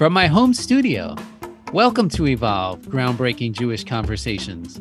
From 0.00 0.14
my 0.14 0.28
home 0.28 0.54
studio, 0.54 1.14
welcome 1.74 2.08
to 2.08 2.26
Evolve 2.26 2.80
Groundbreaking 2.86 3.52
Jewish 3.52 3.84
Conversations. 3.84 4.80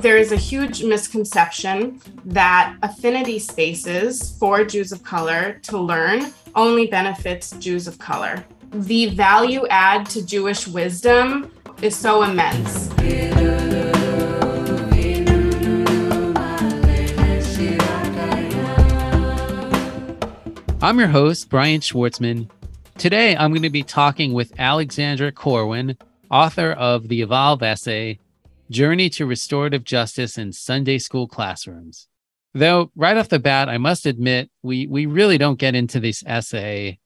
There 0.00 0.16
is 0.16 0.32
a 0.32 0.36
huge 0.36 0.82
misconception 0.82 2.00
that 2.24 2.76
affinity 2.82 3.38
spaces 3.38 4.36
for 4.36 4.64
Jews 4.64 4.90
of 4.90 5.04
color 5.04 5.60
to 5.62 5.78
learn 5.78 6.32
only 6.56 6.88
benefits 6.88 7.52
Jews 7.52 7.86
of 7.86 8.00
color. 8.00 8.44
The 8.72 9.10
value 9.10 9.64
add 9.68 10.06
to 10.06 10.26
Jewish 10.26 10.66
wisdom 10.66 11.52
is 11.82 11.94
so 11.94 12.24
immense. 12.24 12.90
I'm 20.84 20.98
your 20.98 21.08
host, 21.08 21.48
Brian 21.48 21.80
Schwartzman. 21.80 22.50
Today, 22.98 23.34
I'm 23.34 23.52
going 23.52 23.62
to 23.62 23.70
be 23.70 23.82
talking 23.82 24.34
with 24.34 24.52
Alexandra 24.60 25.32
Corwin, 25.32 25.96
author 26.30 26.72
of 26.72 27.08
the 27.08 27.22
Evolve 27.22 27.62
essay, 27.62 28.18
Journey 28.68 29.08
to 29.08 29.24
Restorative 29.24 29.82
Justice 29.82 30.36
in 30.36 30.52
Sunday 30.52 30.98
School 30.98 31.26
Classrooms. 31.26 32.06
Though, 32.52 32.90
right 32.94 33.16
off 33.16 33.30
the 33.30 33.38
bat, 33.38 33.70
I 33.70 33.78
must 33.78 34.04
admit, 34.04 34.50
we, 34.62 34.86
we 34.86 35.06
really 35.06 35.38
don't 35.38 35.58
get 35.58 35.74
into 35.74 36.00
this 36.00 36.22
essay 36.26 36.98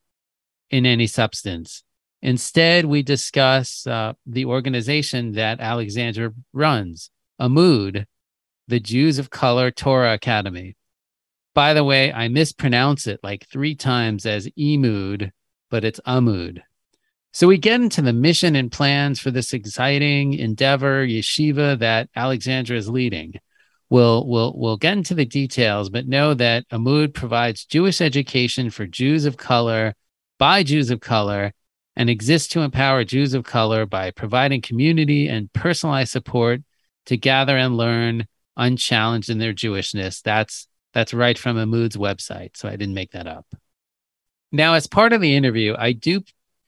in 0.70 0.84
any 0.84 1.06
substance. 1.06 1.84
Instead, 2.20 2.84
we 2.84 3.04
discuss 3.04 3.86
uh, 3.86 4.14
the 4.26 4.44
organization 4.44 5.34
that 5.34 5.60
Alexandra 5.60 6.32
runs, 6.52 7.12
Amud, 7.40 8.06
the 8.66 8.80
Jews 8.80 9.20
of 9.20 9.30
Color 9.30 9.70
Torah 9.70 10.14
Academy. 10.14 10.74
By 11.54 11.74
the 11.74 11.84
way, 11.84 12.12
I 12.12 12.28
mispronounce 12.28 13.06
it 13.06 13.20
like 13.22 13.46
three 13.46 13.74
times 13.74 14.26
as 14.26 14.48
Emud, 14.58 15.30
but 15.70 15.84
it's 15.84 16.00
Amud. 16.06 16.60
So 17.32 17.46
we 17.46 17.58
get 17.58 17.80
into 17.80 18.02
the 18.02 18.12
mission 18.12 18.56
and 18.56 18.72
plans 18.72 19.20
for 19.20 19.30
this 19.30 19.52
exciting 19.52 20.34
endeavor 20.34 21.06
yeshiva 21.06 21.78
that 21.78 22.08
Alexandra 22.16 22.76
is 22.76 22.88
leading. 22.88 23.34
We'll, 23.90 24.26
we'll, 24.26 24.52
we'll 24.56 24.76
get 24.76 24.96
into 24.96 25.14
the 25.14 25.24
details, 25.24 25.88
but 25.88 26.06
know 26.06 26.34
that 26.34 26.68
Amud 26.68 27.14
provides 27.14 27.64
Jewish 27.64 28.00
education 28.00 28.70
for 28.70 28.86
Jews 28.86 29.24
of 29.24 29.36
color 29.36 29.94
by 30.38 30.62
Jews 30.62 30.90
of 30.90 31.00
color 31.00 31.52
and 31.96 32.08
exists 32.08 32.48
to 32.48 32.60
empower 32.60 33.04
Jews 33.04 33.34
of 33.34 33.44
color 33.44 33.86
by 33.86 34.10
providing 34.10 34.60
community 34.60 35.26
and 35.26 35.52
personalized 35.52 36.12
support 36.12 36.60
to 37.06 37.16
gather 37.16 37.56
and 37.56 37.76
learn 37.76 38.26
unchallenged 38.56 39.30
in 39.30 39.38
their 39.38 39.54
Jewishness. 39.54 40.22
That's 40.22 40.68
that's 40.98 41.14
right 41.14 41.38
from 41.38 41.56
Amud's 41.56 41.96
website. 41.96 42.56
So 42.56 42.68
I 42.68 42.72
didn't 42.72 42.94
make 42.94 43.12
that 43.12 43.28
up. 43.28 43.46
Now, 44.50 44.74
as 44.74 44.88
part 44.88 45.12
of 45.12 45.20
the 45.20 45.36
interview, 45.36 45.76
I 45.78 45.92
do 45.92 46.22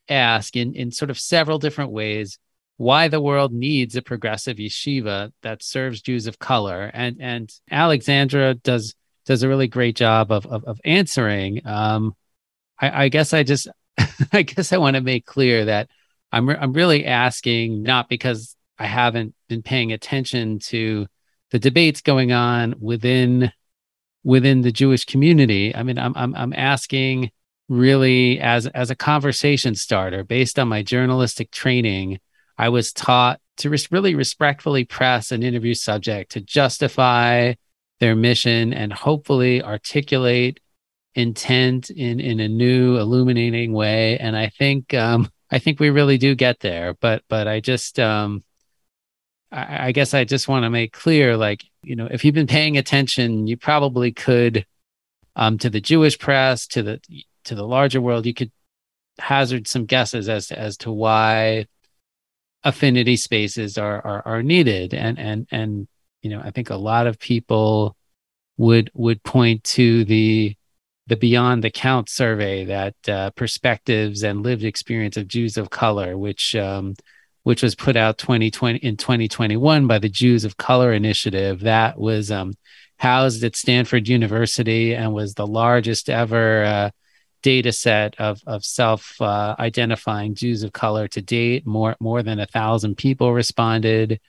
ask 0.07 0.55
in, 0.55 0.73
in 0.73 0.93
sort 0.93 1.11
of 1.11 1.19
several 1.19 1.59
different 1.59 1.91
ways 1.91 2.39
why 2.77 3.09
the 3.09 3.19
world 3.19 3.51
needs 3.51 3.97
a 3.97 4.01
progressive 4.01 4.55
yeshiva 4.55 5.33
that 5.43 5.61
serves 5.61 6.01
Jews 6.01 6.27
of 6.27 6.39
color. 6.39 6.89
And 6.93 7.17
and 7.19 7.53
Alexandra 7.69 8.53
does 8.53 8.95
does 9.25 9.43
a 9.43 9.49
really 9.49 9.67
great 9.67 9.97
job 9.97 10.31
of 10.31 10.45
of, 10.45 10.63
of 10.63 10.79
answering. 10.85 11.67
Um, 11.67 12.15
I, 12.79 13.03
I 13.03 13.09
guess 13.09 13.33
I 13.33 13.43
just 13.43 13.67
I 14.31 14.43
guess 14.43 14.71
I 14.71 14.77
want 14.77 14.95
to 14.95 15.01
make 15.01 15.25
clear 15.25 15.65
that 15.65 15.89
I'm 16.31 16.47
re- 16.47 16.57
I'm 16.57 16.71
really 16.71 17.05
asking 17.05 17.83
not 17.83 18.07
because 18.07 18.55
I 18.79 18.85
haven't 18.85 19.35
been 19.49 19.61
paying 19.61 19.91
attention 19.91 20.59
to 20.69 21.07
the 21.51 21.59
debates 21.59 21.99
going 21.99 22.31
on 22.31 22.75
within 22.79 23.51
within 24.23 24.61
the 24.61 24.71
Jewish 24.71 25.05
community. 25.05 25.75
I 25.75 25.83
mean, 25.83 25.97
I'm 25.97 26.13
I'm 26.15 26.35
I'm 26.35 26.53
asking 26.53 27.31
really 27.69 28.39
as 28.39 28.67
as 28.67 28.89
a 28.89 28.95
conversation 28.95 29.75
starter 29.75 30.23
based 30.23 30.59
on 30.59 30.67
my 30.67 30.83
journalistic 30.83 31.51
training. 31.51 32.19
I 32.57 32.69
was 32.69 32.93
taught 32.93 33.39
to 33.57 33.69
res- 33.69 33.91
really 33.91 34.15
respectfully 34.15 34.85
press 34.85 35.31
an 35.31 35.43
interview 35.43 35.73
subject 35.73 36.31
to 36.31 36.41
justify 36.41 37.53
their 37.99 38.15
mission 38.15 38.73
and 38.73 38.91
hopefully 38.91 39.63
articulate 39.63 40.59
intent 41.15 41.89
in 41.89 42.19
in 42.19 42.39
a 42.39 42.47
new 42.47 42.97
illuminating 42.97 43.73
way 43.73 44.17
and 44.17 44.37
i 44.37 44.47
think 44.47 44.93
um 44.93 45.29
i 45.51 45.59
think 45.59 45.77
we 45.77 45.89
really 45.89 46.17
do 46.17 46.33
get 46.33 46.61
there 46.61 46.93
but 47.01 47.21
but 47.27 47.49
i 47.49 47.59
just 47.59 47.99
um 47.99 48.41
I, 49.51 49.87
I 49.87 49.91
guess 49.91 50.13
I 50.13 50.23
just 50.23 50.47
want 50.47 50.63
to 50.63 50.69
make 50.69 50.93
clear, 50.93 51.37
like, 51.37 51.65
you 51.83 51.95
know, 51.95 52.07
if 52.09 52.23
you've 52.23 52.35
been 52.35 52.47
paying 52.47 52.77
attention, 52.77 53.47
you 53.47 53.57
probably 53.57 54.11
could, 54.11 54.65
um, 55.35 55.57
to 55.59 55.69
the 55.69 55.81
Jewish 55.81 56.17
press, 56.17 56.67
to 56.67 56.83
the 56.83 57.01
to 57.45 57.55
the 57.55 57.65
larger 57.65 57.99
world, 58.01 58.25
you 58.25 58.33
could 58.33 58.51
hazard 59.19 59.67
some 59.67 59.85
guesses 59.85 60.29
as 60.29 60.47
to, 60.47 60.59
as 60.59 60.77
to 60.77 60.91
why 60.91 61.65
affinity 62.63 63.15
spaces 63.15 63.77
are, 63.77 64.05
are 64.05 64.21
are 64.25 64.43
needed, 64.43 64.93
and 64.93 65.17
and 65.17 65.47
and 65.51 65.87
you 66.21 66.29
know, 66.29 66.41
I 66.43 66.51
think 66.51 66.69
a 66.69 66.75
lot 66.75 67.07
of 67.07 67.19
people 67.19 67.95
would 68.57 68.91
would 68.93 69.23
point 69.23 69.63
to 69.63 70.05
the 70.05 70.55
the 71.07 71.17
Beyond 71.17 71.63
the 71.63 71.71
Count 71.71 72.09
survey 72.09 72.65
that 72.65 72.95
uh, 73.09 73.31
perspectives 73.31 74.23
and 74.23 74.43
lived 74.43 74.63
experience 74.63 75.17
of 75.17 75.27
Jews 75.27 75.57
of 75.57 75.69
color, 75.69 76.17
which 76.17 76.55
um, 76.55 76.93
which 77.43 77.63
was 77.63 77.75
put 77.75 77.95
out 77.95 78.17
2020 78.17 78.79
in 78.79 78.97
2021 78.97 79.87
by 79.87 79.99
the 79.99 80.09
Jews 80.09 80.45
of 80.45 80.57
Color 80.57 80.93
Initiative. 80.93 81.61
That 81.61 81.99
was 81.99 82.31
um, 82.31 82.53
housed 82.97 83.43
at 83.43 83.55
Stanford 83.55 84.07
University 84.07 84.93
and 84.93 85.13
was 85.13 85.33
the 85.33 85.47
largest 85.47 86.09
ever 86.09 86.63
uh, 86.63 86.89
data 87.41 87.71
set 87.71 88.19
of, 88.19 88.41
of 88.45 88.63
self 88.63 89.19
uh, 89.19 89.55
identifying 89.57 90.35
Jews 90.35 90.61
of 90.61 90.71
color 90.71 91.07
to 91.09 91.21
date. 91.21 91.65
More, 91.65 91.95
more 91.99 92.21
than 92.21 92.39
a 92.39 92.45
thousand 92.45 92.97
people 92.97 93.33
responded. 93.33 94.19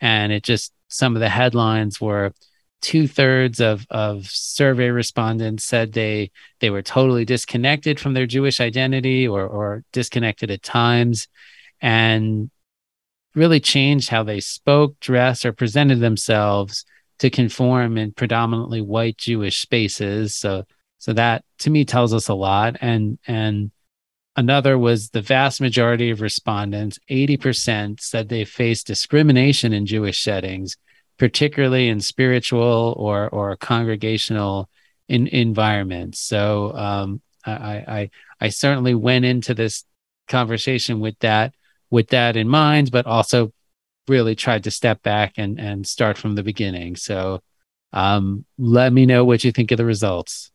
And 0.00 0.32
it 0.32 0.42
just, 0.42 0.72
some 0.88 1.14
of 1.14 1.20
the 1.20 1.28
headlines 1.28 2.00
were 2.00 2.32
two 2.80 3.06
thirds 3.08 3.60
of, 3.60 3.86
of 3.90 4.26
survey 4.26 4.88
respondents 4.88 5.64
said 5.64 5.92
they, 5.92 6.30
they 6.60 6.70
were 6.70 6.82
totally 6.82 7.24
disconnected 7.24 7.98
from 7.98 8.12
their 8.12 8.26
Jewish 8.26 8.60
identity 8.60 9.26
or, 9.26 9.46
or 9.46 9.84
disconnected 9.92 10.50
at 10.50 10.62
times. 10.62 11.28
And 11.80 12.50
really 13.36 13.60
changed 13.60 14.08
how 14.08 14.22
they 14.22 14.40
spoke, 14.40 14.98
dressed, 14.98 15.44
or 15.44 15.52
presented 15.52 16.00
themselves 16.00 16.84
to 17.18 17.30
conform 17.30 17.96
in 17.96 18.12
predominantly 18.12 18.80
white 18.80 19.18
Jewish 19.18 19.60
spaces. 19.60 20.34
So 20.34 20.64
so 20.98 21.12
that 21.12 21.44
to 21.60 21.70
me 21.70 21.84
tells 21.84 22.12
us 22.12 22.28
a 22.28 22.34
lot. 22.34 22.76
And 22.80 23.18
and 23.26 23.70
another 24.34 24.78
was 24.78 25.10
the 25.10 25.20
vast 25.20 25.60
majority 25.60 26.10
of 26.10 26.20
respondents, 26.20 26.98
80% 27.10 28.00
said 28.00 28.28
they 28.28 28.44
faced 28.44 28.86
discrimination 28.86 29.72
in 29.72 29.86
Jewish 29.86 30.22
settings, 30.22 30.76
particularly 31.18 31.88
in 31.88 32.00
spiritual 32.00 32.94
or 32.96 33.28
or 33.28 33.56
congregational 33.56 34.68
in, 35.08 35.26
environments. 35.28 36.20
So 36.20 36.74
um, 36.74 37.20
I, 37.44 37.52
I 37.52 38.10
I 38.40 38.48
certainly 38.48 38.94
went 38.94 39.24
into 39.24 39.54
this 39.54 39.84
conversation 40.28 41.00
with 41.00 41.18
that 41.20 41.54
with 41.96 42.08
that 42.08 42.36
in 42.36 42.46
mind, 42.46 42.90
but 42.90 43.06
also 43.06 43.54
really 44.06 44.34
tried 44.34 44.64
to 44.64 44.70
step 44.70 45.02
back 45.02 45.32
and 45.38 45.58
and 45.58 45.86
start 45.86 46.18
from 46.18 46.34
the 46.34 46.42
beginning. 46.42 46.94
So 46.94 47.40
um, 47.94 48.44
let 48.58 48.92
me 48.92 49.06
know 49.06 49.24
what 49.24 49.44
you 49.44 49.50
think 49.50 49.72
of 49.72 49.78
the 49.78 49.86
results. 49.86 50.50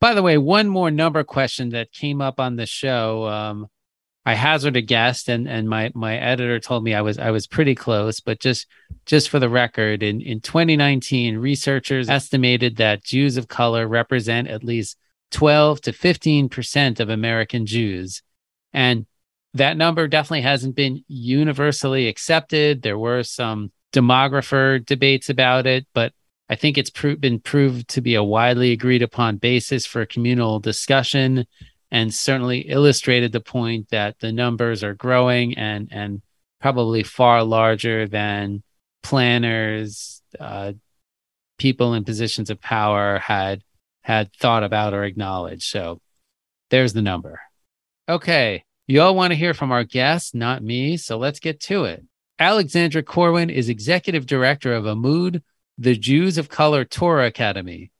By 0.00 0.14
the 0.14 0.22
way, 0.22 0.36
one 0.38 0.68
more 0.68 0.90
number 0.90 1.22
question 1.22 1.68
that 1.70 1.92
came 1.92 2.20
up 2.20 2.40
on 2.40 2.56
the 2.56 2.66
show. 2.66 3.28
Um, 3.28 3.68
I 4.26 4.34
hazard 4.34 4.76
a 4.76 4.80
guess, 4.80 5.28
and 5.28 5.48
and 5.48 5.68
my 5.68 5.92
my 5.94 6.16
editor 6.16 6.58
told 6.58 6.82
me 6.82 6.92
I 6.92 7.02
was 7.02 7.18
I 7.18 7.30
was 7.30 7.46
pretty 7.46 7.76
close, 7.76 8.18
but 8.18 8.40
just 8.40 8.66
just 9.06 9.30
for 9.30 9.38
the 9.38 9.48
record, 9.48 10.02
in 10.02 10.20
in 10.20 10.40
2019, 10.40 11.38
researchers 11.38 12.08
estimated 12.08 12.76
that 12.78 13.04
Jews 13.04 13.36
of 13.36 13.46
color 13.46 13.86
represent 13.86 14.48
at 14.48 14.64
least 14.64 14.96
12 15.30 15.82
to 15.82 15.92
15 15.92 16.48
percent 16.48 16.98
of 16.98 17.10
American 17.10 17.64
Jews, 17.64 18.22
and 18.72 19.06
that 19.54 19.76
number 19.76 20.08
definitely 20.08 20.42
hasn't 20.42 20.74
been 20.74 21.04
universally 21.08 22.08
accepted. 22.08 22.82
There 22.82 22.98
were 22.98 23.22
some 23.22 23.70
demographer 23.92 24.84
debates 24.84 25.28
about 25.28 25.66
it, 25.66 25.86
but 25.92 26.12
I 26.48 26.56
think 26.56 26.78
it's 26.78 26.90
pro- 26.90 27.16
been 27.16 27.40
proved 27.40 27.88
to 27.88 28.00
be 28.00 28.14
a 28.14 28.22
widely 28.22 28.72
agreed 28.72 29.02
upon 29.02 29.36
basis 29.36 29.86
for 29.86 30.04
communal 30.06 30.60
discussion 30.60 31.46
and 31.90 32.12
certainly 32.12 32.60
illustrated 32.60 33.32
the 33.32 33.40
point 33.40 33.90
that 33.90 34.18
the 34.18 34.32
numbers 34.32 34.82
are 34.82 34.94
growing 34.94 35.56
and, 35.58 35.88
and 35.90 36.22
probably 36.60 37.02
far 37.02 37.44
larger 37.44 38.08
than 38.08 38.62
planners, 39.02 40.22
uh, 40.40 40.72
people 41.58 41.94
in 41.94 42.04
positions 42.04 42.50
of 42.50 42.60
power 42.60 43.18
had 43.18 43.62
had 44.02 44.32
thought 44.32 44.64
about 44.64 44.94
or 44.94 45.04
acknowledged. 45.04 45.62
So 45.62 46.00
there's 46.70 46.92
the 46.92 47.02
number. 47.02 47.40
Okay, 48.08 48.64
you 48.92 49.00
all 49.00 49.14
want 49.14 49.30
to 49.30 49.38
hear 49.38 49.54
from 49.54 49.72
our 49.72 49.84
guests, 49.84 50.34
not 50.34 50.62
me, 50.62 50.98
so 50.98 51.16
let's 51.16 51.40
get 51.40 51.58
to 51.60 51.84
it. 51.84 52.04
Alexandra 52.38 53.02
Corwin 53.02 53.48
is 53.48 53.70
executive 53.70 54.26
director 54.26 54.74
of 54.74 54.84
Amud, 54.84 55.40
the 55.78 55.96
Jews 55.96 56.36
of 56.36 56.50
Color 56.50 56.84
Torah 56.84 57.24
Academy. 57.24 57.90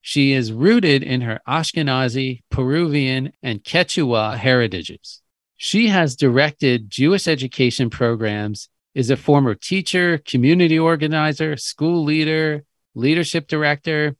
She 0.00 0.32
is 0.32 0.50
rooted 0.50 1.02
in 1.02 1.20
her 1.20 1.40
Ashkenazi, 1.46 2.40
Peruvian, 2.50 3.34
and 3.42 3.62
Quechua 3.62 4.38
heritages. 4.38 5.20
She 5.58 5.88
has 5.88 6.16
directed 6.16 6.88
Jewish 6.88 7.28
education 7.28 7.90
programs, 7.90 8.70
is 8.94 9.10
a 9.10 9.18
former 9.18 9.54
teacher, 9.54 10.16
community 10.16 10.78
organizer, 10.78 11.58
school 11.58 12.04
leader, 12.04 12.64
leadership 12.94 13.48
director. 13.48 14.16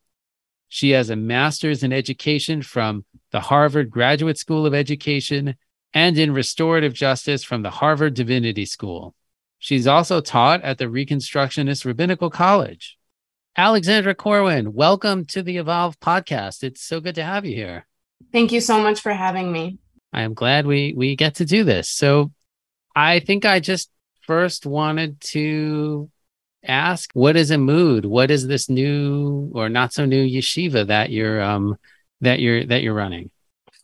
She 0.68 0.90
has 0.90 1.08
a 1.08 1.16
master's 1.16 1.82
in 1.82 1.94
education 1.94 2.60
from 2.60 3.06
the 3.32 3.40
Harvard 3.40 3.90
Graduate 3.90 4.36
School 4.36 4.66
of 4.66 4.74
Education 4.74 5.56
and 5.94 6.18
in 6.18 6.32
restorative 6.32 6.92
justice 6.92 7.44
from 7.44 7.62
the 7.62 7.70
Harvard 7.70 8.14
Divinity 8.14 8.64
School. 8.64 9.14
She's 9.58 9.86
also 9.86 10.20
taught 10.20 10.62
at 10.62 10.78
the 10.78 10.84
Reconstructionist 10.84 11.84
Rabbinical 11.84 12.30
College. 12.30 12.96
Alexandra 13.56 14.14
Corwin, 14.14 14.72
welcome 14.72 15.24
to 15.26 15.42
the 15.42 15.56
Evolve 15.56 15.98
podcast. 15.98 16.62
It's 16.62 16.82
so 16.82 17.00
good 17.00 17.16
to 17.16 17.24
have 17.24 17.44
you 17.44 17.56
here. 17.56 17.86
Thank 18.32 18.52
you 18.52 18.60
so 18.60 18.80
much 18.80 19.00
for 19.00 19.12
having 19.12 19.50
me. 19.50 19.78
I 20.12 20.22
am 20.22 20.34
glad 20.34 20.66
we 20.66 20.94
we 20.96 21.16
get 21.16 21.36
to 21.36 21.44
do 21.44 21.64
this. 21.64 21.88
So 21.88 22.30
I 22.94 23.20
think 23.20 23.44
I 23.44 23.60
just 23.60 23.90
first 24.22 24.64
wanted 24.64 25.20
to 25.22 26.10
ask 26.64 27.10
what 27.14 27.36
is 27.36 27.50
Amud? 27.50 28.04
What 28.06 28.30
is 28.30 28.46
this 28.46 28.68
new 28.68 29.50
or 29.54 29.68
not 29.68 29.92
so 29.92 30.04
new 30.04 30.24
yeshiva 30.24 30.86
that 30.86 31.10
you're 31.10 31.42
um 31.42 31.76
that 32.20 32.40
you're 32.40 32.64
that 32.66 32.82
you're 32.82 32.94
running? 32.94 33.30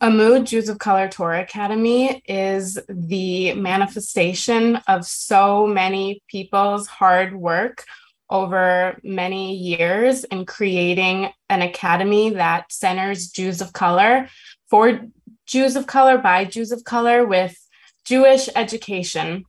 Amud 0.01 0.45
Jews 0.45 0.67
of 0.67 0.77
Color 0.77 1.07
Torah 1.07 1.41
Academy 1.41 2.21
is 2.27 2.77
the 2.89 3.53
manifestation 3.53 4.75
of 4.87 5.05
so 5.05 5.65
many 5.65 6.21
people's 6.27 6.85
hard 6.85 7.33
work 7.33 7.85
over 8.29 8.99
many 9.03 9.55
years 9.55 10.25
in 10.25 10.45
creating 10.45 11.29
an 11.49 11.61
academy 11.61 12.31
that 12.31 12.73
centers 12.73 13.29
Jews 13.29 13.61
of 13.61 13.71
color 13.71 14.27
for 14.69 14.99
Jews 15.45 15.77
of 15.77 15.87
color 15.87 16.17
by 16.17 16.43
Jews 16.43 16.73
of 16.73 16.83
color 16.83 17.25
with 17.25 17.57
Jewish 18.03 18.49
education. 18.53 19.45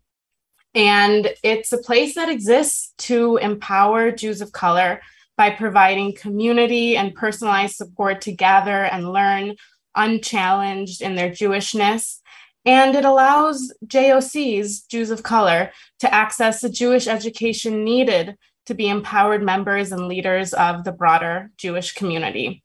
And 0.77 1.35
it's 1.43 1.73
a 1.73 1.79
place 1.79 2.15
that 2.15 2.29
exists 2.29 2.93
to 2.99 3.37
empower 3.39 4.13
Jews 4.13 4.41
of 4.41 4.53
color 4.53 5.01
by 5.37 5.51
providing 5.51 6.15
community 6.15 6.97
and 6.97 7.15
personalized 7.15 7.75
support 7.75 8.21
to 8.23 8.33
gather 8.33 8.85
and 8.85 9.13
learn 9.13 9.57
unchallenged 9.97 11.03
in 11.03 11.15
their 11.15 11.31
Jewishness. 11.31 12.21
And 12.65 12.95
it 12.95 13.05
allows 13.05 13.73
JOCs, 13.87 14.89
Jews 14.89 15.11
of 15.11 15.23
color, 15.23 15.71
to 16.01 16.13
access 16.13 16.61
the 16.61 16.69
Jewish 16.69 17.07
education 17.07 17.85
needed 17.85 18.37
to 18.67 18.75
be 18.75 18.89
empowered 18.89 19.43
members 19.43 19.93
and 19.93 20.09
leaders 20.09 20.53
of 20.53 20.85
the 20.85 20.93
broader 20.93 21.51
Jewish 21.57 21.93
community. 21.95 22.65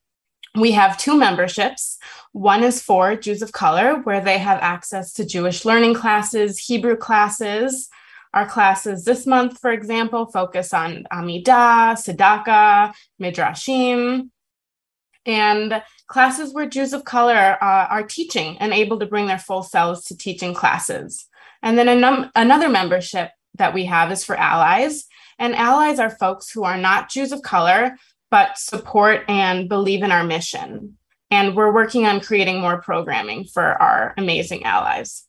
We 0.55 0.71
have 0.71 0.97
two 0.97 1.17
memberships. 1.17 1.97
One 2.33 2.63
is 2.63 2.81
for 2.81 3.15
Jews 3.15 3.41
of 3.41 3.53
color, 3.53 4.01
where 4.03 4.19
they 4.19 4.37
have 4.39 4.59
access 4.59 5.13
to 5.13 5.25
Jewish 5.25 5.63
learning 5.63 5.93
classes, 5.93 6.59
Hebrew 6.59 6.97
classes. 6.97 7.87
Our 8.33 8.45
classes 8.45 9.05
this 9.05 9.25
month, 9.27 9.59
for 9.59 9.71
example, 9.71 10.25
focus 10.25 10.73
on 10.73 11.05
Amidah, 11.11 11.95
Tzedakah, 11.95 12.93
Midrashim, 13.21 14.29
and 15.25 15.81
classes 16.07 16.53
where 16.53 16.67
Jews 16.67 16.93
of 16.93 17.03
color 17.03 17.57
uh, 17.61 17.87
are 17.89 18.03
teaching 18.03 18.57
and 18.59 18.73
able 18.73 18.99
to 18.99 19.05
bring 19.05 19.27
their 19.27 19.39
full 19.39 19.63
selves 19.63 20.05
to 20.05 20.17
teaching 20.17 20.53
classes. 20.53 21.25
And 21.61 21.77
then 21.77 21.99
num- 21.99 22.31
another 22.35 22.69
membership 22.69 23.31
that 23.55 23.73
we 23.73 23.85
have 23.85 24.11
is 24.11 24.25
for 24.25 24.35
allies. 24.35 25.05
And 25.37 25.55
allies 25.55 25.99
are 25.99 26.09
folks 26.09 26.51
who 26.51 26.63
are 26.63 26.77
not 26.77 27.09
Jews 27.09 27.31
of 27.31 27.41
color, 27.41 27.95
but 28.29 28.57
support 28.57 29.23
and 29.27 29.67
believe 29.69 30.03
in 30.03 30.11
our 30.11 30.23
mission. 30.23 30.97
And 31.29 31.55
we're 31.55 31.73
working 31.73 32.05
on 32.05 32.19
creating 32.19 32.59
more 32.59 32.81
programming 32.81 33.45
for 33.45 33.63
our 33.63 34.13
amazing 34.17 34.63
allies. 34.63 35.27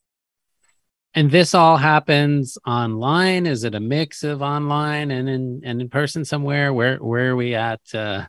And 1.15 1.31
this 1.31 1.55
all 1.55 1.77
happens 1.77 2.57
online. 2.67 3.47
Is 3.47 3.65
it 3.65 3.75
a 3.75 3.81
mix 3.81 4.25
of 4.25 4.41
online 4.41 5.11
and 5.11 5.29
in 5.29 5.61
and 5.63 5.81
in 5.83 5.89
person 5.91 6.25
somewhere? 6.25 6.73
Where 6.73 6.97
where 6.97 7.31
are 7.31 7.37
we 7.37 7.55
at? 7.55 7.81
Uh, 7.93 8.27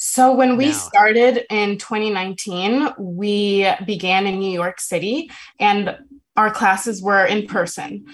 so, 0.00 0.32
when 0.32 0.56
we 0.56 0.66
now. 0.66 0.72
started 0.74 1.44
in 1.50 1.76
2019, 1.76 2.90
we 3.00 3.68
began 3.84 4.28
in 4.28 4.38
New 4.38 4.52
York 4.52 4.80
City 4.80 5.28
and 5.58 5.98
our 6.36 6.52
classes 6.52 7.02
were 7.02 7.26
in 7.26 7.48
person. 7.48 8.06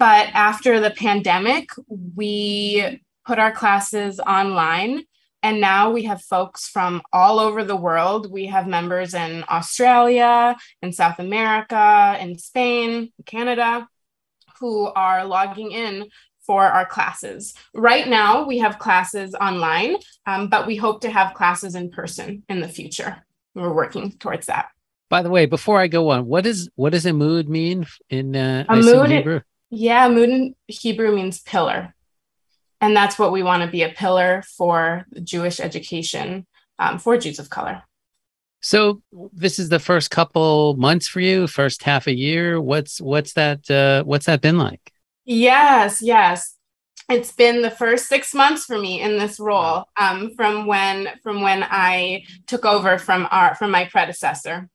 But 0.00 0.30
after 0.34 0.80
the 0.80 0.90
pandemic, 0.90 1.70
we 1.86 3.00
put 3.24 3.38
our 3.38 3.52
classes 3.52 4.18
online. 4.18 5.04
And 5.44 5.60
now 5.60 5.92
we 5.92 6.02
have 6.02 6.22
folks 6.22 6.68
from 6.68 7.02
all 7.12 7.38
over 7.38 7.62
the 7.62 7.76
world. 7.76 8.32
We 8.32 8.46
have 8.46 8.66
members 8.66 9.14
in 9.14 9.44
Australia, 9.48 10.56
in 10.82 10.92
South 10.92 11.20
America, 11.20 12.16
in 12.20 12.36
Spain, 12.36 13.12
Canada, 13.26 13.88
who 14.58 14.86
are 14.86 15.24
logging 15.24 15.70
in 15.70 16.08
for 16.46 16.62
our 16.64 16.86
classes. 16.86 17.54
Right 17.74 18.08
now, 18.08 18.46
we 18.46 18.58
have 18.58 18.78
classes 18.78 19.34
online, 19.34 19.96
um, 20.26 20.48
but 20.48 20.66
we 20.66 20.76
hope 20.76 21.00
to 21.02 21.10
have 21.10 21.34
classes 21.34 21.74
in 21.74 21.90
person 21.90 22.44
in 22.48 22.60
the 22.60 22.68
future. 22.68 23.24
We're 23.54 23.72
working 23.72 24.12
towards 24.12 24.46
that. 24.46 24.68
By 25.08 25.22
the 25.22 25.30
way, 25.30 25.46
before 25.46 25.80
I 25.80 25.86
go 25.86 26.10
on, 26.10 26.26
what 26.26 26.46
is 26.46 26.68
what 26.74 26.92
does 26.92 27.04
Amud 27.04 27.48
mean 27.48 27.86
in 28.10 28.34
uh, 28.34 28.64
a 28.68 28.76
mood? 28.76 29.10
Hebrew? 29.10 29.40
Yeah, 29.70 30.08
mood 30.08 30.28
in 30.28 30.54
Hebrew 30.66 31.14
means 31.14 31.40
pillar, 31.40 31.94
and 32.80 32.96
that's 32.96 33.18
what 33.18 33.32
we 33.32 33.42
want 33.42 33.62
to 33.62 33.68
be 33.68 33.82
a 33.82 33.88
pillar 33.88 34.42
for 34.56 35.06
Jewish 35.22 35.60
education 35.60 36.46
um, 36.78 36.98
for 36.98 37.16
Jews 37.16 37.38
of 37.38 37.50
color. 37.50 37.82
So 38.60 39.00
this 39.32 39.58
is 39.60 39.68
the 39.68 39.78
first 39.78 40.10
couple 40.10 40.76
months 40.76 41.06
for 41.06 41.20
you, 41.20 41.46
first 41.46 41.84
half 41.84 42.08
a 42.08 42.14
year. 42.14 42.60
What's 42.60 43.00
what's 43.00 43.34
that 43.34 43.70
uh, 43.70 44.02
what's 44.04 44.26
that 44.26 44.40
been 44.40 44.58
like? 44.58 44.92
Yes, 45.26 46.00
yes. 46.00 46.54
It's 47.08 47.32
been 47.32 47.62
the 47.62 47.70
first 47.70 48.06
six 48.06 48.32
months 48.32 48.64
for 48.64 48.78
me 48.78 49.00
in 49.00 49.18
this 49.18 49.38
role 49.38 49.84
um, 50.00 50.30
from 50.34 50.66
when 50.66 51.08
from 51.22 51.42
when 51.42 51.62
I 51.62 52.24
took 52.46 52.64
over 52.64 52.98
from 52.98 53.28
our 53.30 53.54
from 53.54 53.70
my 53.70 53.84
predecessor, 53.84 54.68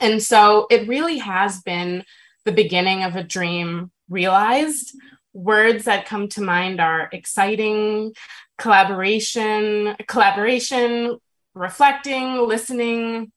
and 0.00 0.22
so 0.22 0.66
it 0.70 0.88
really 0.88 1.18
has 1.18 1.60
been 1.62 2.04
the 2.44 2.52
beginning 2.52 3.02
of 3.02 3.16
a 3.16 3.24
dream 3.24 3.90
realized. 4.08 4.94
Words 5.34 5.84
that 5.84 6.06
come 6.06 6.28
to 6.30 6.40
mind 6.42 6.80
are 6.80 7.08
exciting, 7.12 8.14
collaboration, 8.56 9.94
collaboration, 10.06 11.18
reflecting, 11.54 12.46
listening, 12.48 13.30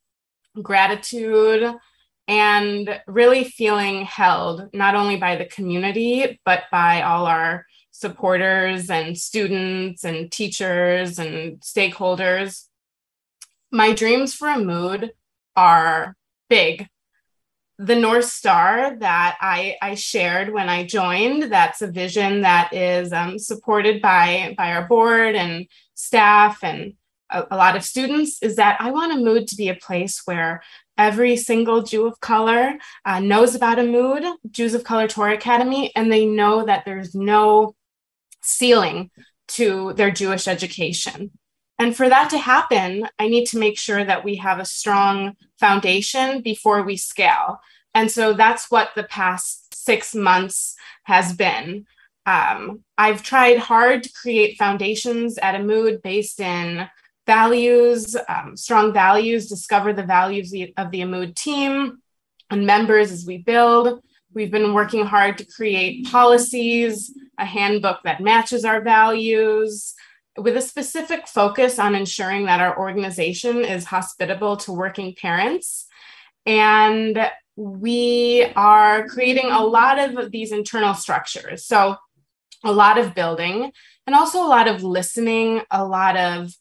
gratitude, 0.62 1.75
and 2.28 3.01
really 3.08 3.44
feeling 3.44 4.06
held 4.06 4.70
not 4.74 4.96
only 4.96 5.18
by 5.18 5.36
the 5.36 5.46
community, 5.46 6.40
but 6.46 6.63
by 6.72 7.01
all 7.01 7.25
our 7.25 7.66
supporters 7.92 8.90
and 8.90 9.18
students 9.18 10.04
and 10.04 10.32
teachers 10.32 11.20
and 11.20 11.60
stakeholders. 11.60 12.68
My 13.72 13.94
dreams 13.94 14.34
for 14.34 14.48
Amud 14.48 15.10
are 15.56 16.16
big. 16.50 16.88
The 17.78 17.96
North 17.96 18.25
Star 18.25 18.96
that 19.00 19.38
I, 19.42 19.75
I 19.82 19.96
shared 19.96 20.54
when 20.54 20.70
I 20.70 20.86
joined, 20.86 21.51
that's 21.51 21.82
a 21.82 21.88
vision 21.92 22.42
that 22.42 22.74
is 22.74 23.12
um, 23.12 23.40
supported 23.40 24.01
by, 24.01 24.54
by 24.58 24.74
our 24.74 24.88
board 24.88 25.36
and 25.36 25.68
staff 25.96 26.63
and 26.63 26.94
a, 27.30 27.48
a 27.51 27.58
lot 27.58 27.75
of 27.75 27.84
students, 27.84 28.42
is 28.44 28.58
that 28.58 28.78
I 28.80 28.92
want 28.92 29.13
Amud 29.13 29.48
to 29.48 29.56
be 29.56 29.70
a 29.70 29.75
place 29.75 30.22
where 30.25 30.62
every 31.01 31.36
single 31.36 31.81
Jew 31.81 32.05
of 32.05 32.20
color 32.20 32.75
uh, 33.05 33.20
knows 33.20 33.55
about 33.55 33.79
Amud, 33.79 34.36
Jews 34.51 34.75
of 34.75 34.84
Color 34.84 35.08
Torah 35.08 35.34
Academy, 35.34 35.91
and 35.96 36.12
they 36.12 36.25
know 36.27 36.63
that 36.65 36.86
there's 36.86 37.15
no 37.15 37.75
ceiling 38.43 39.10
to 39.48 39.93
their 39.93 40.12
Jewish 40.12 40.48
education. 40.48 41.31
And 41.79 41.96
for 41.96 42.08
that 42.08 42.29
to 42.29 42.38
happen, 42.38 43.08
I 43.17 43.27
need 43.27 43.48
to 43.48 43.58
make 43.58 43.79
sure 43.79 44.05
that 44.05 44.24
we 44.24 44.36
have 44.36 44.60
a 44.60 44.65
strong 44.65 45.34
foundation 45.60 46.41
before 46.41 46.84
we 46.84 46.98
scale. 46.98 47.60
And 47.96 48.12
so 48.12 48.34
that's 48.34 48.70
what 48.70 48.91
the 48.96 49.03
past 49.03 49.74
six 49.74 50.13
months 50.13 50.75
has 51.03 51.34
been. 51.34 51.88
Um, 52.27 52.84
I've 53.00 53.24
tried 53.24 53.58
hard 53.58 54.03
to 54.03 54.13
create 54.13 54.60
foundations 54.60 55.39
at 55.39 55.55
Amud 55.55 56.03
based 56.03 56.39
in 56.39 56.88
values, 57.38 58.18
um, 58.28 58.58
strong 58.58 58.92
values, 58.92 59.48
discover 59.48 59.94
the 59.94 60.04
values 60.20 60.54
of 60.82 60.92
the 60.92 61.02
Amud 61.06 61.34
team 61.36 62.00
and 62.50 62.66
members 62.66 63.10
as 63.10 63.26
we 63.26 63.38
build. 63.38 64.02
We've 64.34 64.52
been 64.52 64.74
working 64.74 65.06
hard 65.06 65.38
to 65.38 65.46
create 65.46 66.08
policies, 66.08 66.94
a 67.38 67.46
handbook 67.46 68.00
that 68.04 68.20
matches 68.20 68.66
our 68.66 68.82
values, 68.82 69.94
with 70.38 70.58
a 70.58 70.62
specific 70.74 71.26
focus 71.26 71.80
on 71.80 71.96
ensuring 71.96 72.44
that 72.48 72.60
our 72.60 72.78
organization 72.78 73.64
is 73.64 73.86
hospitable 73.86 74.58
to 74.64 74.74
working 74.74 75.16
parents. 75.16 75.88
And 76.46 77.18
we 77.56 78.46
are 78.58 79.08
creating 79.08 79.52
a 79.52 79.64
lot 79.64 80.00
of 80.00 80.32
these 80.32 80.52
internal 80.52 80.96
structures. 80.96 81.66
So, 81.66 81.96
a 82.64 82.72
lot 82.72 82.98
of 82.98 83.16
building 83.16 83.72
and 84.06 84.16
also 84.16 84.38
a 84.44 84.52
lot 84.58 84.68
of 84.68 84.84
listening, 84.84 85.62
a 85.72 85.84
lot 85.84 86.16
of 86.16 86.54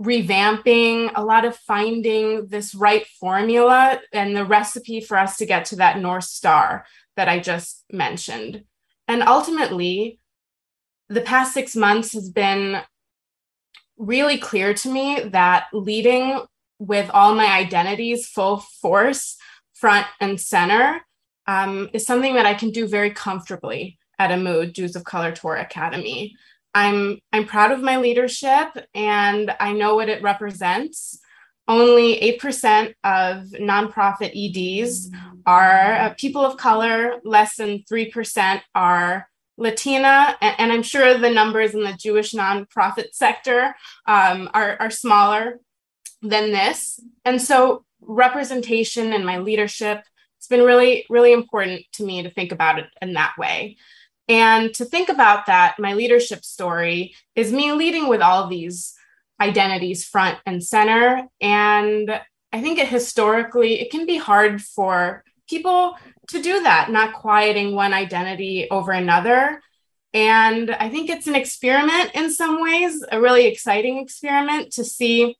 revamping, 0.00 1.10
a 1.14 1.24
lot 1.24 1.44
of 1.44 1.56
finding 1.56 2.46
this 2.48 2.74
right 2.74 3.06
formula 3.18 4.00
and 4.12 4.36
the 4.36 4.44
recipe 4.44 5.00
for 5.00 5.16
us 5.16 5.38
to 5.38 5.46
get 5.46 5.64
to 5.66 5.76
that 5.76 5.98
North 5.98 6.24
Star 6.24 6.84
that 7.16 7.28
I 7.28 7.38
just 7.38 7.84
mentioned. 7.90 8.64
And 9.08 9.22
ultimately, 9.22 10.20
the 11.08 11.20
past 11.20 11.54
six 11.54 11.74
months 11.74 12.12
has 12.12 12.28
been 12.28 12.82
really 13.96 14.38
clear 14.38 14.74
to 14.74 14.90
me 14.90 15.20
that 15.30 15.66
leading 15.72 16.40
with 16.78 17.10
all 17.14 17.34
my 17.34 17.46
identities 17.46 18.26
full 18.26 18.58
force, 18.58 19.36
front 19.72 20.06
and 20.20 20.40
center, 20.40 21.00
um, 21.46 21.88
is 21.92 22.04
something 22.04 22.34
that 22.34 22.46
I 22.46 22.54
can 22.54 22.70
do 22.70 22.86
very 22.86 23.10
comfortably 23.10 23.98
at 24.18 24.30
Amud 24.30 24.72
Jews 24.72 24.96
of 24.96 25.04
Color 25.04 25.32
Torah 25.32 25.62
Academy. 25.62 26.34
I'm 26.76 27.18
I'm 27.32 27.46
proud 27.46 27.72
of 27.72 27.80
my 27.80 27.96
leadership 27.96 28.68
and 28.94 29.50
I 29.58 29.72
know 29.72 29.94
what 29.94 30.10
it 30.10 30.22
represents. 30.22 31.18
Only 31.66 32.20
8% 32.40 32.94
of 33.02 33.46
nonprofit 33.58 34.32
EDs 34.36 35.10
are 35.46 35.92
uh, 35.94 36.14
people 36.18 36.44
of 36.44 36.58
color, 36.58 37.14
less 37.24 37.56
than 37.56 37.82
3% 37.90 38.60
are 38.74 39.26
Latina, 39.58 40.36
and, 40.40 40.54
and, 40.58 40.72
I'm 40.72 40.82
sure 40.82 41.16
the 41.16 41.30
numbers 41.30 41.74
in 41.74 41.82
the 41.82 41.94
Jewish 41.94 42.34
nonprofit 42.34 43.14
sector 43.14 43.74
um, 44.06 44.50
are, 44.52 44.76
are 44.78 44.90
smaller 44.90 45.60
than 46.20 46.52
this. 46.52 47.00
And 47.24 47.40
so, 47.40 47.84
representation 48.02 49.14
in 49.14 49.24
my 49.24 49.38
leadership, 49.38 50.02
it's 50.38 50.46
been 50.46 50.62
really, 50.62 51.06
really 51.08 51.32
important 51.32 51.82
to 51.94 52.04
me 52.04 52.22
to 52.22 52.30
think 52.30 52.52
about 52.52 52.78
it 52.78 52.86
in 53.00 53.14
that 53.14 53.32
way. 53.38 53.78
And 54.28 54.74
to 54.74 54.84
think 54.84 55.08
about 55.08 55.46
that, 55.46 55.76
my 55.78 55.94
leadership 55.94 56.44
story 56.44 57.14
is 57.34 57.52
me 57.52 57.72
leading 57.72 58.08
with 58.08 58.20
all 58.20 58.48
these 58.48 58.94
identities 59.40 60.04
front 60.04 60.38
and 60.46 60.62
center. 60.62 61.28
And 61.40 62.20
I 62.52 62.60
think 62.60 62.78
it 62.78 62.88
historically, 62.88 63.80
it 63.80 63.90
can 63.90 64.06
be 64.06 64.16
hard 64.16 64.62
for 64.62 65.22
people 65.48 65.96
to 66.28 66.42
do 66.42 66.62
that, 66.62 66.90
not 66.90 67.14
quieting 67.14 67.74
one 67.74 67.92
identity 67.92 68.68
over 68.70 68.92
another. 68.92 69.60
And 70.12 70.70
I 70.70 70.88
think 70.88 71.10
it's 71.10 71.26
an 71.26 71.34
experiment 71.34 72.12
in 72.14 72.32
some 72.32 72.62
ways, 72.62 73.04
a 73.12 73.20
really 73.20 73.46
exciting 73.46 73.98
experiment 73.98 74.72
to 74.72 74.84
see 74.84 75.36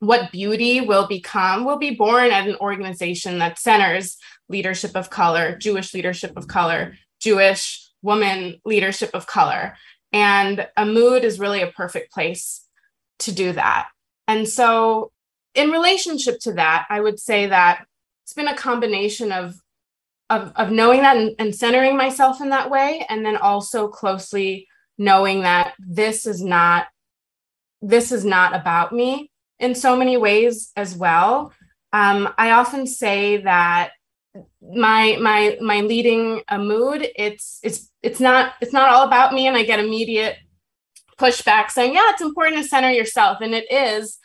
what 0.00 0.32
beauty 0.32 0.80
will 0.80 1.06
become, 1.06 1.64
will 1.64 1.78
be 1.78 1.94
born 1.94 2.30
at 2.30 2.48
an 2.48 2.56
organization 2.56 3.38
that 3.38 3.58
centers 3.58 4.16
leadership 4.48 4.96
of 4.96 5.10
color, 5.10 5.56
Jewish 5.56 5.94
leadership 5.94 6.36
of 6.36 6.48
color, 6.48 6.94
Jewish 7.20 7.83
woman 8.04 8.60
leadership 8.64 9.10
of 9.14 9.26
color. 9.26 9.76
And 10.12 10.68
Amud 10.78 11.22
is 11.22 11.40
really 11.40 11.62
a 11.62 11.72
perfect 11.72 12.12
place 12.12 12.64
to 13.20 13.32
do 13.32 13.52
that. 13.52 13.88
And 14.28 14.48
so, 14.48 15.10
in 15.54 15.70
relationship 15.70 16.40
to 16.40 16.52
that, 16.54 16.86
I 16.88 17.00
would 17.00 17.18
say 17.18 17.46
that 17.46 17.86
it's 18.22 18.32
been 18.32 18.48
a 18.48 18.56
combination 18.56 19.32
of 19.32 19.56
of, 20.30 20.52
of 20.56 20.70
knowing 20.70 21.02
that 21.02 21.16
and, 21.16 21.34
and 21.38 21.54
centering 21.54 21.96
myself 21.96 22.40
in 22.40 22.48
that 22.50 22.70
way, 22.70 23.04
and 23.08 23.24
then 23.24 23.36
also 23.36 23.88
closely 23.88 24.66
knowing 24.96 25.42
that 25.42 25.74
this 25.78 26.26
is 26.26 26.42
not 26.42 26.86
this 27.82 28.12
is 28.12 28.24
not 28.24 28.54
about 28.54 28.92
me 28.92 29.30
in 29.58 29.74
so 29.74 29.96
many 29.96 30.16
ways 30.16 30.70
as 30.76 30.96
well. 30.96 31.52
Um, 31.92 32.32
I 32.38 32.52
often 32.52 32.86
say 32.86 33.38
that 33.38 33.90
my 34.62 35.16
my 35.20 35.58
my 35.60 35.80
leading 35.80 36.42
Amud 36.50 37.06
it's 37.16 37.60
it's 37.62 37.90
it's 38.04 38.20
not 38.20 38.52
it's 38.60 38.72
not 38.72 38.90
all 38.90 39.04
about 39.06 39.32
me 39.32 39.46
and 39.46 39.56
i 39.56 39.64
get 39.64 39.80
immediate 39.80 40.36
pushback 41.18 41.70
saying 41.70 41.94
yeah 41.94 42.10
it's 42.10 42.22
important 42.22 42.62
to 42.62 42.68
center 42.68 42.90
yourself 42.90 43.38
and 43.40 43.54
it 43.54 43.70
is 43.70 44.18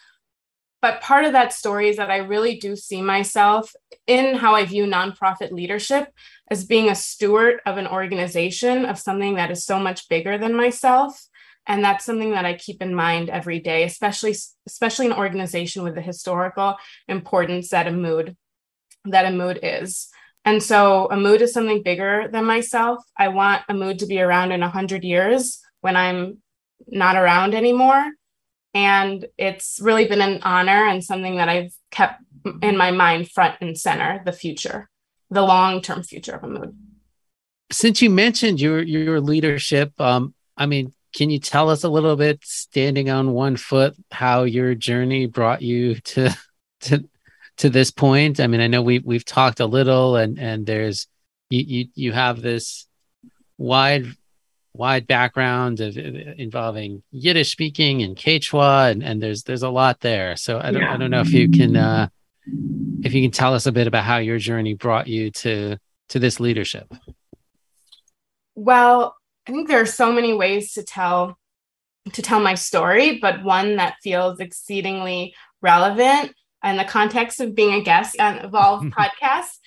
but 0.81 1.01
part 1.01 1.25
of 1.25 1.33
that 1.33 1.53
story 1.53 1.89
is 1.89 1.98
that 1.98 2.12
i 2.12 2.17
really 2.17 2.57
do 2.57 2.75
see 2.75 3.01
myself 3.01 3.74
in 4.05 4.36
how 4.36 4.53
i 4.53 4.65
view 4.65 4.86
nonprofit 4.86 5.51
leadership 5.51 6.09
as 6.51 6.65
being 6.65 6.89
a 6.89 6.95
steward 6.95 7.59
of 7.65 7.77
an 7.77 7.88
organization 7.88 8.86
of 8.86 9.00
something 9.00 9.36
that 9.36 9.51
is 9.51 9.65
so 9.65 9.79
much 9.79 10.09
bigger 10.09 10.38
than 10.38 10.55
myself 10.55 11.27
and 11.67 11.83
that's 11.83 12.05
something 12.05 12.31
that 12.31 12.45
i 12.45 12.53
keep 12.53 12.81
in 12.81 12.93
mind 12.93 13.29
every 13.29 13.59
day 13.59 13.83
especially 13.83 14.36
especially 14.67 15.05
an 15.05 15.13
organization 15.13 15.83
with 15.83 15.95
the 15.95 16.01
historical 16.01 16.75
importance 17.07 17.69
that 17.69 17.88
Amud 17.88 18.36
that 19.05 19.25
Amud 19.25 19.59
is. 19.63 20.09
And 20.46 20.63
so 20.63 21.08
Amud 21.12 21.41
is 21.41 21.53
something 21.53 21.84
bigger 21.84 22.27
than 22.31 22.46
myself. 22.46 23.03
I 23.17 23.27
want 23.27 23.63
Amud 23.69 24.00
to 24.00 24.05
be 24.05 24.22
around 24.22 24.51
in 24.51 24.62
100 24.62 25.03
years 25.03 25.60
when 25.81 25.96
I'm 25.96 26.39
not 26.88 27.15
around 27.15 27.53
anymore. 27.53 28.12
And 28.74 29.25
it's 29.38 29.79
really 29.81 30.08
been 30.08 30.22
an 30.22 30.41
honor 30.43 30.88
and 30.88 31.03
something 31.03 31.38
that 31.38 31.50
I've 31.50 31.74
kept 31.91 32.22
in 32.62 32.77
my 32.77 32.91
mind 32.91 33.29
front 33.31 33.55
and 33.62 33.77
center 33.77 34.22
the 34.25 34.31
future, 34.31 34.89
the 35.29 35.41
long 35.41 35.81
term 35.81 36.03
future 36.03 36.34
of 36.34 36.43
a 36.43 36.48
mood. 36.48 36.77
Since 37.72 38.01
you 38.01 38.10
mentioned 38.10 38.62
your 38.62 38.81
your 38.81 39.22
leadership, 39.22 40.00
um, 40.00 40.34
I 40.55 40.65
mean, 40.65 40.93
can 41.15 41.29
you 41.29 41.39
tell 41.39 41.69
us 41.69 41.84
a 41.84 41.89
little 41.89 42.15
bit, 42.15 42.39
standing 42.43 43.10
on 43.10 43.34
one 43.34 43.55
foot, 43.55 43.96
how 44.12 44.43
your 44.43 44.75
journey 44.75 45.25
brought 45.25 45.62
you 45.62 45.96
to 45.96 46.38
to 46.81 47.10
to 47.60 47.70
this 47.70 47.92
point? 47.92 48.39
I 48.39 48.48
mean, 48.48 48.62
I 48.62 48.68
know 48.68 48.82
we 48.82 49.00
we've 49.00 49.25
talked 49.25 49.60
a 49.60 49.66
little, 49.66 50.16
and 50.16 50.39
and 50.39 50.66
there's 50.66 51.08
you 51.50 51.63
you, 51.66 51.88
you 51.94 52.12
have 52.12 52.42
this 52.42 52.88
wide 53.58 54.08
wide 54.74 55.08
background 55.08 55.82
of 55.82 55.98
involving 55.98 57.04
Yiddish 57.12 57.51
speaking 57.51 58.01
and 58.01 58.16
Quechua, 58.16 58.92
and, 58.92 59.04
and 59.04 59.22
there's 59.22 59.44
there's 59.44 59.63
a 59.63 59.70
lot 59.70 60.00
there. 60.00 60.36
So 60.36 60.60
I 60.60 60.72
don't 60.72 60.82
yeah. 60.82 60.94
I 60.94 60.98
don't 60.98 61.12
know 61.12 61.22
if 61.22 61.32
you 61.32 61.50
can 61.50 61.75
uh, 61.75 62.08
if 63.04 63.13
you 63.13 63.22
can 63.22 63.32
tell 63.32 63.54
us 63.54 63.66
a 63.66 63.72
bit 63.72 63.88
about 63.88 64.04
how 64.04 64.18
your 64.18 64.39
journey 64.39 64.74
brought 64.74 65.08
you 65.08 65.32
to 65.32 65.78
to 66.10 66.20
this 66.20 66.39
leadership. 66.39 66.92
Well, 68.56 69.16
I 69.48 69.51
think 69.51 69.68
there 69.68 69.82
are 69.82 69.86
so 69.86 70.12
many 70.12 70.34
ways 70.34 70.74
to 70.74 70.84
tell 70.84 71.38
to 72.13 72.22
tell 72.22 72.39
my 72.39 72.56
story, 72.56 73.20
but 73.20 73.44
one 73.44 73.75
that 73.75 73.96
feels 74.01 74.39
exceedingly 74.39 75.36
relevant 75.62 76.34
in 76.63 76.78
the 76.78 76.84
context 76.84 77.39
of 77.39 77.56
being 77.56 77.74
a 77.74 77.84
guest 77.84 78.20
on 78.20 78.39
Evolve 78.39 78.84
podcast. 78.98 79.58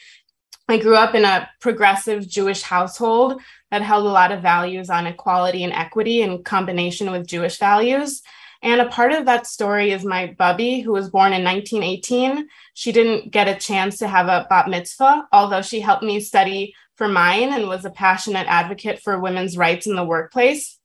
I 0.69 0.79
grew 0.79 0.97
up 0.97 1.15
in 1.15 1.25
a 1.25 1.49
progressive 1.61 2.29
Jewish 2.29 2.63
household 2.63 3.41
that 3.71 3.83
held 3.83 4.07
a 4.07 4.11
lot 4.11 4.33
of 4.33 4.43
values 4.43 4.91
on 4.91 5.07
equality 5.07 5.65
and 5.65 5.73
equity 5.73 6.23
in 6.23 6.45
combination 6.45 7.11
with 7.11 7.27
Jewish 7.27 7.59
values. 7.59 8.23
And 8.63 8.81
a 8.81 8.89
part 8.89 9.13
of 9.13 9.27
that 9.27 9.47
story 9.47 9.91
is 9.91 10.05
my 10.05 10.37
bubby, 10.39 10.81
who 10.81 10.93
was 10.93 11.11
born 11.11 11.33
in 11.33 11.43
1918. 11.43 12.49
She 12.75 12.93
didn't 12.93 13.33
get 13.33 13.49
a 13.49 13.59
chance 13.59 13.99
to 13.99 14.09
have 14.09 14.29
a 14.29 14.47
bat 14.49 14.69
mitzvah, 14.69 15.27
although 15.33 15.63
she 15.63 15.81
helped 15.81 16.05
me 16.05 16.21
study 16.21 16.75
for 16.97 17.09
mine 17.09 17.53
and 17.53 17.69
was 17.69 17.85
a 17.85 17.91
passionate 17.91 18.47
advocate 18.47 19.01
for 19.01 19.19
women's 19.19 19.57
rights 19.57 19.89
in 19.89 19.97
the 19.97 20.05
workplace. 20.05 20.79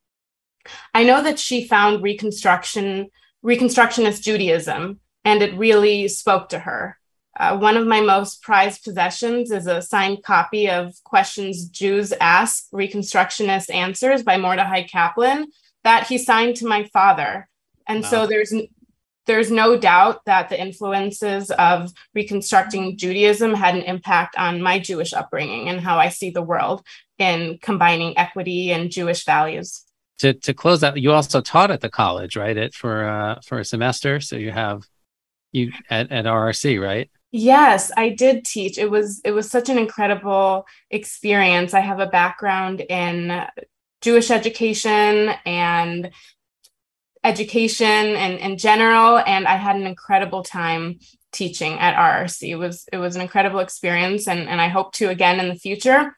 I 0.94 1.04
know 1.04 1.22
that 1.22 1.38
she 1.38 1.68
found 1.68 2.02
Reconstruction, 2.02 3.10
Reconstructionist 3.46 4.24
Judaism 4.24 5.00
and 5.26 5.42
it 5.42 5.58
really 5.58 6.08
spoke 6.08 6.50
to 6.50 6.60
her. 6.60 6.98
Uh, 7.40 7.58
one 7.58 7.78
of 7.78 7.86
my 7.86 8.02
most 8.02 8.42
prized 8.42 8.84
possessions 8.84 9.52
is 9.52 9.68
a 9.68 9.82
signed 9.82 10.24
copy 10.24 10.70
of 10.70 10.96
Questions 11.04 11.68
Jews 11.70 12.12
Ask 12.20 12.66
Reconstructionist 12.72 13.74
Answers 13.74 14.24
by 14.24 14.38
Mordechai 14.38 14.84
Kaplan 14.84 15.48
that 15.84 16.08
he 16.08 16.18
signed 16.18 16.56
to 16.58 16.68
my 16.68 16.86
father. 16.86 17.48
And 17.86 18.02
wow. 18.04 18.10
so 18.10 18.28
there's 18.28 18.54
there's 19.28 19.52
no 19.52 19.78
doubt 19.78 20.24
that 20.26 20.50
the 20.50 20.60
influences 20.60 21.52
of 21.52 21.92
reconstructing 22.16 22.98
Judaism 22.98 23.54
had 23.54 23.76
an 23.76 23.84
impact 23.84 24.38
on 24.38 24.62
my 24.62 24.80
Jewish 24.80 25.14
upbringing 25.14 25.68
and 25.68 25.82
how 25.82 26.00
I 26.00 26.10
see 26.10 26.30
the 26.30 26.42
world 26.42 26.82
in 27.20 27.60
combining 27.62 28.18
equity 28.18 28.72
and 28.72 28.90
Jewish 28.90 29.26
values. 29.26 29.84
To, 30.20 30.34
to 30.34 30.54
close 30.54 30.84
out, 30.84 31.00
you 31.00 31.12
also 31.12 31.42
taught 31.42 31.72
at 31.72 31.82
the 31.82 31.90
college, 31.90 32.36
right? 32.36 32.58
It 32.58 32.74
for 32.74 33.08
uh, 33.08 33.40
for 33.46 33.60
a 33.60 33.66
semester, 33.66 34.20
so 34.20 34.36
you 34.36 34.52
have 34.52 34.88
you 35.58 35.72
at, 35.90 36.12
at 36.12 36.26
RRC, 36.26 36.82
right? 36.82 37.10
Yes, 37.32 37.92
I 37.98 38.10
did 38.10 38.46
teach. 38.46 38.78
It 38.78 38.90
was 38.90 39.22
it 39.26 39.32
was 39.32 39.52
such 39.52 39.70
an 39.70 39.78
incredible 39.78 40.66
experience. 40.90 41.74
I 41.74 41.82
have 41.82 42.00
a 42.00 42.08
background 42.08 42.82
in 42.82 43.46
Jewish 44.02 44.32
education 44.32 45.32
and 45.46 46.12
education 47.24 47.86
and 47.86 48.40
in 48.40 48.58
general 48.58 49.18
and 49.18 49.48
I 49.48 49.56
had 49.56 49.76
an 49.76 49.86
incredible 49.86 50.44
time 50.44 51.00
teaching 51.34 51.74
at 51.74 51.96
RRC. 51.96 52.50
It 52.50 52.56
was 52.56 52.86
it 52.94 52.98
was 52.98 53.16
an 53.16 53.22
incredible 53.22 53.60
experience 53.60 54.28
and 54.28 54.48
and 54.48 54.62
I 54.62 54.70
hope 54.70 54.94
to 54.94 55.10
again 55.10 55.40
in 55.40 55.50
the 55.50 55.56
future. 55.56 56.16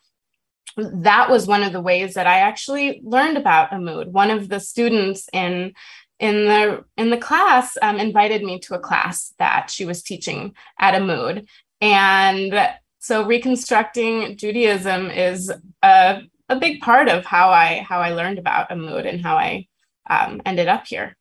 That 0.77 1.29
was 1.29 1.48
one 1.48 1.63
of 1.63 1.74
the 1.74 1.81
ways 1.81 2.13
that 2.13 2.27
I 2.27 2.39
actually 2.39 3.01
learned 3.03 3.38
about 3.38 3.72
Amud. 3.72 4.08
One 4.08 4.29
of 4.29 4.48
the 4.48 4.60
students 4.60 5.27
in 5.34 5.74
in 6.19 6.45
the 6.45 6.83
in 6.97 7.09
the 7.09 7.17
class 7.17 7.77
um, 7.81 7.97
invited 7.97 8.43
me 8.43 8.59
to 8.59 8.75
a 8.75 8.79
class 8.79 9.33
that 9.39 9.69
she 9.69 9.85
was 9.85 10.03
teaching 10.03 10.53
at 10.79 10.93
Amud 10.93 11.47
and 11.81 12.69
so 12.99 13.25
reconstructing 13.25 14.38
judaism 14.38 15.09
is 15.09 15.51
a 15.81 16.21
a 16.49 16.55
big 16.55 16.81
part 16.81 17.07
of 17.07 17.25
how 17.25 17.51
I 17.51 17.85
how 17.88 17.99
I 17.99 18.13
learned 18.13 18.39
about 18.39 18.69
Amud 18.69 19.07
and 19.07 19.21
how 19.21 19.38
I 19.38 19.67
um, 20.09 20.41
ended 20.45 20.67
up 20.67 20.88
here. 20.88 21.15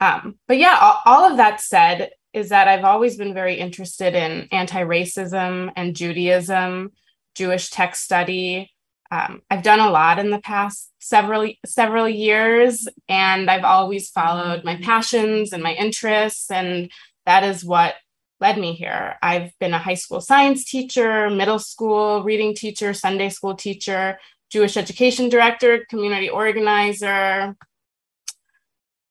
Um, 0.00 0.38
but 0.46 0.58
yeah, 0.58 0.76
all, 0.80 1.00
all 1.06 1.30
of 1.30 1.38
that 1.38 1.60
said, 1.60 2.10
is 2.32 2.50
that 2.50 2.68
I've 2.68 2.84
always 2.84 3.16
been 3.16 3.32
very 3.32 3.54
interested 3.54 4.14
in 4.14 4.48
anti-racism 4.52 5.72
and 5.76 5.96
Judaism, 5.96 6.92
Jewish 7.34 7.70
text 7.70 8.04
study. 8.04 8.70
Um, 9.14 9.42
I've 9.48 9.62
done 9.62 9.78
a 9.78 9.90
lot 9.90 10.18
in 10.18 10.30
the 10.30 10.40
past 10.40 10.90
several 10.98 11.48
several 11.64 12.08
years, 12.08 12.88
and 13.08 13.48
I've 13.48 13.64
always 13.64 14.10
followed 14.10 14.64
my 14.64 14.76
passions 14.76 15.52
and 15.52 15.62
my 15.62 15.74
interests, 15.74 16.50
and 16.50 16.90
that 17.24 17.44
is 17.44 17.64
what 17.64 17.94
led 18.40 18.58
me 18.58 18.72
here. 18.72 19.14
I've 19.22 19.52
been 19.60 19.72
a 19.72 19.78
high 19.78 19.94
school 19.94 20.20
science 20.20 20.64
teacher, 20.64 21.30
middle 21.30 21.60
school 21.60 22.24
reading 22.24 22.54
teacher, 22.54 22.92
Sunday 22.92 23.28
school 23.28 23.54
teacher, 23.54 24.18
Jewish 24.50 24.76
education 24.76 25.28
director, 25.28 25.86
community 25.88 26.28
organizer, 26.28 27.56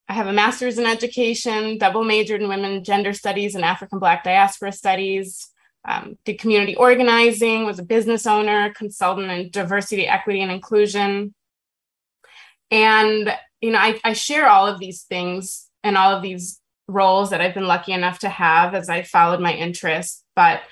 I 0.08 0.12
have 0.12 0.26
a 0.26 0.32
master's 0.32 0.78
in 0.78 0.84
education, 0.84 1.78
double 1.78 2.04
majored 2.04 2.42
in 2.42 2.48
women 2.48 2.84
gender 2.84 3.14
studies 3.14 3.54
and 3.54 3.64
African 3.64 3.98
Black 3.98 4.22
diaspora 4.22 4.70
studies, 4.72 5.48
um, 5.84 6.16
did 6.24 6.38
community 6.38 6.74
organizing, 6.76 7.64
was 7.64 7.78
a 7.78 7.84
business 7.84 8.26
owner, 8.26 8.72
consultant 8.72 9.30
in 9.30 9.50
diversity, 9.50 10.06
equity, 10.06 10.40
and 10.40 10.50
inclusion. 10.50 11.34
And, 12.70 13.32
you 13.60 13.70
know, 13.70 13.78
I, 13.78 14.00
I 14.02 14.12
share 14.14 14.48
all 14.48 14.66
of 14.66 14.78
these 14.78 15.02
things 15.02 15.68
and 15.82 15.96
all 15.96 16.12
of 16.16 16.22
these 16.22 16.60
roles 16.88 17.30
that 17.30 17.40
I've 17.40 17.54
been 17.54 17.66
lucky 17.66 17.92
enough 17.92 18.20
to 18.20 18.28
have 18.28 18.74
as 18.74 18.88
I 18.88 19.02
followed 19.02 19.40
my 19.40 19.52
interests. 19.52 20.24
But 20.34 20.62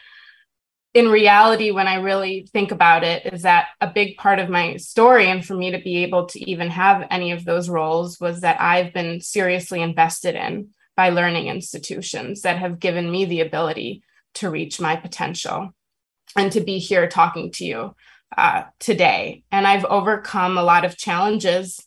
in 0.94 1.08
reality, 1.08 1.70
when 1.70 1.86
I 1.86 1.94
really 1.96 2.46
think 2.52 2.70
about 2.70 3.02
it, 3.02 3.32
is 3.32 3.42
that 3.42 3.68
a 3.80 3.86
big 3.86 4.16
part 4.18 4.38
of 4.38 4.50
my 4.50 4.76
story, 4.76 5.26
and 5.26 5.44
for 5.44 5.54
me 5.54 5.70
to 5.70 5.78
be 5.78 6.02
able 6.02 6.26
to 6.26 6.50
even 6.50 6.68
have 6.68 7.06
any 7.10 7.32
of 7.32 7.44
those 7.44 7.70
roles, 7.70 8.20
was 8.20 8.40
that 8.40 8.60
I've 8.60 8.92
been 8.92 9.20
seriously 9.20 9.80
invested 9.80 10.34
in 10.34 10.68
by 10.94 11.08
learning 11.08 11.48
institutions 11.48 12.42
that 12.42 12.58
have 12.58 12.78
given 12.78 13.10
me 13.10 13.24
the 13.24 13.40
ability 13.40 14.02
to 14.34 14.50
reach 14.50 14.80
my 14.80 14.96
potential 14.96 15.74
and 16.36 16.52
to 16.52 16.60
be 16.60 16.78
here 16.78 17.08
talking 17.08 17.50
to 17.52 17.64
you 17.64 17.94
uh, 18.36 18.64
today. 18.78 19.44
And 19.52 19.66
I've 19.66 19.84
overcome 19.84 20.56
a 20.56 20.62
lot 20.62 20.84
of 20.84 20.96
challenges 20.96 21.84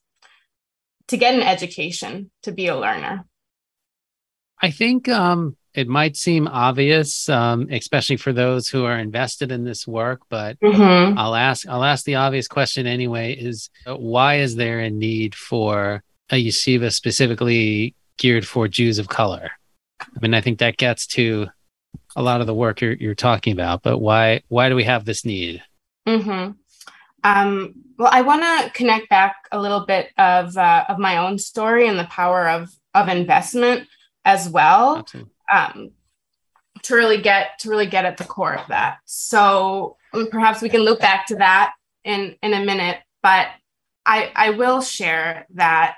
to 1.08 1.18
get 1.18 1.36
an 1.36 1.42
education, 1.42 2.32
to 2.44 2.52
be 2.52 2.68
a 2.68 2.78
learner. 2.78 3.26
I 4.62 4.72
think 4.72 5.10
um, 5.10 5.58
it 5.74 5.88
might 5.88 6.16
seem 6.16 6.48
obvious, 6.48 7.28
um, 7.30 7.68
especially 7.70 8.18
for 8.18 8.34
those 8.34 8.70
who 8.70 8.86
are 8.86 8.98
invested 8.98 9.52
in 9.52 9.64
this 9.64 9.86
work, 9.86 10.22
but 10.30 10.60
mm-hmm. 10.60 11.18
I'll 11.18 11.36
ask 11.36 11.68
I'll 11.68 11.84
ask 11.84 12.06
the 12.06 12.16
obvious 12.16 12.48
question 12.48 12.88
anyway: 12.88 13.34
is 13.34 13.70
uh, 13.86 13.96
why 13.96 14.36
is 14.36 14.56
there 14.56 14.80
a 14.80 14.90
need 14.90 15.36
for 15.36 16.04
a 16.30 16.44
yeshiva 16.44 16.94
specifically 16.94 17.94
geared 18.18 18.48
for 18.48 18.68
Jews 18.68 19.00
of 19.00 19.10
color? 19.10 19.52
I 20.00 20.20
mean, 20.22 20.34
I 20.34 20.42
think 20.42 20.60
that 20.60 20.78
gets 20.78 21.08
to 21.08 21.48
a 22.16 22.22
lot 22.22 22.42
of 22.42 22.48
the 22.48 22.54
work 22.54 22.82
you're, 22.82 22.94
you're 22.94 23.16
talking 23.16 23.54
about, 23.54 23.84
but 23.84 24.00
why 24.00 24.42
why 24.48 24.70
do 24.70 24.76
we 24.76 24.84
have 24.84 25.06
this 25.06 25.26
need? 25.26 25.64
Mm-hmm. 26.08 26.52
Um, 27.24 27.74
well, 27.98 28.10
I 28.12 28.22
want 28.22 28.44
to 28.44 28.72
connect 28.72 29.10
back 29.10 29.36
a 29.52 29.60
little 29.60 29.86
bit 29.86 30.12
of 30.18 30.58
uh, 30.58 30.86
of 30.90 31.00
my 31.00 31.18
own 31.18 31.40
story 31.40 31.88
and 31.88 31.98
the 31.98 32.06
power 32.06 32.50
of 32.50 32.70
of 32.94 33.10
investment 33.10 33.88
as 34.24 34.48
well. 34.50 34.98
Absolutely 34.98 35.32
um, 35.52 35.92
to 36.84 36.96
really 36.96 37.22
get 37.22 37.60
to 37.60 37.70
really 37.70 37.86
get 37.86 38.06
at 38.06 38.18
the 38.18 38.24
core 38.24 38.56
of 38.56 38.68
that. 38.68 38.98
So 39.06 39.98
um, 40.14 40.28
perhaps 40.30 40.62
we 40.62 40.70
can 40.70 40.82
loop 40.82 41.00
back 41.00 41.28
to 41.28 41.36
that 41.38 41.74
in 42.04 42.36
in 42.42 42.54
a 42.54 42.64
minute, 42.64 42.98
but 43.24 43.48
I 44.06 44.32
I 44.36 44.50
will 44.52 44.82
share 44.82 45.48
that 45.56 45.96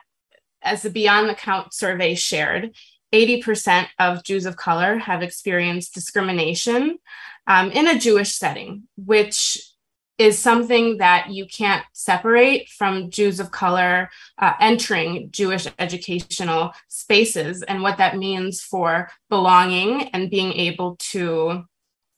as 0.61 0.81
the 0.81 0.89
Beyond 0.89 1.29
the 1.29 1.35
Count 1.35 1.73
survey 1.73 2.15
shared, 2.15 2.75
80% 3.13 3.87
of 3.99 4.23
Jews 4.23 4.45
of 4.45 4.57
color 4.57 4.97
have 4.97 5.21
experienced 5.21 5.93
discrimination 5.93 6.99
um, 7.47 7.71
in 7.71 7.87
a 7.87 7.99
Jewish 7.99 8.33
setting, 8.33 8.83
which 8.97 9.73
is 10.17 10.39
something 10.39 10.97
that 10.97 11.29
you 11.29 11.45
can't 11.45 11.85
separate 11.93 12.69
from 12.69 13.11
Jews 13.11 13.39
of 13.39 13.51
color 13.51 14.09
uh, 14.39 14.53
entering 14.59 15.29
Jewish 15.31 15.67
educational 15.77 16.71
spaces 16.87 17.61
and 17.61 17.83
what 17.83 17.97
that 17.97 18.17
means 18.17 18.61
for 18.61 19.09
belonging 19.29 20.09
and 20.09 20.31
being 20.31 20.53
able 20.53 20.95
to 21.11 21.65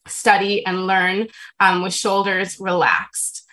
study 0.08 0.66
and 0.66 0.88
learn 0.88 1.28
um, 1.60 1.82
with 1.84 1.94
shoulders 1.94 2.60
relaxed. 2.60 3.46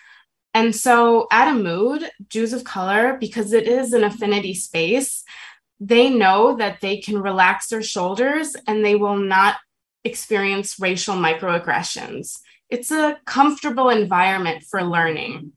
And 0.55 0.75
so 0.75 1.27
at 1.31 1.53
Amud, 1.53 2.09
Jews 2.29 2.55
of 2.55 2.65
color, 2.65 3.19
because 3.21 3.53
it 3.53 3.69
is 3.69 3.93
an 3.93 4.05
affinity 4.05 4.55
space, 4.55 5.23
they 5.79 6.11
know 6.11 6.57
that 6.57 6.81
they 6.81 6.99
can 6.99 7.21
relax 7.21 7.69
their 7.69 7.83
shoulders 7.83 8.57
and 8.67 8.85
they 8.85 8.95
will 8.95 9.17
not 9.17 9.57
experience 10.05 10.79
racial 10.79 11.17
microaggressions 11.17 12.39
it's 12.71 12.91
a 12.91 13.19
comfortable 13.25 13.91
environment 13.91 14.65
for 14.65 14.83
learning. 14.83 15.53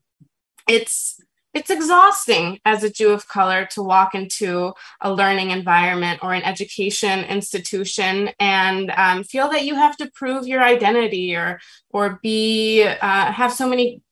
It's 0.68 1.20
it's 1.52 1.70
exhausting 1.70 2.60
as 2.64 2.84
a 2.84 2.90
Jew 2.90 3.10
of 3.10 3.26
color 3.26 3.66
to 3.72 3.82
walk 3.82 4.14
into 4.14 4.72
a 5.00 5.12
learning 5.12 5.50
environment 5.50 6.20
or 6.22 6.32
an 6.32 6.44
education 6.44 7.24
institution 7.24 8.30
and 8.38 8.92
um, 8.92 9.24
feel 9.24 9.48
that 9.50 9.64
you 9.64 9.74
have 9.74 9.96
to 9.96 10.08
prove 10.14 10.46
your 10.46 10.62
identity 10.62 11.34
or 11.34 11.58
or 11.90 12.20
be 12.22 12.84
uh, 12.84 13.32
have 13.32 13.52
so 13.52 13.68
many 13.68 14.02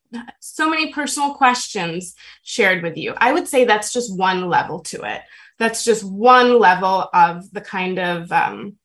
so 0.40 0.68
many 0.68 0.92
personal 0.92 1.34
questions 1.34 2.14
shared 2.42 2.82
with 2.82 2.96
you. 2.96 3.14
I 3.18 3.32
would 3.32 3.46
say 3.46 3.64
that's 3.64 3.92
just 3.92 4.18
one 4.18 4.48
level 4.48 4.80
to 4.80 5.02
it. 5.02 5.20
That's 5.58 5.84
just 5.84 6.04
one 6.04 6.58
level 6.58 7.08
of 7.12 7.50
the 7.52 7.60
kind 7.60 7.98
of 7.98 8.30
um, 8.30 8.76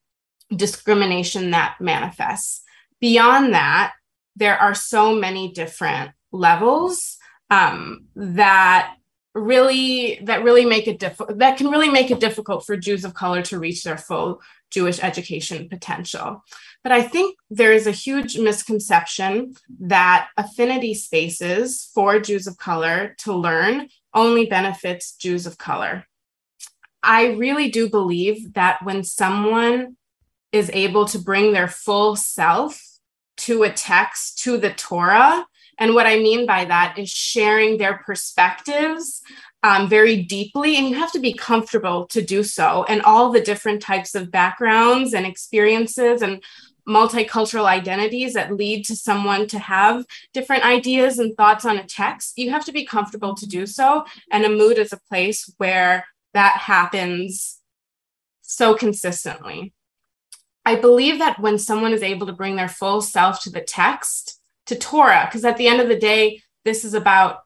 discrimination 0.56 1.52
that 1.52 1.76
manifests. 1.80 2.64
Beyond 3.00 3.54
that, 3.54 3.94
there 4.36 4.58
are 4.58 4.74
so 4.74 5.16
many 5.16 5.52
different 5.52 6.12
levels 6.32 7.18
um, 7.50 8.06
that 8.16 8.96
really 9.36 10.20
that 10.24 10.44
really 10.44 10.66
make 10.66 10.88
it 10.88 11.00
difficult 11.00 11.40
that 11.40 11.58
can 11.58 11.68
really 11.70 11.90
make 11.90 12.12
it 12.12 12.20
difficult 12.20 12.66
for 12.66 12.78
Jews 12.78 13.04
of 13.04 13.16
color 13.16 13.42
to 13.44 13.58
reach 13.58 13.84
their 13.84 13.98
full 13.98 14.42
Jewish 14.70 15.02
education 15.02 15.70
potential. 15.70 16.44
But 16.84 16.92
I 16.92 17.02
think 17.02 17.38
there 17.50 17.74
is 17.74 17.88
a 17.88 17.92
huge 17.92 18.38
misconception 18.38 19.54
that 19.80 20.30
affinity 20.38 20.94
spaces 20.94 21.90
for 21.94 22.20
Jews 22.20 22.48
of 22.48 22.58
color 22.58 23.16
to 23.20 23.34
learn 23.34 23.90
only 24.14 24.46
benefits 24.46 25.16
Jews 25.16 25.46
of 25.46 25.58
color. 25.58 26.06
I 27.04 27.34
really 27.34 27.70
do 27.70 27.90
believe 27.90 28.54
that 28.54 28.84
when 28.84 29.04
someone 29.04 29.98
is 30.54 30.72
able 30.74 31.06
to 31.06 31.20
bring 31.20 31.52
their 31.52 31.68
full 31.68 32.16
self 32.16 32.82
to 33.36 33.64
a 33.64 33.72
text, 33.72 34.40
to 34.44 34.58
the 34.58 34.72
Torah. 34.72 35.46
And 35.80 35.96
what 35.96 36.06
I 36.06 36.18
mean 36.18 36.46
by 36.46 36.66
that 36.66 36.98
is 36.98 37.10
sharing 37.10 37.78
their 37.78 37.98
perspectives 38.06 39.22
um, 39.64 39.90
very 39.90 40.22
deeply. 40.22 40.78
And 40.78 40.88
you 40.88 40.96
have 40.96 41.12
to 41.14 41.20
be 41.20 41.34
comfortable 41.34 42.06
to 42.08 42.22
do 42.22 42.44
so. 42.44 42.86
And 42.88 43.02
all 43.02 43.32
the 43.32 43.42
different 43.42 43.82
types 43.82 44.14
of 44.14 44.32
backgrounds 44.32 45.14
and 45.14 45.26
experiences 45.26 46.22
and 46.22 46.44
multicultural 46.88 47.66
identities 47.66 48.34
that 48.34 48.54
lead 48.54 48.86
to 48.86 48.96
someone 48.96 49.48
to 49.48 49.58
have 49.58 50.06
different 50.34 50.64
ideas 50.64 51.18
and 51.18 51.36
thoughts 51.36 51.66
on 51.66 51.78
a 51.78 51.88
text, 51.88 52.38
you 52.38 52.52
have 52.52 52.66
to 52.66 52.74
be 52.74 52.86
comfortable 52.86 53.36
to 53.36 53.48
do 53.48 53.66
so. 53.66 54.06
And 54.32 54.44
Amud 54.44 54.78
is 54.78 54.94
a 54.94 55.00
place 55.10 55.52
where 55.58 56.06
that 56.34 56.58
happens 56.58 57.60
so 58.42 58.76
consistently. 58.76 59.74
I 60.66 60.76
believe 60.76 61.20
that 61.20 61.40
when 61.40 61.58
someone 61.58 61.94
is 61.94 62.04
able 62.04 62.28
to 62.28 62.34
bring 62.34 62.56
their 62.56 62.70
full 62.70 63.02
self 63.02 63.42
to 63.44 63.50
the 63.50 63.62
text, 63.62 64.40
to 64.68 64.76
Torah, 64.76 65.26
because 65.26 65.44
at 65.44 65.58
the 65.58 65.68
end 65.68 65.82
of 65.82 65.90
the 65.90 66.00
day, 66.00 66.42
this 66.64 66.86
is 66.86 66.94
about 66.94 67.40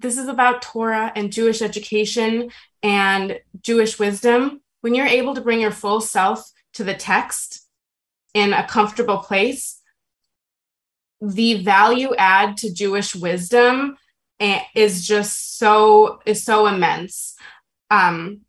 this 0.00 0.18
is 0.18 0.28
about 0.28 0.60
Torah 0.60 1.10
and 1.16 1.32
Jewish 1.32 1.62
education 1.62 2.50
and 2.82 3.40
Jewish 3.62 3.98
wisdom. 3.98 4.60
When 4.82 4.94
you're 4.94 5.06
able 5.06 5.34
to 5.34 5.40
bring 5.40 5.60
your 5.60 5.70
full 5.70 6.02
self 6.02 6.50
to 6.74 6.84
the 6.84 6.94
text 6.94 7.66
in 8.34 8.52
a 8.52 8.66
comfortable 8.66 9.18
place, 9.18 9.80
the 11.22 11.62
value 11.62 12.14
add 12.16 12.58
to 12.58 12.72
Jewish 12.72 13.14
wisdom 13.14 13.96
eh, 14.38 14.60
is 14.74 15.06
just 15.06 15.58
so 15.58 16.20
is 16.26 16.44
so 16.44 16.66
immense. 16.66 17.34
Um, 17.90 18.42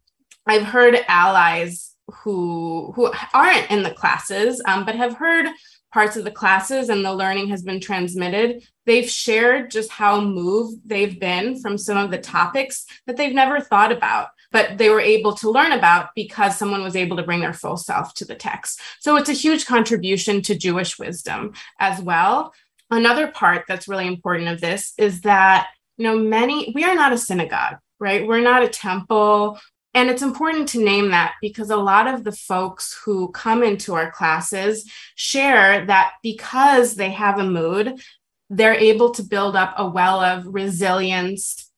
I've 0.45 0.63
heard 0.63 0.97
allies 1.07 1.93
who 2.23 2.93
who 2.95 3.11
aren't 3.33 3.69
in 3.69 3.83
the 3.83 3.93
classes 3.93 4.61
um, 4.65 4.85
but 4.85 4.95
have 4.95 5.15
heard 5.15 5.47
parts 5.93 6.15
of 6.15 6.23
the 6.23 6.31
classes 6.31 6.89
and 6.89 7.03
the 7.03 7.13
learning 7.13 7.49
has 7.49 7.63
been 7.63 7.79
transmitted. 7.79 8.63
They've 8.85 9.09
shared 9.09 9.71
just 9.71 9.91
how 9.91 10.21
moved 10.21 10.81
they've 10.85 11.19
been 11.19 11.59
from 11.59 11.77
some 11.77 11.97
of 11.97 12.11
the 12.11 12.17
topics 12.17 12.85
that 13.05 13.17
they've 13.17 13.33
never 13.33 13.59
thought 13.59 13.91
about 13.91 14.29
but 14.51 14.77
they 14.77 14.89
were 14.89 15.01
able 15.01 15.33
to 15.33 15.51
learn 15.51 15.71
about 15.71 16.09
because 16.15 16.57
someone 16.57 16.83
was 16.83 16.95
able 16.95 17.17
to 17.17 17.23
bring 17.23 17.39
their 17.39 17.53
full 17.53 17.77
self 17.77 18.13
to 18.15 18.25
the 18.25 18.35
text. 18.35 18.79
So 18.99 19.15
it's 19.15 19.29
a 19.29 19.33
huge 19.33 19.65
contribution 19.65 20.41
to 20.43 20.55
jewish 20.55 20.97
wisdom 20.97 21.53
as 21.79 22.01
well. 22.01 22.53
Another 22.89 23.27
part 23.27 23.65
that's 23.67 23.87
really 23.87 24.07
important 24.07 24.49
of 24.49 24.61
this 24.61 24.93
is 24.97 25.21
that 25.21 25.67
you 25.97 26.03
know 26.03 26.17
many 26.17 26.71
we 26.73 26.83
are 26.83 26.95
not 26.95 27.11
a 27.11 27.17
synagogue 27.17 27.77
right 27.99 28.27
we're 28.27 28.41
not 28.41 28.63
a 28.63 28.67
temple 28.67 29.59
and 29.93 30.09
it's 30.09 30.21
important 30.21 30.67
to 30.69 30.83
name 30.83 31.09
that 31.09 31.33
because 31.41 31.71
a 31.71 31.77
lot 31.77 32.07
of 32.07 32.23
the 32.23 32.31
folks 32.31 32.99
who 33.03 33.31
come 33.31 33.63
into 33.63 33.95
our 33.95 34.11
classes 34.11 34.89
share 35.15 35.85
that 35.85 36.13
because 36.21 36.95
they 36.95 37.11
have 37.11 37.35
Amud 37.35 38.01
they're 38.49 38.73
able 38.73 39.11
to 39.11 39.23
build 39.23 39.55
up 39.55 39.73
a 39.77 39.89
well 39.89 40.21
of 40.21 40.45
resilience 40.47 41.69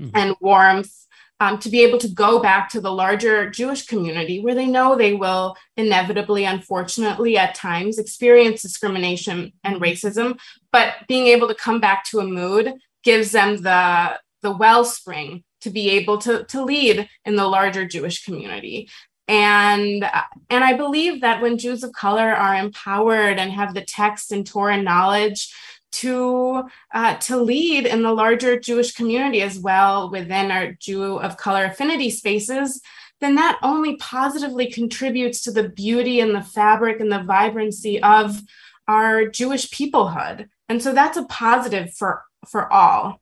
mm-hmm. 0.00 0.10
and 0.14 0.36
warmth 0.40 0.92
um, 1.40 1.58
to 1.58 1.70
be 1.70 1.82
able 1.82 1.98
to 1.98 2.08
go 2.08 2.40
back 2.40 2.68
to 2.70 2.80
the 2.80 2.92
larger 2.92 3.48
Jewish 3.48 3.86
community 3.86 4.40
where 4.40 4.54
they 4.54 4.66
know 4.66 4.96
they 4.96 5.14
will 5.14 5.56
inevitably, 5.76 6.44
unfortunately, 6.44 7.38
at 7.38 7.54
times 7.54 7.98
experience 7.98 8.62
discrimination 8.62 9.52
and 9.62 9.80
racism. 9.80 10.38
But 10.72 10.94
being 11.06 11.28
able 11.28 11.48
to 11.48 11.54
come 11.54 11.80
back 11.80 12.04
to 12.06 12.18
Amud 12.18 12.74
gives 13.04 13.30
them 13.32 13.58
the, 13.58 14.18
the 14.42 14.50
wellspring 14.50 15.44
to 15.60 15.70
be 15.70 15.90
able 15.90 16.18
to, 16.18 16.44
to 16.44 16.64
lead 16.64 17.08
in 17.24 17.36
the 17.36 17.46
larger 17.46 17.86
Jewish 17.86 18.24
community. 18.24 18.88
And, 19.26 20.08
and 20.48 20.64
I 20.64 20.72
believe 20.74 21.20
that 21.20 21.42
when 21.42 21.58
Jews 21.58 21.84
of 21.84 21.92
color 21.92 22.30
are 22.30 22.56
empowered 22.56 23.38
and 23.38 23.52
have 23.52 23.74
the 23.74 23.84
text 23.84 24.32
and 24.32 24.46
Torah 24.46 24.80
knowledge, 24.80 25.52
to 25.90 26.64
uh, 26.92 27.16
to 27.16 27.36
lead 27.36 27.86
in 27.86 28.02
the 28.02 28.12
larger 28.12 28.58
Jewish 28.58 28.92
community 28.92 29.40
as 29.42 29.58
well 29.58 30.10
within 30.10 30.50
our 30.50 30.72
Jew 30.72 31.18
of 31.18 31.36
color 31.36 31.64
affinity 31.64 32.10
spaces, 32.10 32.80
then 33.20 33.34
that 33.36 33.58
only 33.62 33.96
positively 33.96 34.70
contributes 34.70 35.42
to 35.42 35.50
the 35.50 35.68
beauty 35.68 36.20
and 36.20 36.34
the 36.34 36.42
fabric 36.42 37.00
and 37.00 37.10
the 37.10 37.22
vibrancy 37.22 38.02
of 38.02 38.40
our 38.86 39.26
Jewish 39.26 39.70
peoplehood. 39.70 40.48
And 40.68 40.82
so 40.82 40.92
that's 40.92 41.16
a 41.16 41.24
positive 41.24 41.94
for 41.94 42.22
for 42.46 42.72
all. 42.72 43.20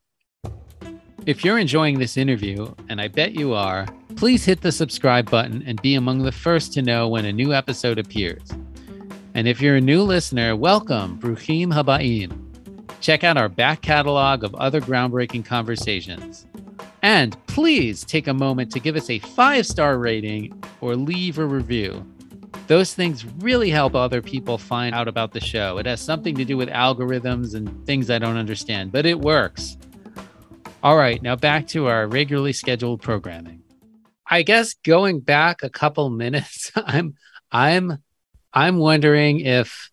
If 1.27 1.45
you're 1.45 1.59
enjoying 1.59 1.99
this 1.99 2.17
interview, 2.17 2.73
and 2.89 3.01
I 3.01 3.09
bet 3.09 3.35
you 3.35 3.53
are, 3.53 3.85
please 4.15 4.45
hit 4.45 4.61
the 4.61 4.71
subscribe 4.71 5.29
button 5.29 5.61
and 5.67 5.83
be 5.83 5.97
among 5.97 6.23
the 6.23 6.31
first 6.31 6.73
to 6.75 6.83
know 6.83 7.09
when 7.09 7.25
a 7.25 7.33
new 7.33 7.53
episode 7.53 7.99
appears. 7.99 8.49
And 9.35 9.49
if 9.49 9.61
you're 9.61 9.75
a 9.75 9.81
new 9.81 10.05
listener, 10.05 10.55
welcome, 10.55 11.19
Bruchim 11.19 11.75
Habaim. 11.75 12.39
Check 13.01 13.25
out 13.25 13.37
our 13.37 13.49
back 13.49 13.83
catalog 13.83 14.45
of 14.45 14.55
other 14.55 14.81
groundbreaking 14.81 15.45
conversations. 15.45 16.47
And 17.03 17.37
please 17.49 18.05
take 18.05 18.29
a 18.29 18.35
moment 18.35 18.71
to 18.71 18.79
give 18.79 18.95
us 18.95 19.11
a 19.11 19.19
five 19.19 19.67
star 19.67 19.99
rating 19.99 20.63
or 20.81 20.95
leave 20.95 21.41
a 21.41 21.45
review. 21.45 22.07
Those 22.69 22.95
things 22.95 23.27
really 23.39 23.71
help 23.71 23.97
other 23.97 24.23
people 24.23 24.59
find 24.59 24.95
out 24.95 25.09
about 25.09 25.33
the 25.33 25.41
show. 25.41 25.79
It 25.79 25.87
has 25.87 26.01
something 26.01 26.37
to 26.37 26.45
do 26.45 26.57
with 26.57 26.69
algorithms 26.69 27.57
and 27.57 27.85
things 27.85 28.11
I 28.11 28.21
don't 28.21 28.37
understand, 28.37 28.93
but 28.93 29.07
it 29.07 29.19
works. 29.19 29.77
All 30.87 30.97
right, 30.97 31.21
now 31.21 31.35
back 31.35 31.67
to 31.69 31.89
our 31.89 32.07
regularly 32.07 32.53
scheduled 32.53 33.03
programming. 33.03 33.65
I 34.25 34.43
guess 34.43 34.75
going 34.75 35.19
back 35.19 35.65
a 35.65 35.69
couple 35.69 36.09
minutes, 36.25 36.71
I'm 36.77 37.17
I'm 37.51 37.99
I'm 38.53 38.77
wondering 38.77 39.41
if 39.41 39.91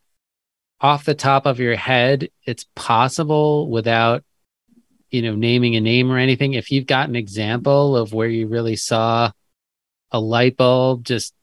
off 0.80 1.04
the 1.04 1.16
top 1.16 1.48
of 1.48 1.60
your 1.60 1.76
head, 1.76 2.30
it's 2.46 2.68
possible 2.76 3.72
without, 3.72 4.24
you 5.10 5.24
know, 5.24 5.34
naming 5.34 5.76
a 5.76 5.82
name 5.82 6.12
or 6.12 6.20
anything. 6.20 6.54
If 6.54 6.70
you've 6.70 6.86
got 6.86 7.10
an 7.10 7.16
example 7.16 7.98
of 7.98 8.14
where 8.14 8.28
you 8.28 8.46
really 8.46 8.76
saw 8.76 9.32
a 10.12 10.20
light 10.20 10.58
bulb 10.58 11.06
just 11.06 11.34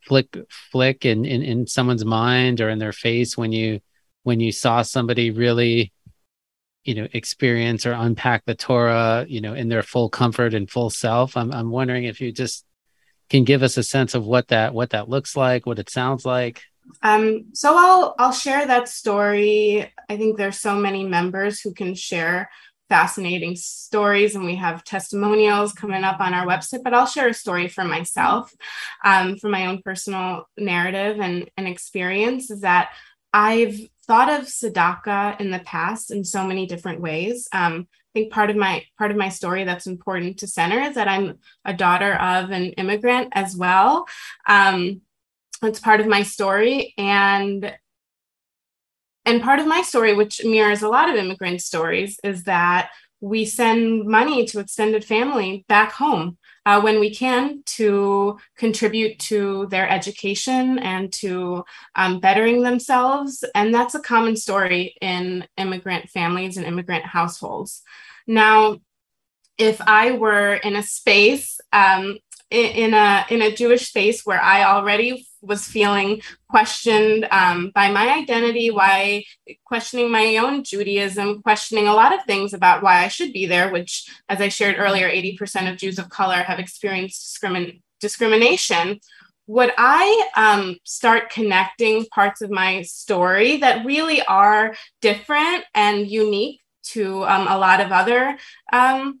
flick 0.00 0.36
flick 0.72 1.04
in, 1.04 1.24
in, 1.24 1.42
in 1.42 1.66
someone's 1.68 2.04
mind 2.04 2.60
or 2.60 2.70
in 2.70 2.80
their 2.80 2.92
face 2.92 3.38
when 3.38 3.52
you 3.52 3.78
when 4.24 4.40
you 4.40 4.50
saw 4.50 4.82
somebody 4.82 5.30
really 5.30 5.92
you 6.84 6.94
know 6.94 7.06
experience 7.12 7.86
or 7.86 7.92
unpack 7.92 8.44
the 8.44 8.54
torah 8.54 9.24
you 9.28 9.40
know 9.40 9.54
in 9.54 9.68
their 9.68 9.82
full 9.82 10.08
comfort 10.08 10.54
and 10.54 10.70
full 10.70 10.90
self 10.90 11.36
i'm 11.36 11.52
i'm 11.52 11.70
wondering 11.70 12.04
if 12.04 12.20
you 12.20 12.32
just 12.32 12.64
can 13.30 13.44
give 13.44 13.62
us 13.62 13.76
a 13.76 13.82
sense 13.82 14.14
of 14.14 14.26
what 14.26 14.48
that 14.48 14.74
what 14.74 14.90
that 14.90 15.08
looks 15.08 15.36
like 15.36 15.64
what 15.64 15.78
it 15.78 15.88
sounds 15.88 16.24
like 16.24 16.62
um, 17.02 17.46
so 17.52 17.74
I'll 17.76 18.14
I'll 18.18 18.32
share 18.32 18.66
that 18.66 18.88
story. 18.88 19.90
I 20.08 20.16
think 20.16 20.36
there's 20.36 20.58
so 20.58 20.76
many 20.76 21.04
members 21.04 21.60
who 21.60 21.72
can 21.72 21.94
share 21.94 22.50
fascinating 22.88 23.56
stories, 23.56 24.34
and 24.34 24.44
we 24.44 24.56
have 24.56 24.84
testimonials 24.84 25.72
coming 25.72 26.04
up 26.04 26.20
on 26.20 26.34
our 26.34 26.46
website. 26.46 26.82
But 26.82 26.94
I'll 26.94 27.06
share 27.06 27.28
a 27.28 27.34
story 27.34 27.68
for 27.68 27.84
myself, 27.84 28.52
um, 29.04 29.36
from 29.36 29.52
my 29.52 29.66
own 29.66 29.80
personal 29.82 30.48
narrative 30.58 31.20
and, 31.20 31.50
and 31.56 31.66
experience. 31.66 32.50
Is 32.50 32.60
that 32.60 32.90
I've 33.32 33.78
thought 34.06 34.30
of 34.30 34.46
Tzedakah 34.46 35.40
in 35.40 35.50
the 35.50 35.60
past 35.60 36.10
in 36.10 36.24
so 36.24 36.44
many 36.44 36.66
different 36.66 37.00
ways. 37.00 37.48
Um, 37.52 37.86
I 37.90 38.18
think 38.18 38.32
part 38.32 38.50
of 38.50 38.56
my 38.56 38.84
part 38.98 39.10
of 39.10 39.16
my 39.16 39.30
story 39.30 39.64
that's 39.64 39.86
important 39.86 40.38
to 40.38 40.46
center 40.46 40.80
is 40.80 40.96
that 40.96 41.08
I'm 41.08 41.38
a 41.64 41.72
daughter 41.72 42.14
of 42.14 42.50
an 42.50 42.66
immigrant 42.72 43.28
as 43.32 43.56
well. 43.56 44.06
Um, 44.46 45.00
it's 45.62 45.80
part 45.80 46.00
of 46.00 46.06
my 46.06 46.22
story 46.22 46.94
and 46.98 47.72
and 49.24 49.42
part 49.42 49.60
of 49.60 49.66
my 49.66 49.82
story 49.82 50.14
which 50.14 50.44
mirrors 50.44 50.82
a 50.82 50.88
lot 50.88 51.08
of 51.08 51.14
immigrant 51.14 51.62
stories 51.62 52.18
is 52.24 52.44
that 52.44 52.90
we 53.20 53.44
send 53.44 54.04
money 54.04 54.44
to 54.46 54.58
extended 54.58 55.04
family 55.04 55.64
back 55.68 55.92
home 55.92 56.36
uh, 56.64 56.80
when 56.80 57.00
we 57.00 57.14
can 57.14 57.62
to 57.66 58.38
contribute 58.56 59.18
to 59.18 59.66
their 59.70 59.88
education 59.88 60.78
and 60.78 61.12
to 61.12 61.64
um, 61.96 62.20
bettering 62.20 62.62
themselves. 62.62 63.44
And 63.54 63.74
that's 63.74 63.94
a 63.94 64.00
common 64.00 64.36
story 64.36 64.94
in 65.00 65.46
immigrant 65.56 66.08
families 66.08 66.56
and 66.56 66.66
immigrant 66.66 67.04
households. 67.04 67.82
Now, 68.26 68.78
if 69.58 69.80
I 69.80 70.12
were 70.12 70.54
in 70.54 70.76
a 70.76 70.82
space 70.82 71.60
um, 71.72 72.18
in, 72.52 72.94
a 72.94 73.24
in 73.30 73.42
a 73.42 73.54
Jewish 73.54 73.88
space 73.88 74.24
where 74.24 74.40
I 74.40 74.64
already 74.64 75.26
was 75.40 75.66
feeling 75.66 76.22
questioned 76.48 77.26
um, 77.30 77.72
by 77.74 77.90
my 77.90 78.14
identity, 78.14 78.70
why 78.70 79.24
questioning 79.64 80.10
my 80.10 80.36
own 80.36 80.62
Judaism, 80.62 81.42
questioning 81.42 81.88
a 81.88 81.94
lot 81.94 82.14
of 82.14 82.24
things 82.24 82.54
about 82.54 82.82
why 82.82 83.04
I 83.04 83.08
should 83.08 83.32
be 83.32 83.46
there, 83.46 83.70
which, 83.72 84.08
as 84.28 84.40
I 84.40 84.48
shared 84.48 84.76
earlier, 84.78 85.08
80% 85.08 85.70
of 85.70 85.78
Jews 85.78 85.98
of 85.98 86.08
color 86.08 86.36
have 86.36 86.58
experienced 86.58 87.20
discrimin- 87.20 87.80
discrimination. 88.00 89.00
Would 89.48 89.72
I 89.76 90.28
um, 90.36 90.76
start 90.84 91.30
connecting 91.30 92.06
parts 92.06 92.42
of 92.42 92.50
my 92.50 92.82
story 92.82 93.56
that 93.58 93.84
really 93.84 94.22
are 94.22 94.74
different 95.00 95.64
and 95.74 96.08
unique 96.08 96.60
to 96.84 97.24
um, 97.24 97.48
a 97.48 97.58
lot 97.58 97.80
of 97.80 97.90
other 97.92 98.36
um, 98.72 99.20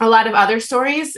a 0.00 0.08
lot 0.08 0.26
of 0.26 0.34
other 0.34 0.60
stories 0.60 1.16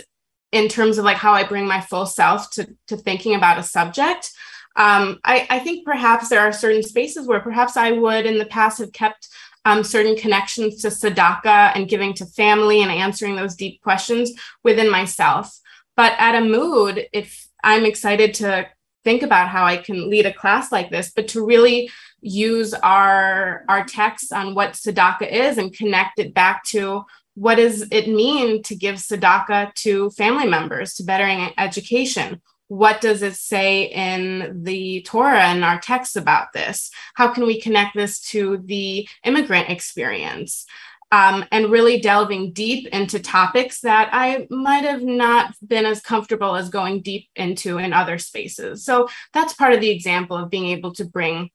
in 0.52 0.68
terms 0.68 0.98
of 0.98 1.04
like 1.04 1.16
how 1.16 1.32
I 1.32 1.44
bring 1.44 1.66
my 1.66 1.80
full 1.80 2.06
self 2.06 2.50
to, 2.52 2.68
to 2.88 2.96
thinking 2.96 3.34
about 3.34 3.58
a 3.58 3.62
subject. 3.62 4.30
Um, 4.76 5.18
I, 5.24 5.46
I, 5.50 5.58
think 5.58 5.84
perhaps 5.84 6.28
there 6.28 6.40
are 6.40 6.52
certain 6.52 6.82
spaces 6.82 7.26
where 7.26 7.40
perhaps 7.40 7.76
I 7.76 7.90
would 7.90 8.24
in 8.24 8.38
the 8.38 8.46
past 8.46 8.78
have 8.78 8.92
kept 8.92 9.28
um, 9.64 9.82
certain 9.82 10.16
connections 10.16 10.80
to 10.82 10.88
tzedakah 10.88 11.72
and 11.74 11.88
giving 11.88 12.14
to 12.14 12.24
family 12.24 12.80
and 12.80 12.90
answering 12.90 13.36
those 13.36 13.56
deep 13.56 13.82
questions 13.82 14.32
within 14.62 14.88
myself. 14.88 15.58
But 15.96 16.14
at 16.18 16.40
Amud, 16.40 17.04
if 17.12 17.48
I'm 17.62 17.84
excited 17.84 18.34
to 18.34 18.68
think 19.04 19.22
about 19.22 19.48
how 19.48 19.64
I 19.64 19.76
can 19.76 20.08
lead 20.08 20.26
a 20.26 20.32
class 20.32 20.70
like 20.70 20.90
this, 20.90 21.12
but 21.14 21.28
to 21.28 21.44
really 21.44 21.90
use 22.20 22.74
our 22.74 23.64
our 23.68 23.84
text 23.84 24.32
on 24.32 24.54
what 24.54 24.72
tzedakah 24.72 25.30
is 25.30 25.58
and 25.58 25.76
connect 25.76 26.18
it 26.18 26.34
back 26.34 26.64
to 26.64 27.04
what 27.40 27.55
does 27.55 27.87
it 27.90 28.07
mean 28.07 28.62
to 28.62 28.76
give 28.76 28.96
tzedakah 28.96 29.74
to 29.74 30.11
family 30.11 30.46
members 30.46 30.92
to 30.92 31.03
bettering 31.03 31.48
education? 31.57 32.42
What 32.68 33.00
does 33.00 33.22
it 33.22 33.35
say 33.35 33.85
in 33.85 34.61
the 34.62 35.00
torah 35.07 35.44
and 35.44 35.64
our 35.64 35.81
texts 35.81 36.16
about 36.16 36.53
this? 36.53 36.90
How 37.14 37.33
can 37.33 37.46
we 37.46 37.59
connect 37.59 37.96
this 37.96 38.20
to 38.33 38.59
the 38.66 39.09
immigrant 39.24 39.70
experience? 39.70 40.66
Um, 41.12 41.46
and 41.50 41.70
really 41.70 41.98
delving 41.98 42.53
deep 42.53 42.87
into 42.88 43.18
topics 43.18 43.81
that 43.81 44.11
I 44.12 44.46
might 44.50 44.85
have 44.85 45.03
not 45.03 45.55
been 45.66 45.87
as 45.87 46.03
comfortable 46.03 46.57
as 46.57 46.68
going 46.68 47.00
deep 47.00 47.26
into 47.37 47.79
in 47.79 47.94
other 47.94 48.18
spaces. 48.18 48.85
So 48.85 49.09
that's 49.33 49.55
part 49.55 49.72
of 49.72 49.81
the 49.81 49.90
example 49.90 50.37
of 50.37 50.50
being 50.50 50.66
able 50.66 50.92
to 50.92 51.07
bring 51.07 51.48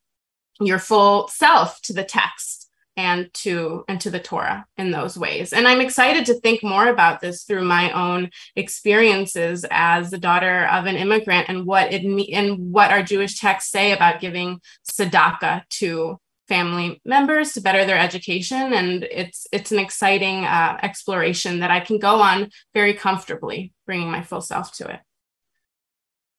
your 0.60 0.80
full 0.80 1.28
self 1.28 1.80
to 1.84 1.94
the 1.94 2.04
text 2.04 2.65
and 2.98 3.34
to 3.34 3.84
and 3.88 4.00
to 4.02 4.10
the 4.10 4.20
Torah 4.20 4.66
in 4.78 4.92
those 4.92 5.18
ways. 5.18 5.54
And 5.54 5.68
I'm 5.68 5.82
excited 5.82 6.26
to 6.28 6.40
think 6.40 6.64
more 6.64 6.88
about 6.88 7.20
this 7.20 7.44
through 7.44 7.66
my 7.66 7.92
own 7.92 8.30
experiences 8.56 9.66
as 9.70 10.12
the 10.12 10.18
daughter 10.18 10.66
of 10.68 10.86
an 10.86 10.96
immigrant 10.96 11.50
and 11.50 11.66
what 11.66 11.92
it 11.92 12.04
and 12.04 12.72
what 12.72 12.92
our 12.92 13.04
Jewish 13.04 13.40
texts 13.40 13.72
say 13.72 13.92
about 13.92 14.22
giving 14.22 14.62
tzedakah 14.90 15.64
to 15.72 16.20
family 16.48 17.02
members 17.04 17.54
to 17.54 17.62
better 17.62 17.86
their 17.86 17.98
education 17.98 18.72
and 18.72 19.04
it's 19.04 19.48
it's 19.52 19.72
an 19.72 19.80
exciting 19.80 20.46
uh, 20.46 20.78
exploration 20.84 21.62
that 21.62 21.72
I 21.72 21.80
can 21.80 21.98
go 21.98 22.22
on 22.22 22.52
very 22.74 22.94
comfortably 22.94 23.74
bringing 23.86 24.12
my 24.12 24.22
full 24.22 24.42
self 24.42 24.72
to 24.78 24.88
it. 24.88 25.00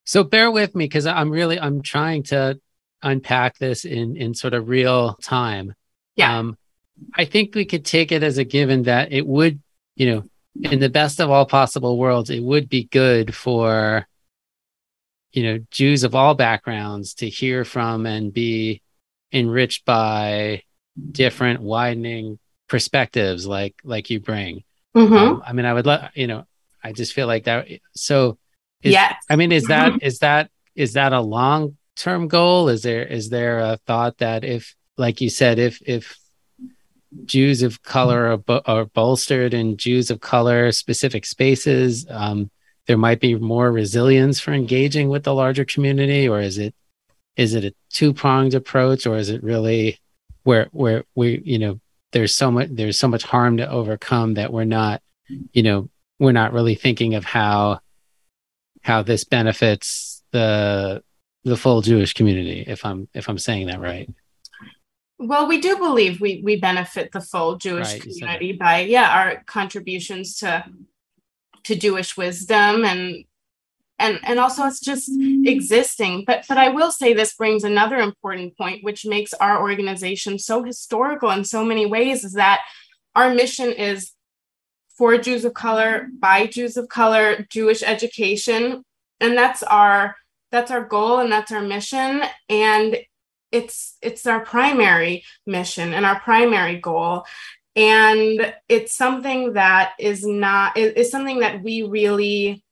So 0.04 0.22
bear 0.22 0.50
with 0.50 0.74
me 0.74 0.84
because 0.84 1.06
I'm 1.06 1.30
really 1.30 1.58
I'm 1.58 1.82
trying 1.82 2.22
to 2.24 2.58
unpack 3.02 3.58
this 3.58 3.84
in 3.84 4.16
in 4.16 4.32
sort 4.32 4.54
of 4.54 4.68
real 4.68 5.14
time 5.22 5.74
Yeah. 6.16 6.38
Um, 6.38 6.58
I 7.14 7.26
think 7.26 7.54
we 7.54 7.64
could 7.64 7.84
take 7.84 8.10
it 8.10 8.22
as 8.22 8.38
a 8.38 8.44
given 8.44 8.84
that 8.84 9.12
it 9.12 9.26
would, 9.26 9.60
you 9.94 10.10
know, 10.10 10.24
in 10.62 10.80
the 10.80 10.88
best 10.88 11.20
of 11.20 11.30
all 11.30 11.46
possible 11.46 11.98
worlds, 11.98 12.30
it 12.30 12.42
would 12.42 12.68
be 12.68 12.84
good 12.84 13.34
for, 13.34 14.06
you 15.32 15.42
know, 15.42 15.58
Jews 15.70 16.02
of 16.04 16.14
all 16.14 16.34
backgrounds 16.34 17.14
to 17.14 17.28
hear 17.28 17.64
from 17.64 18.06
and 18.06 18.32
be 18.32 18.80
enriched 19.32 19.84
by 19.84 20.62
different 21.12 21.60
widening 21.60 22.38
perspectives 22.68 23.46
like 23.46 23.74
like 23.84 24.08
you 24.10 24.18
bring. 24.18 24.64
Mm-hmm. 24.96 25.14
Um, 25.14 25.42
I 25.46 25.52
mean, 25.52 25.66
I 25.66 25.74
would 25.74 25.84
love, 25.84 26.10
you 26.14 26.26
know, 26.26 26.46
I 26.82 26.92
just 26.92 27.12
feel 27.12 27.26
like 27.26 27.44
that. 27.44 27.68
So, 27.94 28.38
is, 28.82 28.92
yes. 28.92 29.14
I 29.28 29.36
mean, 29.36 29.52
is 29.52 29.64
that 29.64 30.02
is 30.02 30.20
that 30.20 30.50
is 30.74 30.94
that 30.94 31.12
a 31.12 31.20
long 31.20 31.76
term 31.96 32.28
goal? 32.28 32.70
Is 32.70 32.82
there 32.82 33.04
is 33.04 33.28
there 33.28 33.58
a 33.58 33.78
thought 33.86 34.18
that 34.18 34.44
if, 34.44 34.74
like 34.96 35.20
you 35.20 35.30
said, 35.30 35.58
if 35.58 35.80
if 35.86 36.18
Jews 37.24 37.62
of 37.62 37.82
color 37.82 38.40
are, 38.48 38.62
are 38.66 38.84
bolstered 38.86 39.54
in 39.54 39.76
Jews 39.76 40.10
of 40.10 40.20
color 40.20 40.72
specific 40.72 41.24
spaces, 41.24 42.06
um, 42.10 42.50
there 42.86 42.96
might 42.96 43.20
be 43.20 43.34
more 43.34 43.70
resilience 43.70 44.40
for 44.40 44.52
engaging 44.52 45.08
with 45.08 45.24
the 45.24 45.34
larger 45.34 45.64
community, 45.64 46.28
or 46.28 46.40
is 46.40 46.58
it 46.58 46.74
is 47.36 47.54
it 47.54 47.64
a 47.64 47.74
two 47.90 48.12
pronged 48.12 48.54
approach, 48.54 49.06
or 49.06 49.16
is 49.16 49.28
it 49.28 49.42
really 49.42 49.98
where 50.44 50.68
where 50.72 51.04
we 51.14 51.40
you 51.44 51.58
know 51.58 51.80
there's 52.12 52.34
so 52.34 52.50
much 52.50 52.68
there's 52.70 52.98
so 52.98 53.08
much 53.08 53.24
harm 53.24 53.56
to 53.58 53.68
overcome 53.68 54.34
that 54.34 54.52
we're 54.52 54.64
not 54.64 55.02
you 55.52 55.62
know 55.62 55.88
we're 56.18 56.32
not 56.32 56.52
really 56.52 56.74
thinking 56.74 57.14
of 57.14 57.24
how 57.24 57.80
how 58.82 59.02
this 59.02 59.24
benefits 59.24 60.22
the 60.30 61.02
the 61.44 61.56
full 61.56 61.82
Jewish 61.82 62.14
community 62.14 62.64
if 62.66 62.84
I'm 62.84 63.08
if 63.14 63.28
I'm 63.28 63.38
saying 63.38 63.66
that 63.66 63.80
right. 63.80 64.08
Well, 65.18 65.46
we 65.46 65.60
do 65.60 65.78
believe 65.78 66.20
we 66.20 66.42
we 66.44 66.60
benefit 66.60 67.12
the 67.12 67.20
full 67.20 67.56
Jewish 67.56 67.92
Right, 67.92 68.02
community 68.02 68.52
by 68.52 68.80
yeah 68.80 69.10
our 69.10 69.42
contributions 69.46 70.38
to 70.38 70.64
to 71.64 71.74
Jewish 71.74 72.16
wisdom 72.16 72.84
and 72.84 73.24
and 73.98 74.20
and 74.24 74.38
also 74.38 74.64
it's 74.64 74.80
just 74.80 75.10
existing. 75.44 76.24
But 76.26 76.44
but 76.48 76.58
I 76.58 76.68
will 76.68 76.90
say 76.90 77.14
this 77.14 77.34
brings 77.34 77.64
another 77.64 77.96
important 77.96 78.56
point, 78.58 78.84
which 78.84 79.06
makes 79.06 79.32
our 79.34 79.60
organization 79.60 80.38
so 80.38 80.62
historical 80.62 81.30
in 81.30 81.44
so 81.44 81.64
many 81.64 81.86
ways, 81.86 82.24
is 82.24 82.34
that 82.34 82.60
our 83.14 83.32
mission 83.32 83.72
is 83.72 84.12
for 84.96 85.16
Jews 85.18 85.44
of 85.44 85.54
color, 85.54 86.08
by 86.18 86.46
Jews 86.46 86.76
of 86.76 86.88
color, 86.88 87.46
Jewish 87.50 87.82
education, 87.82 88.84
and 89.20 89.36
that's 89.36 89.62
our 89.62 90.16
that's 90.50 90.70
our 90.70 90.84
goal 90.84 91.18
and 91.20 91.32
that's 91.32 91.52
our 91.52 91.62
mission. 91.62 92.22
And 92.48 92.98
it's 93.52 93.96
it's 94.02 94.26
our 94.26 94.40
primary 94.40 95.24
mission 95.46 95.92
and 95.92 96.04
our 96.04 96.20
primary 96.20 96.78
goal. 96.78 97.24
And 97.74 98.54
it's 98.68 98.96
something 98.96 99.52
that 99.52 99.92
is 99.98 100.24
not 100.24 100.76
is, 100.76 100.92
is 100.94 101.10
something 101.10 101.40
that 101.40 101.62
we 101.62 101.82
really 101.82 102.64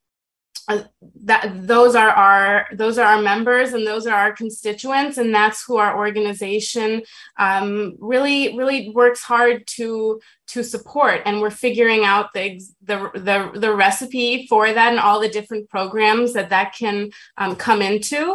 uh, 0.67 0.83
that 1.25 1.67
those 1.67 1.95
are 1.95 2.09
our 2.09 2.67
those 2.73 2.97
are 2.97 3.05
our 3.17 3.21
members 3.21 3.75
and 3.75 3.87
those 3.87 4.07
are 4.07 4.15
our 4.15 4.33
constituents. 4.33 5.19
And 5.19 5.35
that's 5.35 5.63
who 5.63 5.77
our 5.77 5.95
organization 5.97 7.03
um, 7.39 7.97
really 7.99 8.57
really 8.57 8.89
works 8.89 9.23
hard 9.23 9.67
to 9.77 10.21
to 10.49 10.65
support. 10.65 11.21
And 11.27 11.43
we're 11.43 11.51
figuring 11.51 12.05
out 12.05 12.33
the 12.33 12.63
the 12.83 13.11
the, 13.15 13.61
the 13.61 13.75
recipe 13.75 14.47
for 14.47 14.73
that 14.73 14.91
and 14.91 15.01
all 15.01 15.21
the 15.21 15.29
different 15.29 15.69
programs 15.69 16.33
that 16.33 16.49
that 16.49 16.75
can 16.75 17.11
um, 17.37 17.57
come 17.57 17.83
into. 17.83 18.35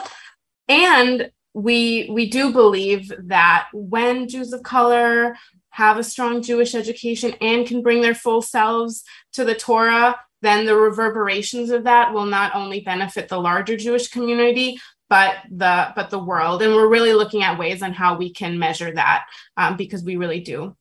And 0.68 1.32
we 1.54 2.10
we 2.12 2.30
do 2.30 2.52
believe 2.52 3.12
that 3.28 3.68
when 3.74 4.28
Jews 4.28 4.54
of 4.54 4.64
color 4.64 5.36
have 5.72 5.98
a 5.98 6.04
strong 6.04 6.42
Jewish 6.42 6.76
education 6.76 7.34
and 7.42 7.66
can 7.66 7.82
bring 7.82 8.02
their 8.02 8.16
full 8.16 8.42
selves 8.42 9.04
to 9.34 9.44
the 9.44 9.56
Torah, 9.56 10.20
then 10.42 10.66
the 10.66 10.76
reverberations 10.76 11.70
of 11.70 11.84
that 11.84 12.14
will 12.14 12.26
not 12.26 12.56
only 12.56 12.82
benefit 12.82 13.30
the 13.30 13.40
larger 13.40 13.78
Jewish 13.78 14.10
community, 14.10 14.80
but 15.10 15.38
the 15.50 15.92
but 15.96 16.10
the 16.10 16.20
world. 16.20 16.62
And 16.62 16.74
we're 16.74 16.88
really 16.88 17.14
looking 17.14 17.44
at 17.44 17.58
ways 17.58 17.82
on 17.82 17.94
how 17.94 18.18
we 18.18 18.32
can 18.32 18.60
measure 18.60 18.92
that 18.94 19.26
um, 19.58 19.76
because 19.76 20.04
we 20.04 20.16
really 20.16 20.40
do, 20.40 20.76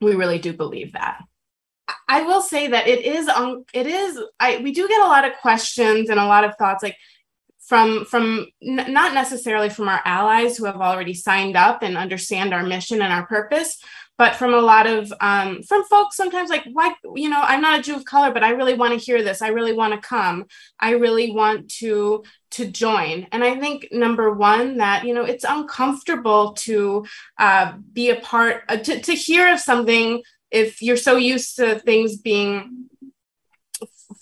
we 0.00 0.14
really 0.14 0.38
do 0.38 0.52
believe 0.52 0.92
that. 0.92 1.20
I 2.08 2.22
will 2.22 2.42
say 2.42 2.68
that 2.68 2.86
it 2.86 3.04
is 3.04 3.28
um, 3.28 3.64
it 3.72 3.86
is 3.86 4.18
I 4.38 4.58
we 4.58 4.72
do 4.72 4.86
get 4.86 5.00
a 5.00 5.08
lot 5.08 5.24
of 5.24 5.36
questions 5.38 6.10
and 6.10 6.20
a 6.20 6.26
lot 6.26 6.44
of 6.44 6.54
thoughts 6.56 6.82
like 6.82 6.96
from 7.72 8.04
from 8.04 8.46
n- 8.62 8.92
not 8.92 9.14
necessarily 9.14 9.70
from 9.70 9.88
our 9.88 10.02
allies 10.04 10.58
who 10.58 10.66
have 10.66 10.82
already 10.82 11.14
signed 11.14 11.56
up 11.56 11.82
and 11.82 11.96
understand 11.96 12.52
our 12.52 12.62
mission 12.62 13.00
and 13.00 13.10
our 13.10 13.24
purpose 13.24 13.78
but 14.18 14.36
from 14.36 14.52
a 14.52 14.60
lot 14.60 14.86
of 14.86 15.10
um, 15.22 15.62
from 15.62 15.82
folks 15.84 16.14
sometimes 16.14 16.50
like 16.50 16.64
why 16.74 16.92
you 17.14 17.30
know 17.30 17.40
i'm 17.40 17.62
not 17.62 17.78
a 17.78 17.82
jew 17.82 17.96
of 17.96 18.04
color 18.04 18.30
but 18.30 18.44
i 18.44 18.50
really 18.50 18.74
want 18.74 18.92
to 18.92 19.02
hear 19.02 19.22
this. 19.22 19.40
I 19.40 19.48
really 19.48 19.72
want 19.72 19.94
to 19.94 20.06
come. 20.06 20.44
I 20.78 20.90
really 20.90 21.32
want 21.32 21.70
to 21.80 22.24
to 22.56 22.66
join. 22.66 23.26
And 23.32 23.42
i 23.42 23.58
think 23.58 23.88
number 23.90 24.30
one 24.30 24.76
that 24.76 25.06
you 25.06 25.14
know 25.14 25.24
it's 25.24 25.46
uncomfortable 25.48 26.52
to 26.66 27.06
uh, 27.38 27.72
be 27.90 28.10
a 28.10 28.16
part 28.16 28.64
uh, 28.68 28.76
to, 28.76 29.00
to 29.00 29.12
hear 29.14 29.50
of 29.50 29.60
something 29.60 30.22
if 30.50 30.82
you're 30.82 30.98
so 31.08 31.16
used 31.16 31.56
to 31.56 31.78
things 31.78 32.18
being 32.18 32.90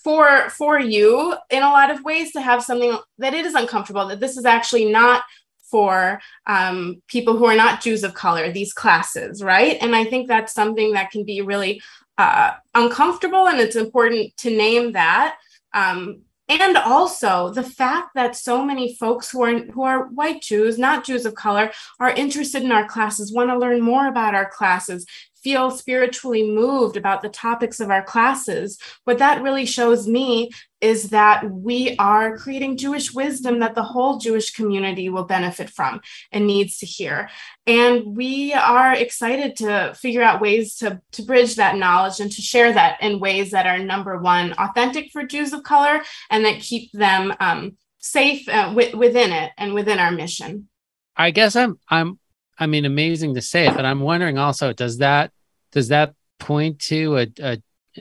for 0.03 0.49
for 0.49 0.79
you 0.79 1.35
in 1.49 1.63
a 1.63 1.69
lot 1.69 1.91
of 1.91 2.03
ways 2.03 2.31
to 2.31 2.41
have 2.41 2.63
something 2.63 2.97
that 3.17 3.33
it 3.33 3.45
is 3.45 3.53
uncomfortable 3.53 4.07
that 4.07 4.19
this 4.19 4.37
is 4.37 4.45
actually 4.45 4.91
not 4.91 5.23
for 5.69 6.19
um, 6.47 7.01
people 7.07 7.37
who 7.37 7.45
are 7.45 7.55
not 7.55 7.81
Jews 7.81 8.03
of 8.03 8.13
color, 8.13 8.51
these 8.51 8.73
classes, 8.73 9.41
right? 9.41 9.77
And 9.79 9.95
I 9.95 10.03
think 10.03 10.27
that's 10.27 10.53
something 10.53 10.91
that 10.93 11.11
can 11.11 11.23
be 11.23 11.41
really 11.41 11.81
uh, 12.17 12.51
uncomfortable, 12.75 13.47
and 13.47 13.59
it's 13.59 13.77
important 13.77 14.35
to 14.37 14.49
name 14.49 14.91
that. 14.91 15.37
Um, 15.73 16.23
and 16.49 16.75
also 16.75 17.53
the 17.53 17.63
fact 17.63 18.09
that 18.15 18.35
so 18.35 18.65
many 18.65 18.93
folks 18.95 19.31
who 19.31 19.41
are 19.41 19.59
who 19.59 19.83
are 19.83 20.07
white 20.07 20.41
Jews, 20.41 20.77
not 20.77 21.05
Jews 21.05 21.25
of 21.25 21.33
color, 21.33 21.71
are 21.99 22.11
interested 22.11 22.61
in 22.63 22.73
our 22.73 22.85
classes, 22.85 23.31
want 23.31 23.49
to 23.49 23.57
learn 23.57 23.79
more 23.79 24.07
about 24.07 24.35
our 24.35 24.49
classes, 24.49 25.05
feel 25.43 25.71
spiritually 25.71 26.51
moved 26.51 26.97
about 26.97 27.21
the 27.21 27.29
topics 27.29 27.79
of 27.79 27.89
our 27.89 28.03
classes, 28.03 28.79
what 29.03 29.17
that 29.19 29.41
really 29.41 29.65
shows 29.65 30.07
me 30.07 30.49
is 30.81 31.09
that 31.09 31.49
we 31.49 31.95
are 31.97 32.37
creating 32.37 32.77
Jewish 32.77 33.13
wisdom 33.13 33.59
that 33.59 33.75
the 33.75 33.83
whole 33.83 34.17
Jewish 34.17 34.51
community 34.51 35.09
will 35.09 35.25
benefit 35.25 35.69
from 35.69 36.01
and 36.31 36.47
needs 36.47 36.79
to 36.79 36.85
hear. 36.85 37.29
And 37.67 38.15
we 38.15 38.53
are 38.53 38.93
excited 38.93 39.55
to 39.57 39.93
figure 39.95 40.23
out 40.23 40.41
ways 40.41 40.75
to, 40.77 40.99
to 41.11 41.21
bridge 41.23 41.55
that 41.55 41.75
knowledge 41.75 42.19
and 42.19 42.31
to 42.31 42.41
share 42.41 42.73
that 42.73 43.01
in 43.01 43.19
ways 43.19 43.51
that 43.51 43.67
are 43.67 43.77
number 43.77 44.17
one, 44.17 44.53
authentic 44.53 45.11
for 45.11 45.23
Jews 45.23 45.53
of 45.53 45.63
color 45.63 46.01
and 46.31 46.45
that 46.45 46.61
keep 46.61 46.91
them 46.93 47.33
um, 47.39 47.77
safe 47.99 48.49
uh, 48.49 48.69
w- 48.69 48.97
within 48.97 49.31
it 49.31 49.51
and 49.57 49.73
within 49.73 49.99
our 49.99 50.11
mission. 50.11 50.67
I 51.15 51.31
guess 51.31 51.55
I'm 51.55 51.79
I'm 51.87 52.19
I 52.61 52.67
mean, 52.67 52.85
amazing 52.85 53.33
to 53.33 53.41
say 53.41 53.67
it, 53.67 53.75
but 53.75 53.85
I'm 53.85 54.01
wondering 54.01 54.37
also, 54.37 54.71
does 54.71 54.99
that 54.99 55.31
does 55.71 55.87
that 55.87 56.13
point 56.39 56.77
to 56.79 57.17
a, 57.17 57.27
a 57.39 57.57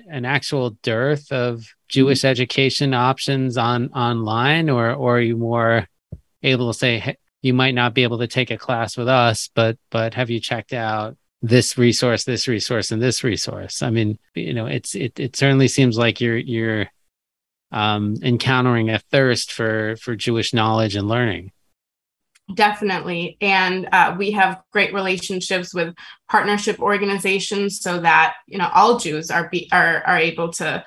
an 0.07 0.27
actual 0.27 0.77
dearth 0.83 1.33
of 1.33 1.64
Jewish 1.88 2.27
education 2.27 2.92
options 2.92 3.57
on 3.57 3.88
online, 3.92 4.68
or 4.68 4.92
or 4.92 5.16
are 5.16 5.20
you 5.20 5.38
more 5.38 5.88
able 6.42 6.70
to 6.70 6.79
say 6.79 6.99
hey, 6.99 7.16
you 7.40 7.55
might 7.55 7.75
not 7.75 7.94
be 7.94 8.03
able 8.03 8.18
to 8.18 8.27
take 8.27 8.51
a 8.51 8.59
class 8.59 8.99
with 8.99 9.09
us, 9.09 9.49
but 9.55 9.79
but 9.90 10.12
have 10.12 10.29
you 10.29 10.40
checked 10.40 10.75
out 10.75 11.16
this 11.40 11.79
resource, 11.79 12.25
this 12.25 12.46
resource, 12.46 12.90
and 12.90 13.01
this 13.01 13.25
resource? 13.25 13.81
I 13.81 13.88
mean, 13.88 14.18
you 14.35 14.53
know, 14.53 14.66
it's 14.66 14.94
it 14.94 15.18
it 15.18 15.37
certainly 15.37 15.68
seems 15.68 15.96
like 15.96 16.20
you're 16.20 16.37
you're 16.37 16.87
um, 17.73 18.16
encountering 18.23 18.90
a 18.90 18.99
thirst 18.99 19.53
for 19.53 19.96
for 19.96 20.14
Jewish 20.16 20.53
knowledge 20.53 20.96
and 20.96 21.09
learning. 21.09 21.53
Definitely. 22.55 23.37
And 23.41 23.89
uh, 23.93 24.17
we 24.19 24.33
have 24.33 24.63
great 24.73 24.95
relationships 24.95 25.75
with 25.75 25.95
partnership 26.29 26.81
organizations 26.81 27.81
so 27.81 28.01
that, 28.01 28.35
you 28.47 28.59
know, 28.59 28.71
all 28.75 28.99
Jews 28.99 29.31
are 29.31 29.49
be, 29.49 29.69
are, 29.73 30.03
are 30.07 30.19
able 30.19 30.53
to 30.55 30.85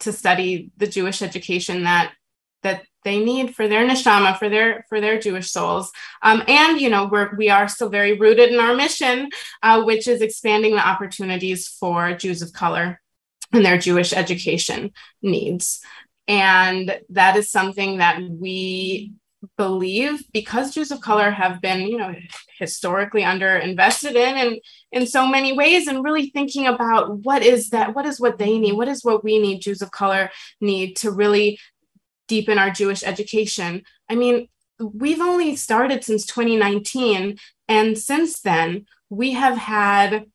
to 0.00 0.12
study 0.12 0.70
the 0.78 0.86
Jewish 0.86 1.22
education 1.22 1.84
that 1.84 2.12
that 2.62 2.82
they 3.04 3.24
need 3.24 3.54
for 3.54 3.68
their 3.68 3.86
neshama, 3.86 4.38
for 4.38 4.48
their 4.48 4.84
for 4.88 5.00
their 5.00 5.18
Jewish 5.18 5.50
souls. 5.50 5.90
Um, 6.22 6.42
and 6.48 6.80
you 6.80 6.90
know, 6.90 7.08
we're 7.10 7.34
we 7.36 7.48
are 7.48 7.68
still 7.68 7.88
very 7.88 8.18
rooted 8.18 8.50
in 8.50 8.60
our 8.60 8.74
mission, 8.74 9.28
uh, 9.62 9.82
which 9.82 10.06
is 10.08 10.20
expanding 10.20 10.74
the 10.74 10.86
opportunities 10.86 11.68
for 11.68 12.14
Jews 12.14 12.42
of 12.42 12.52
color 12.52 13.00
and 13.52 13.64
their 13.64 13.78
Jewish 13.78 14.12
education 14.12 14.92
needs. 15.22 15.80
And 16.28 16.98
that 17.10 17.36
is 17.36 17.50
something 17.50 17.98
that 17.98 18.20
we 18.22 19.14
believe 19.56 20.22
because 20.32 20.74
Jews 20.74 20.90
of 20.90 21.00
color 21.00 21.30
have 21.30 21.60
been, 21.60 21.80
you 21.80 21.96
know, 21.96 22.14
historically 22.58 23.24
under 23.24 23.56
invested 23.56 24.16
in 24.16 24.36
and 24.36 24.60
in 24.92 25.06
so 25.06 25.26
many 25.26 25.52
ways, 25.52 25.86
and 25.86 26.04
really 26.04 26.30
thinking 26.30 26.66
about 26.66 27.18
what 27.18 27.42
is 27.42 27.70
that, 27.70 27.94
what 27.94 28.06
is 28.06 28.20
what 28.20 28.38
they 28.38 28.58
need, 28.58 28.72
what 28.72 28.88
is 28.88 29.04
what 29.04 29.24
we 29.24 29.38
need, 29.38 29.60
Jews 29.60 29.82
of 29.82 29.90
color 29.90 30.30
need 30.60 30.96
to 30.96 31.10
really 31.10 31.58
deepen 32.28 32.58
our 32.58 32.70
Jewish 32.70 33.02
education. 33.02 33.82
I 34.08 34.14
mean, 34.14 34.48
we've 34.78 35.20
only 35.20 35.56
started 35.56 36.04
since 36.04 36.26
2019, 36.26 37.38
and 37.68 37.98
since 37.98 38.40
then, 38.40 38.86
we 39.08 39.32
have 39.32 39.56
had 39.56 40.26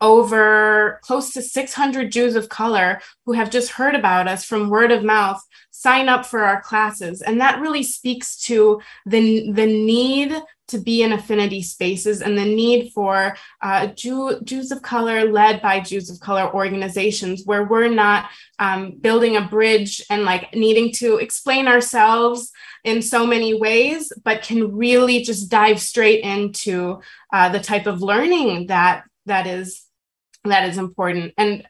over 0.00 1.00
close 1.02 1.32
to 1.32 1.42
600 1.42 2.12
Jews 2.12 2.36
of 2.36 2.48
color 2.48 3.00
who 3.26 3.32
have 3.32 3.50
just 3.50 3.72
heard 3.72 3.94
about 3.94 4.28
us 4.28 4.44
from 4.44 4.70
word 4.70 4.90
of 4.90 5.04
mouth 5.04 5.42
sign 5.70 6.08
up 6.08 6.26
for 6.26 6.40
our 6.40 6.60
classes. 6.60 7.22
And 7.22 7.40
that 7.40 7.60
really 7.60 7.82
speaks 7.82 8.40
to 8.44 8.80
the, 9.06 9.52
the 9.52 9.66
need 9.66 10.34
to 10.68 10.78
be 10.78 11.02
in 11.02 11.12
affinity 11.12 11.62
spaces 11.62 12.20
and 12.20 12.36
the 12.36 12.44
need 12.44 12.92
for 12.92 13.36
uh, 13.62 13.86
Jew, 13.86 14.40
Jews 14.44 14.70
of 14.70 14.82
color 14.82 15.30
led 15.30 15.62
by 15.62 15.80
Jews 15.80 16.10
of 16.10 16.20
color 16.20 16.52
organizations 16.52 17.42
where 17.44 17.64
we're 17.64 17.88
not 17.88 18.28
um, 18.58 18.92
building 19.00 19.36
a 19.36 19.40
bridge 19.48 20.02
and 20.10 20.24
like 20.24 20.54
needing 20.54 20.92
to 20.94 21.16
explain 21.16 21.68
ourselves 21.68 22.52
in 22.84 23.00
so 23.00 23.26
many 23.26 23.54
ways, 23.54 24.12
but 24.24 24.42
can 24.42 24.76
really 24.76 25.22
just 25.22 25.50
dive 25.50 25.80
straight 25.80 26.22
into 26.22 27.00
uh, 27.32 27.48
the 27.48 27.60
type 27.60 27.86
of 27.86 28.02
learning 28.02 28.66
that 28.66 29.04
that 29.26 29.46
is 29.46 29.87
that 30.44 30.68
is 30.68 30.78
important. 30.78 31.34
And 31.36 31.66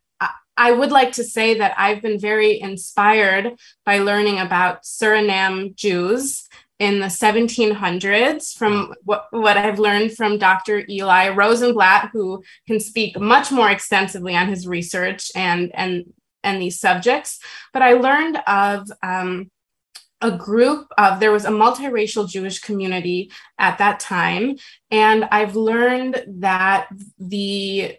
I 0.58 0.72
would 0.72 0.90
like 0.90 1.12
to 1.12 1.24
say 1.24 1.58
that 1.58 1.74
I've 1.78 2.02
been 2.02 2.18
very 2.18 2.60
inspired 2.60 3.56
by 3.86 4.00
learning 4.00 4.40
about 4.40 4.82
Suriname 4.82 5.76
Jews 5.76 6.48
in 6.80 6.98
the 6.98 7.06
1700s 7.06 8.56
from 8.56 8.92
what, 9.04 9.26
what 9.30 9.56
I've 9.56 9.78
learned 9.78 10.16
from 10.16 10.36
Dr. 10.36 10.84
Eli 10.88 11.28
Rosenblatt, 11.28 12.10
who 12.12 12.42
can 12.66 12.80
speak 12.80 13.18
much 13.18 13.52
more 13.52 13.70
extensively 13.70 14.34
on 14.34 14.48
his 14.48 14.66
research 14.66 15.30
and, 15.36 15.70
and, 15.74 16.12
and 16.42 16.60
these 16.60 16.80
subjects. 16.80 17.38
But 17.72 17.82
I 17.82 17.92
learned 17.92 18.38
of 18.48 18.90
um, 19.02 19.52
a 20.20 20.32
group 20.32 20.88
of 20.98 21.20
there 21.20 21.32
was 21.32 21.44
a 21.44 21.50
multiracial 21.50 22.28
Jewish 22.28 22.58
community 22.58 23.30
at 23.58 23.78
that 23.78 24.00
time. 24.00 24.56
And 24.90 25.24
I've 25.30 25.54
learned 25.54 26.24
that 26.40 26.88
the 27.18 27.96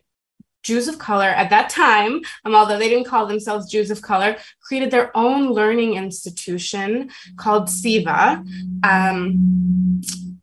Jews 0.63 0.88
of 0.88 1.00
color 1.00 1.30
at 1.30 1.50
that 1.50 1.69
time, 1.69 2.22
um, 2.45 2.56
although 2.56 2.78
they 2.78 2.89
didn't 2.89 3.08
call 3.08 3.26
themselves 3.26 3.72
Jews 3.72 3.91
of 3.91 4.02
color, 4.02 4.38
created 4.62 4.91
their 4.91 5.15
own 5.15 5.52
learning 5.52 5.95
institution 5.95 7.10
called 7.38 7.69
SIVA. 7.69 8.43
Um, 8.84 10.02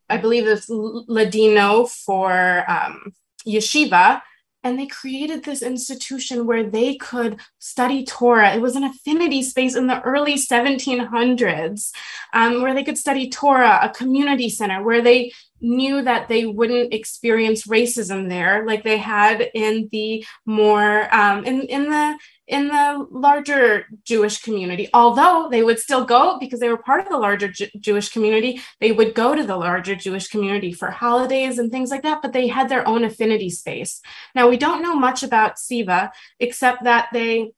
I 0.09 0.17
believe 0.17 0.47
it's 0.47 0.69
Ladino 0.69 1.87
for 1.87 2.65
um, 2.71 3.13
yeshiva. 3.47 4.23
And 4.63 4.81
they 4.81 4.87
created 4.87 5.45
this 5.45 5.63
institution 5.63 6.45
where 6.45 6.69
they 6.69 6.97
could 6.97 7.39
study 7.61 8.05
Torah. 8.05 8.53
It 8.53 8.61
was 8.61 8.75
an 8.75 8.83
affinity 8.83 9.45
space 9.45 9.77
in 9.77 9.87
the 9.87 10.01
early 10.03 10.35
1700s 10.35 11.93
um, 12.33 12.63
where 12.63 12.75
they 12.75 12.83
could 12.83 12.99
study 12.99 13.31
Torah, 13.31 13.79
a 13.81 13.91
community 13.91 14.49
center 14.51 14.83
where 14.83 15.03
they 15.03 15.33
knew 15.61 16.03
that 16.03 16.29
they 16.29 16.47
wouldn't 16.47 16.93
experience 16.93 17.67
racism 17.67 18.29
there 18.29 18.67
like 18.67 18.85
they 18.85 18.99
had 18.99 19.51
in 19.55 19.89
the 19.91 20.25
more 20.45 21.15
um, 21.15 21.45
in 21.45 21.63
in 21.63 21.91
the 21.91 22.19
in 22.47 22.69
the 22.69 23.07
larger 23.11 23.87
Jewish 24.05 24.41
community. 24.43 24.89
Although 24.95 25.49
they 25.51 25.63
would 25.63 25.81
still 25.81 26.05
go 26.05 26.39
because 26.39 26.61
they 26.61 26.69
were 26.69 26.77
part 26.77 27.01
of 27.01 27.09
the 27.09 27.19
larger 27.19 27.51
Jewish 27.81 28.11
community, 28.11 28.61
they 28.81 28.93
would 28.93 29.15
go 29.15 29.35
to 29.35 29.45
the 29.45 29.57
larger 29.57 29.97
Jewish 29.97 30.29
community 30.29 30.73
for 30.73 30.91
holidays 30.91 31.59
and 31.59 31.73
things 31.73 31.91
like 31.91 32.03
that, 32.03 32.23
but 32.23 32.33
they 32.33 32.47
had 32.47 32.69
their 32.69 32.87
own 32.87 33.03
affinity 33.03 33.51
space. 33.51 34.01
Now, 34.35 34.49
we 34.49 34.57
don't 34.57 34.83
know 34.83 34.95
much 34.95 35.23
about 35.23 35.59
Siva 35.59 36.13
except 36.39 36.85
that 36.85 37.09
they 37.13 37.53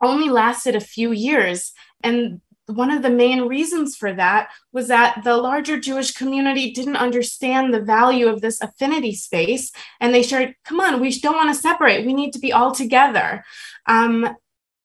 only 0.00 0.28
lasted 0.28 0.76
a 0.76 0.80
few 0.80 1.12
years. 1.12 1.72
And 2.02 2.40
one 2.70 2.90
of 2.90 3.02
the 3.02 3.10
main 3.10 3.42
reasons 3.42 3.96
for 3.96 4.12
that 4.14 4.50
was 4.72 4.88
that 4.88 5.22
the 5.24 5.36
larger 5.36 5.78
Jewish 5.78 6.12
community 6.12 6.72
didn't 6.72 6.96
understand 6.96 7.72
the 7.72 7.80
value 7.80 8.28
of 8.28 8.40
this 8.40 8.60
affinity 8.60 9.14
space. 9.14 9.72
And 10.00 10.14
they 10.14 10.22
shared, 10.22 10.54
come 10.64 10.80
on, 10.80 11.00
we 11.00 11.18
don't 11.18 11.36
want 11.36 11.54
to 11.54 11.60
separate. 11.60 12.06
We 12.06 12.14
need 12.14 12.32
to 12.32 12.38
be 12.38 12.52
all 12.52 12.72
together. 12.72 13.44
Um, 13.86 14.36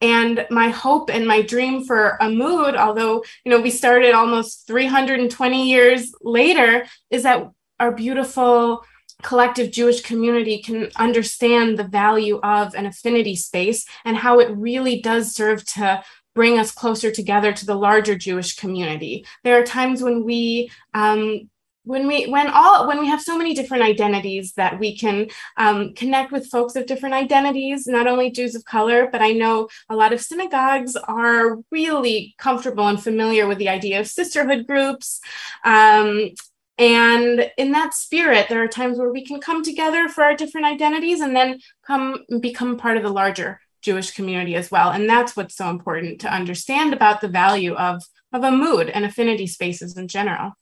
and 0.02 0.45
my 0.50 0.69
hope 0.69 1.10
and 1.10 1.26
my 1.26 1.41
dream 1.41 1.84
for 1.86 2.17
Amud, 2.21 2.76
although 2.76 3.24
you 3.43 3.50
know 3.50 3.62
we 3.62 3.71
started 3.71 4.13
almost 4.13 4.67
320 4.67 5.69
years 5.69 6.13
later, 6.21 6.86
is 7.10 7.24
that 7.24 7.50
our 7.80 7.91
beautiful 7.91 8.84
collective 9.21 9.71
Jewish 9.71 10.02
community 10.02 10.62
can 10.62 10.89
understand 10.98 11.80
the 11.80 11.84
value 11.84 12.39
of 12.43 12.76
an 12.76 12.86
affinity 12.86 13.36
space 13.36 13.86
and 14.04 14.17
how 14.17 14.39
it 14.39 14.56
really 14.56 15.02
does 15.02 15.34
serve 15.34 15.65
to 15.65 16.04
bring 16.36 16.60
us 16.60 16.71
closer 16.71 17.10
together 17.10 17.52
to 17.54 17.65
the 17.65 17.76
larger 17.76 18.15
Jewish 18.15 18.56
community. 18.58 19.26
There 19.43 19.60
are 19.60 19.63
times 19.63 20.04
when 20.04 20.24
we 20.24 20.69
um, 20.93 21.50
when 21.86 22.08
we 22.08 22.26
when 22.26 22.48
all 22.50 22.88
when 22.88 23.00
we 23.00 23.08
have 23.08 23.21
so 23.21 23.38
many 23.38 23.54
different 23.54 23.84
identities 23.84 24.54
that 24.54 24.80
we 24.80 24.98
can 24.98 25.28
um, 25.58 25.93
connect 25.93 26.32
with 26.32 26.50
folks 26.50 26.76
of 26.76 26.86
different 26.86 27.15
identities 27.15 27.88
not 27.88 28.08
only 28.08 28.32
jews 28.32 28.56
of 28.56 28.65
color 28.65 29.08
but 29.12 29.21
i 29.21 29.32
know 29.32 29.67
a 29.89 29.95
lot 29.95 30.12
of 30.12 30.19
synagogues 30.19 30.95
are 30.95 31.58
really 31.71 32.36
comfortable 32.38 32.88
and 32.88 33.02
familiar 33.02 33.48
with 33.48 33.60
the 33.60 33.69
idea 33.69 34.00
of 34.00 34.08
sisterhood 34.08 34.65
groups 34.67 35.21
um, 35.63 36.32
and 36.78 37.52
in 37.58 37.71
that 37.71 37.93
spirit 37.93 38.48
there 38.50 38.63
are 38.63 38.67
times 38.67 38.98
where 38.98 39.12
we 39.12 39.24
can 39.24 39.39
come 39.39 39.63
together 39.63 40.10
for 40.10 40.24
our 40.24 40.36
different 40.36 40.67
identities 40.67 41.21
and 41.21 41.36
then 41.36 41.60
come 41.86 42.17
become 42.41 42.78
part 42.78 42.98
of 42.98 43.04
the 43.04 43.10
larger 43.10 43.60
Jewish 43.86 44.12
community 44.12 44.56
as 44.56 44.71
well. 44.71 44.89
And 44.89 45.08
that's 45.08 45.38
what's 45.38 45.56
so 45.56 45.69
important 45.69 46.19
to 46.21 46.34
understand 46.34 46.91
about 46.91 47.21
the 47.21 47.28
value 47.28 47.76
of, 47.76 48.04
of 48.34 48.41
Amud 48.41 48.89
and 48.91 49.06
affinity 49.06 49.45
spaces 49.45 49.95
in 49.95 50.08
general. 50.08 50.54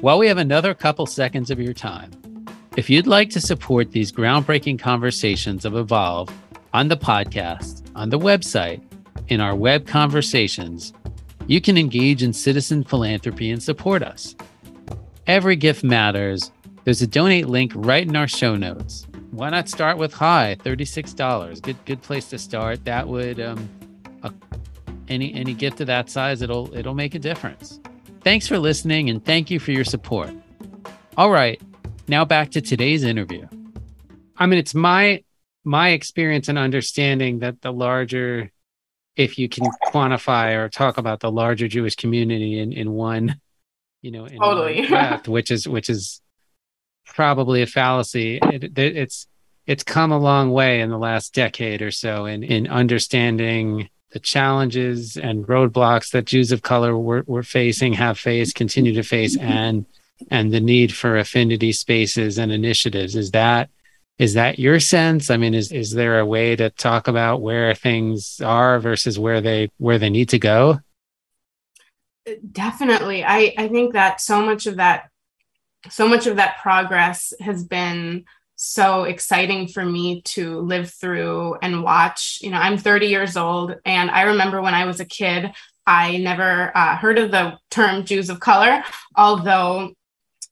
While 0.00 0.18
we 0.18 0.28
have 0.28 0.38
another 0.38 0.74
couple 0.74 1.06
seconds 1.06 1.50
of 1.50 1.60
your 1.60 1.74
time, 1.74 2.12
if 2.76 2.88
you'd 2.88 3.08
like 3.08 3.30
to 3.30 3.40
support 3.40 3.90
these 3.90 4.12
groundbreaking 4.12 4.78
conversations 4.78 5.64
of 5.64 5.74
Evolve 5.74 6.30
on 6.72 6.86
the 6.86 6.96
podcast, 6.96 7.82
on 7.96 8.10
the 8.10 8.18
website, 8.18 8.80
in 9.28 9.40
our 9.40 9.54
web 9.54 9.86
conversations, 9.86 10.92
you 11.48 11.60
can 11.60 11.76
engage 11.76 12.22
in 12.22 12.32
citizen 12.32 12.84
philanthropy 12.84 13.50
and 13.50 13.62
support 13.62 14.02
us. 14.02 14.36
Every 15.26 15.56
gift 15.56 15.82
matters. 15.82 16.52
There's 16.84 17.02
a 17.02 17.06
donate 17.06 17.48
link 17.48 17.72
right 17.74 18.06
in 18.06 18.16
our 18.16 18.28
show 18.28 18.56
notes 18.56 19.06
why 19.32 19.48
not 19.48 19.68
start 19.68 19.96
with 19.96 20.12
high 20.12 20.56
$36 20.62 21.62
good 21.62 21.84
good 21.84 22.02
place 22.02 22.28
to 22.28 22.38
start. 22.38 22.84
That 22.84 23.08
would 23.08 23.40
um 23.40 23.68
any 25.08 25.34
any 25.34 25.54
gift 25.54 25.80
of 25.80 25.88
that 25.88 26.08
size 26.08 26.42
it'll 26.42 26.72
it'll 26.74 26.94
make 26.94 27.14
a 27.14 27.18
difference. 27.18 27.80
Thanks 28.22 28.46
for 28.46 28.58
listening 28.58 29.10
and 29.10 29.24
thank 29.24 29.50
you 29.50 29.58
for 29.58 29.72
your 29.72 29.84
support. 29.84 30.30
All 31.16 31.30
right 31.30 31.60
now 32.08 32.24
back 32.24 32.50
to 32.52 32.60
today's 32.60 33.04
interview. 33.04 33.46
I 34.36 34.46
mean 34.46 34.58
it's 34.58 34.74
my 34.74 35.24
my 35.64 35.90
experience 35.90 36.48
and 36.48 36.58
understanding 36.58 37.40
that 37.40 37.62
the 37.62 37.72
larger 37.72 38.50
if 39.16 39.38
you 39.38 39.48
can 39.48 39.64
quantify 39.86 40.56
or 40.56 40.68
talk 40.68 40.98
about 40.98 41.20
the 41.20 41.30
larger 41.30 41.68
jewish 41.68 41.96
community 41.96 42.58
in 42.58 42.72
in 42.72 42.92
one 42.92 43.40
you 44.02 44.10
know 44.10 44.26
in 44.26 44.38
totally. 44.38 44.86
breath, 44.88 45.28
which 45.28 45.50
is 45.50 45.66
which 45.66 45.88
is 45.88 46.21
probably 47.14 47.62
a 47.62 47.66
fallacy. 47.66 48.38
It, 48.42 48.64
it, 48.64 48.78
it's 48.78 49.26
it's 49.66 49.84
come 49.84 50.10
a 50.10 50.18
long 50.18 50.50
way 50.50 50.80
in 50.80 50.90
the 50.90 50.98
last 50.98 51.34
decade 51.34 51.82
or 51.82 51.90
so 51.90 52.26
in 52.26 52.42
in 52.42 52.66
understanding 52.66 53.88
the 54.12 54.20
challenges 54.20 55.16
and 55.16 55.46
roadblocks 55.46 56.10
that 56.10 56.26
Jews 56.26 56.52
of 56.52 56.60
color 56.62 56.96
were, 56.98 57.24
were 57.26 57.42
facing, 57.42 57.94
have 57.94 58.18
faced, 58.18 58.54
continue 58.54 58.92
to 58.94 59.02
face, 59.02 59.36
and 59.38 59.86
and 60.30 60.52
the 60.52 60.60
need 60.60 60.94
for 60.94 61.16
affinity 61.16 61.72
spaces 61.72 62.38
and 62.38 62.52
initiatives. 62.52 63.16
Is 63.16 63.30
that 63.32 63.70
is 64.18 64.34
that 64.34 64.58
your 64.58 64.78
sense? 64.80 65.30
I 65.30 65.36
mean, 65.36 65.54
is 65.54 65.72
is 65.72 65.92
there 65.92 66.20
a 66.20 66.26
way 66.26 66.54
to 66.56 66.70
talk 66.70 67.08
about 67.08 67.42
where 67.42 67.74
things 67.74 68.40
are 68.40 68.78
versus 68.78 69.18
where 69.18 69.40
they 69.40 69.70
where 69.78 69.98
they 69.98 70.10
need 70.10 70.28
to 70.30 70.38
go? 70.38 70.80
Definitely. 72.52 73.24
I, 73.24 73.52
I 73.58 73.68
think 73.68 73.94
that 73.94 74.20
so 74.20 74.44
much 74.44 74.66
of 74.66 74.76
that 74.76 75.10
so 75.90 76.08
much 76.08 76.26
of 76.26 76.36
that 76.36 76.58
progress 76.62 77.32
has 77.40 77.64
been 77.64 78.24
so 78.56 79.04
exciting 79.04 79.66
for 79.66 79.84
me 79.84 80.22
to 80.22 80.60
live 80.60 80.90
through 80.90 81.56
and 81.62 81.82
watch. 81.82 82.38
You 82.42 82.50
know, 82.50 82.58
I'm 82.58 82.78
30 82.78 83.06
years 83.06 83.36
old, 83.36 83.74
and 83.84 84.10
I 84.10 84.22
remember 84.22 84.62
when 84.62 84.74
I 84.74 84.84
was 84.84 85.00
a 85.00 85.04
kid, 85.04 85.50
I 85.86 86.18
never 86.18 86.76
uh, 86.76 86.96
heard 86.96 87.18
of 87.18 87.32
the 87.32 87.58
term 87.70 88.04
Jews 88.04 88.30
of 88.30 88.38
color, 88.38 88.84
although 89.16 89.92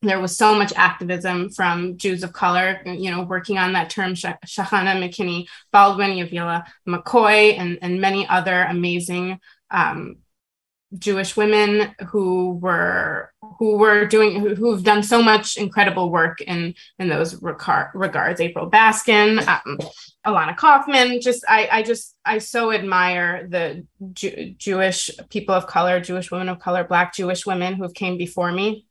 there 0.03 0.19
was 0.19 0.37
so 0.37 0.55
much 0.55 0.73
activism 0.77 1.51
from 1.51 1.99
Jews 1.99 2.25
of 2.25 2.33
color, 2.33 2.81
you 2.87 3.11
know, 3.11 3.23
working 3.23 3.59
on 3.59 3.75
that 3.75 3.91
term, 3.91 4.15
Shahanna 4.15 4.97
McKinney, 4.97 5.47
Baldwin, 5.73 6.11
Yavilah 6.11 6.65
McCoy, 6.89 7.59
and, 7.59 7.79
and 7.83 8.01
many 8.01 8.27
other 8.27 8.63
amazing 8.63 9.39
um, 9.71 10.17
Jewish 10.99 11.37
women 11.37 11.95
who 12.09 12.55
were 12.55 13.30
who 13.61 13.77
were 13.77 14.07
doing 14.07 14.41
who, 14.41 14.55
who've 14.55 14.83
done 14.83 15.03
so 15.03 15.23
much 15.23 15.59
incredible 15.59 16.11
work 16.11 16.41
in 16.41 16.75
in 16.99 17.11
those 17.11 17.41
regard, 17.43 17.91
regards. 17.95 18.41
April 18.41 18.71
Baskin, 18.71 19.47
um, 19.47 19.79
Ilana 20.27 20.57
Kaufman. 20.57 21.21
Just 21.21 21.45
I 21.47 21.69
I 21.71 21.83
just 21.83 22.17
I 22.25 22.39
so 22.39 22.73
admire 22.73 23.47
the 23.47 23.87
Jew, 24.15 24.55
Jewish 24.57 25.11
people 25.29 25.55
of 25.55 25.67
color, 25.67 26.01
Jewish 26.01 26.31
women 26.31 26.49
of 26.49 26.59
color, 26.59 26.85
Black 26.85 27.15
Jewish 27.15 27.45
women 27.45 27.75
who've 27.75 27.93
came 27.93 28.17
before 28.17 28.51
me 28.51 28.87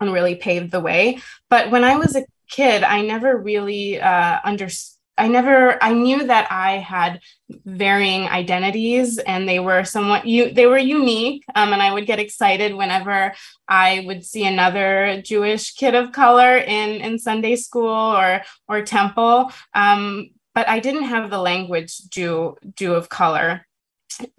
and 0.00 0.12
really 0.12 0.36
paved 0.36 0.70
the 0.70 0.78
way. 0.80 1.18
But 1.50 1.72
when 1.72 1.82
I 1.82 1.96
was 1.96 2.14
a 2.14 2.24
kid, 2.48 2.84
I 2.84 3.02
never 3.02 3.36
really 3.36 4.00
uh, 4.00 4.38
understood. 4.44 4.91
I 5.18 5.28
never 5.28 5.82
I 5.82 5.92
knew 5.92 6.26
that 6.26 6.50
I 6.50 6.78
had 6.78 7.20
varying 7.66 8.28
identities 8.28 9.18
and 9.18 9.48
they 9.48 9.60
were 9.60 9.84
somewhat 9.84 10.26
you 10.26 10.52
they 10.52 10.66
were 10.66 10.78
unique 10.78 11.44
um, 11.54 11.72
and 11.72 11.82
I 11.82 11.92
would 11.92 12.06
get 12.06 12.18
excited 12.18 12.74
whenever 12.74 13.34
I 13.68 14.04
would 14.06 14.24
see 14.24 14.46
another 14.46 15.20
Jewish 15.22 15.74
kid 15.74 15.94
of 15.94 16.12
color 16.12 16.56
in 16.56 17.00
in 17.02 17.18
Sunday 17.18 17.56
school 17.56 17.88
or 17.88 18.42
or 18.68 18.82
temple 18.82 19.52
um, 19.74 20.30
but 20.54 20.68
I 20.68 20.80
didn't 20.80 21.04
have 21.04 21.30
the 21.30 21.38
language 21.38 22.08
Jew 22.08 22.56
Jew 22.76 22.94
of 22.94 23.08
color. 23.08 23.66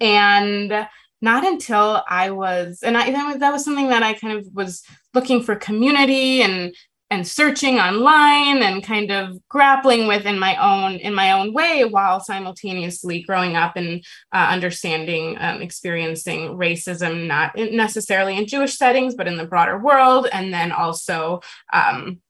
And 0.00 0.86
not 1.20 1.44
until 1.46 2.02
I 2.08 2.30
was, 2.30 2.80
and 2.82 2.96
I 2.96 3.10
that 3.10 3.26
was, 3.26 3.38
that 3.38 3.52
was 3.52 3.64
something 3.64 3.88
that 3.88 4.02
I 4.02 4.12
kind 4.14 4.38
of 4.38 4.46
was 4.52 4.84
looking 5.14 5.42
for 5.42 5.56
community 5.56 6.42
and 6.42 6.74
and 7.10 7.26
searching 7.26 7.78
online 7.78 8.62
and 8.62 8.82
kind 8.82 9.10
of 9.10 9.36
grappling 9.48 10.06
with 10.06 10.26
in 10.26 10.38
my 10.38 10.56
own 10.56 10.96
in 10.96 11.14
my 11.14 11.32
own 11.32 11.52
way 11.52 11.84
while 11.84 12.18
simultaneously 12.18 13.22
growing 13.22 13.56
up 13.56 13.76
and 13.76 14.04
uh, 14.32 14.48
understanding 14.50 15.36
um, 15.38 15.60
experiencing 15.60 16.56
racism 16.56 17.26
not 17.26 17.54
necessarily 17.56 18.36
in 18.36 18.46
jewish 18.46 18.76
settings 18.76 19.14
but 19.14 19.28
in 19.28 19.36
the 19.36 19.46
broader 19.46 19.78
world 19.78 20.26
and 20.32 20.52
then 20.52 20.72
also 20.72 21.40
um, 21.72 22.20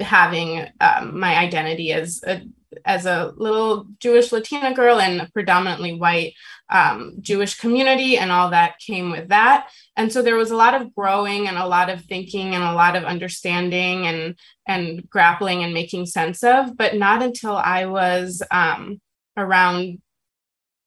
having 0.00 0.66
um, 0.80 1.18
my 1.18 1.36
identity 1.36 1.92
as 1.92 2.22
a 2.26 2.42
as 2.84 3.06
a 3.06 3.32
little 3.36 3.86
Jewish 3.98 4.30
Latina 4.32 4.74
girl 4.74 4.98
in 4.98 5.20
a 5.20 5.28
predominantly 5.30 5.94
white 5.94 6.34
um, 6.70 7.16
Jewish 7.20 7.58
community, 7.58 8.18
and 8.18 8.30
all 8.30 8.50
that 8.50 8.78
came 8.78 9.10
with 9.10 9.28
that. 9.28 9.68
And 9.98 10.12
so 10.12 10.22
there 10.22 10.36
was 10.36 10.52
a 10.52 10.56
lot 10.56 10.80
of 10.80 10.94
growing 10.94 11.48
and 11.48 11.58
a 11.58 11.66
lot 11.66 11.90
of 11.90 12.04
thinking 12.04 12.54
and 12.54 12.62
a 12.62 12.72
lot 12.72 12.94
of 12.94 13.02
understanding 13.02 14.06
and 14.06 14.38
and 14.66 15.08
grappling 15.10 15.64
and 15.64 15.74
making 15.74 16.06
sense 16.06 16.44
of. 16.44 16.76
But 16.76 16.94
not 16.94 17.20
until 17.20 17.56
I 17.56 17.86
was 17.86 18.40
um, 18.52 19.00
around 19.36 20.00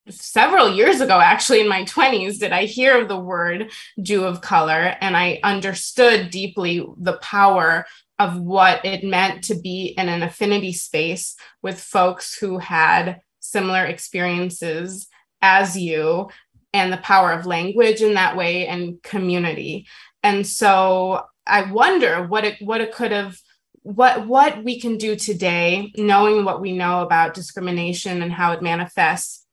several 0.10 0.74
years 0.74 1.02
ago, 1.02 1.20
actually 1.20 1.60
in 1.60 1.68
my 1.68 1.84
20s, 1.84 2.40
did 2.40 2.54
I 2.54 2.66
hear 2.66 3.02
of 3.02 3.10
the 3.10 3.20
word 3.20 3.72
Jew 4.02 4.24
of 4.24 4.42
color, 4.42 4.96
and 5.02 5.16
I 5.16 5.40
understood 5.44 6.32
deeply 6.32 6.86
the 6.98 7.18
power 7.18 7.86
of 8.18 8.40
what 8.40 8.86
it 8.86 9.04
meant 9.04 9.44
to 9.46 9.56
be 9.56 9.94
in 9.98 10.08
an 10.08 10.24
affinity 10.24 10.72
space 10.72 11.36
with 11.62 11.82
folks 11.82 12.38
who 12.38 12.60
had 12.60 13.20
similar 13.40 13.84
experiences 13.84 15.08
as 15.42 15.78
you 15.78 16.30
and 16.74 16.92
the 16.92 16.98
power 16.98 17.32
of 17.32 17.46
language 17.46 18.02
in 18.02 18.14
that 18.14 18.38
way 18.38 18.68
and 18.68 19.02
community. 19.04 19.88
And 20.24 20.46
so 20.46 21.26
i 21.48 21.70
wonder 21.72 22.26
what 22.26 22.46
it 22.46 22.62
what 22.62 22.82
it 22.82 22.94
could 22.94 23.12
have 23.12 23.38
what 23.84 24.28
what 24.28 24.64
we 24.64 24.80
can 24.80 24.98
do 24.98 25.16
today 25.16 25.92
knowing 25.98 26.46
what 26.46 26.62
we 26.62 26.72
know 26.72 27.02
about 27.02 27.34
discrimination 27.34 28.22
and 28.22 28.32
how 28.32 28.52
it 28.52 28.62
manifests 28.62 29.46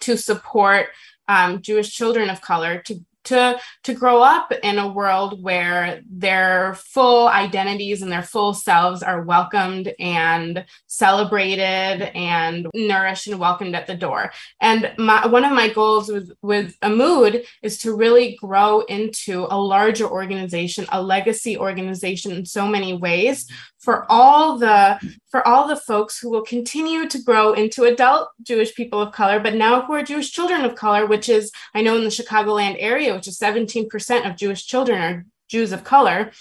to 0.00 0.16
support 0.16 0.86
um, 1.28 1.60
jewish 1.60 1.94
children 1.94 2.30
of 2.30 2.40
color 2.40 2.80
to 2.82 3.00
to 3.28 3.58
to 3.84 3.94
grow 3.94 4.22
up 4.22 4.52
in 4.62 4.78
a 4.78 4.92
world 4.92 5.42
where 5.42 6.02
their 6.10 6.74
full 6.74 7.28
identities 7.28 8.02
and 8.02 8.10
their 8.10 8.22
full 8.22 8.54
selves 8.54 9.02
are 9.02 9.22
welcomed 9.22 9.92
and 9.98 10.64
celebrated 10.86 12.10
and 12.14 12.66
nourished 12.74 13.26
and 13.26 13.38
welcomed 13.38 13.74
at 13.74 13.86
the 13.86 13.94
door. 13.94 14.32
And 14.60 14.92
my, 14.98 15.26
one 15.26 15.44
of 15.44 15.52
my 15.52 15.68
goals 15.68 16.10
with 16.10 16.32
with 16.42 16.78
Amud 16.80 17.44
is 17.62 17.78
to 17.78 17.94
really 17.94 18.36
grow 18.36 18.80
into 18.80 19.46
a 19.50 19.58
larger 19.60 20.06
organization 20.06 20.86
a 20.90 21.02
legacy 21.02 21.56
organization 21.56 22.32
in 22.32 22.44
so 22.44 22.66
many 22.66 22.94
ways 22.94 23.46
for 23.78 24.10
all 24.10 24.58
the 24.58 24.98
for 25.30 25.46
all 25.46 25.68
the 25.68 25.76
folks 25.76 26.18
who 26.18 26.30
will 26.30 26.42
continue 26.42 27.08
to 27.08 27.22
grow 27.22 27.52
into 27.52 27.84
adult 27.84 28.30
Jewish 28.42 28.74
people 28.74 29.00
of 29.00 29.12
color, 29.12 29.40
but 29.40 29.54
now 29.54 29.82
who 29.82 29.92
are 29.94 30.02
Jewish 30.02 30.32
children 30.32 30.64
of 30.64 30.74
color, 30.74 31.06
which 31.06 31.28
is 31.28 31.52
I 31.74 31.82
know 31.82 31.96
in 31.96 32.04
the 32.04 32.10
Chicagoland 32.10 32.76
area, 32.78 33.14
which 33.14 33.28
is 33.28 33.38
17% 33.38 34.28
of 34.28 34.36
Jewish 34.36 34.66
children 34.66 35.00
are 35.00 35.24
Jews 35.48 35.72
of 35.72 35.84
color, 35.84 36.32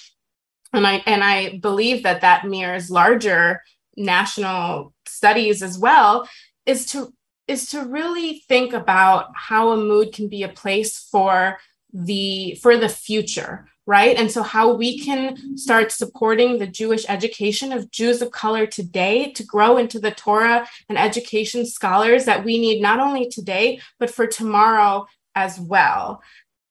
and 0.74 0.86
I 0.86 1.04
and 1.06 1.24
I 1.24 1.60
believe 1.60 2.04
that 2.04 2.22
that 2.22 2.46
mirrors 2.46 2.90
larger 2.90 3.62
national 3.96 4.94
studies 5.06 5.62
as 5.62 5.78
well, 5.78 6.28
is 6.66 6.88
to 6.88 7.14
is 7.48 7.70
to 7.70 7.86
really 7.86 8.44
think 8.48 8.74
about 8.74 9.28
how 9.36 9.76
Amud 9.76 10.14
can 10.14 10.28
be 10.28 10.44
a 10.44 10.50
place 10.50 11.08
for 11.12 11.58
the 11.94 12.56
for 12.62 12.78
the 12.78 12.90
future 12.90 13.68
right? 13.88 14.18
And 14.18 14.30
so, 14.30 14.44
how 14.44 14.74
we 14.74 15.00
can 15.00 15.58
start 15.58 15.92
supporting 15.92 16.60
the 16.60 16.68
Jewish 16.68 17.06
education 17.10 17.72
of 17.72 17.90
Jews 17.90 18.22
of 18.22 18.32
color 18.32 18.68
today 18.68 19.32
to 19.32 19.44
grow 19.44 19.78
into 19.78 20.00
the 20.00 20.12
Torah 20.12 20.68
and 20.90 20.98
education 20.98 21.66
scholars 21.66 22.26
that 22.26 22.44
we 22.44 22.60
need 22.60 22.82
not 22.82 23.00
only 23.00 23.30
today, 23.30 23.80
but 23.98 24.12
for 24.12 24.28
tomorrow 24.28 25.08
as 25.34 25.60
well. 25.60 26.22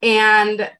And 0.02 0.70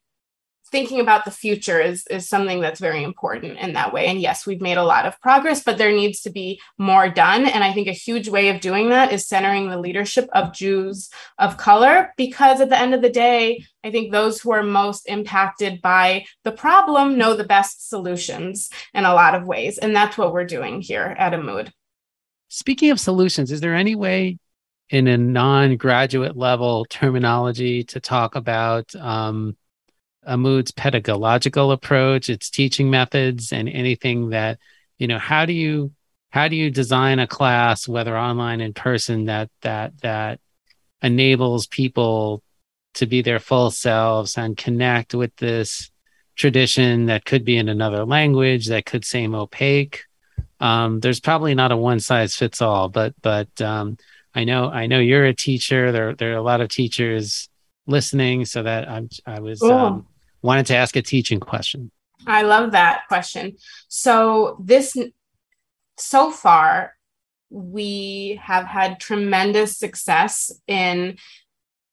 thinking 0.71 1.01
about 1.01 1.25
the 1.25 1.31
future 1.31 1.81
is, 1.81 2.07
is 2.09 2.29
something 2.29 2.61
that's 2.61 2.81
very 2.81 3.03
important 3.03 3.59
in 3.59 3.75
that 3.75 3.93
way. 3.93 4.07
And 4.07 4.21
yes, 4.21 4.47
we've 4.47 4.61
made 4.61 4.77
a 4.77 4.85
lot 4.85 5.07
of 5.07 5.21
progress, 5.21 5.63
but 5.63 5.79
there 5.79 5.93
needs 5.93 6.21
to 6.23 6.31
be 6.31 6.61
more 6.79 7.09
done. 7.09 7.47
And 7.47 7.63
I 7.63 7.73
think 7.73 7.89
a 7.89 7.93
huge 7.93 8.29
way 8.29 8.49
of 8.49 8.61
doing 8.61 8.91
that 8.91 9.13
is 9.13 9.27
centering 9.27 9.69
the 9.69 9.79
leadership 9.79 10.29
of 10.35 10.53
Jews 10.53 11.11
of 11.39 11.57
color, 11.57 12.13
because 12.17 12.61
at 12.61 12.69
the 12.69 12.79
end 12.79 12.95
of 12.95 13.03
the 13.03 13.11
day, 13.11 13.65
I 13.85 13.91
think 13.91 14.11
those 14.11 14.41
who 14.41 14.51
are 14.53 14.63
most 14.63 15.09
impacted 15.09 15.81
by 15.81 16.27
the 16.45 16.53
problem 16.53 17.19
know 17.19 17.35
the 17.35 17.45
best 17.45 17.89
solutions 17.89 18.69
in 18.95 19.05
a 19.05 19.15
lot 19.15 19.35
of 19.35 19.47
ways. 19.47 19.79
And 19.79 19.95
that's 19.95 20.19
what 20.19 20.33
we're 20.33 20.45
doing 20.45 20.81
here 20.81 21.15
at 21.19 21.33
Amud. 21.33 21.71
Speaking 22.49 22.91
of 22.91 23.01
solutions, 23.01 23.51
is 23.51 23.61
there 23.61 23.75
any 23.75 23.95
way 23.95 24.39
in 24.91 25.09
a 25.09 25.19
non 25.19 25.77
graduate 25.77 26.37
level 26.37 26.85
terminology 26.89 27.85
to 27.85 28.01
talk 28.01 28.35
about? 28.35 28.95
Um, 28.95 29.57
Amud's 30.27 30.73
pedagogical 30.73 31.73
approach, 31.73 32.29
its 32.29 32.51
teaching 32.51 32.91
methods, 32.91 33.53
and 33.53 33.69
anything 33.69 34.31
that 34.31 34.59
you 34.99 35.07
know. 35.07 35.19
How 35.19 35.47
do 35.47 35.53
you 35.53 35.93
how 36.31 36.49
do 36.49 36.57
you 36.57 36.71
design 36.71 37.19
a 37.19 37.27
class, 37.27 37.89
whether 37.89 38.17
online 38.17 38.61
in 38.61 38.75
person, 38.75 39.27
that 39.27 39.51
that 39.63 40.01
that 40.03 40.41
enables 41.03 41.67
people 41.67 42.43
to 42.95 43.07
be 43.07 43.23
their 43.23 43.39
full 43.39 43.71
selves 43.71 44.37
and 44.37 44.57
connect 44.57 45.15
with 45.15 45.35
this 45.37 45.91
tradition 46.35 47.07
that 47.07 47.25
could 47.25 47.45
be 47.45 47.57
in 47.57 47.69
another 47.69 48.05
language 48.05 48.67
that 48.67 48.87
could 48.87 49.05
seem 49.05 49.35
opaque. 49.35 50.05
Um, 50.61 51.01
there's 51.01 51.21
probably 51.21 51.55
not 51.55 51.73
a 51.73 51.77
one 51.77 52.01
size 52.01 52.35
fits 52.35 52.63
all, 52.63 52.89
but 52.89 53.15
but 53.23 53.49
um, 53.61 53.97
I 54.35 54.45
know 54.45 54.69
I 54.69 54.87
know 54.87 54.99
you're 54.99 55.25
a 55.25 55.35
teacher. 55.35 55.93
There 55.93 56.15
there 56.15 56.33
are 56.33 56.37
a 56.37 56.43
lot 56.43 56.61
of 56.61 56.69
teachers 56.69 57.49
listening, 57.87 58.45
so 58.45 58.63
that 58.63 58.89
I'm 58.89 59.09
I 59.27 59.41
was 59.41 59.63
um, 59.63 60.07
wanted 60.47 60.67
to 60.67 60.77
ask 60.77 60.97
a 60.97 61.03
teaching 61.03 61.41
question. 61.41 61.91
I 62.27 62.43
love 62.43 62.73
that 62.73 63.03
question. 63.09 63.57
So, 63.89 64.57
this 64.65 64.97
so 65.99 66.31
far, 66.31 66.95
we 67.51 68.41
have 68.43 68.65
had 68.65 69.01
tremendous 69.01 69.77
success 69.77 70.53
in 70.67 71.19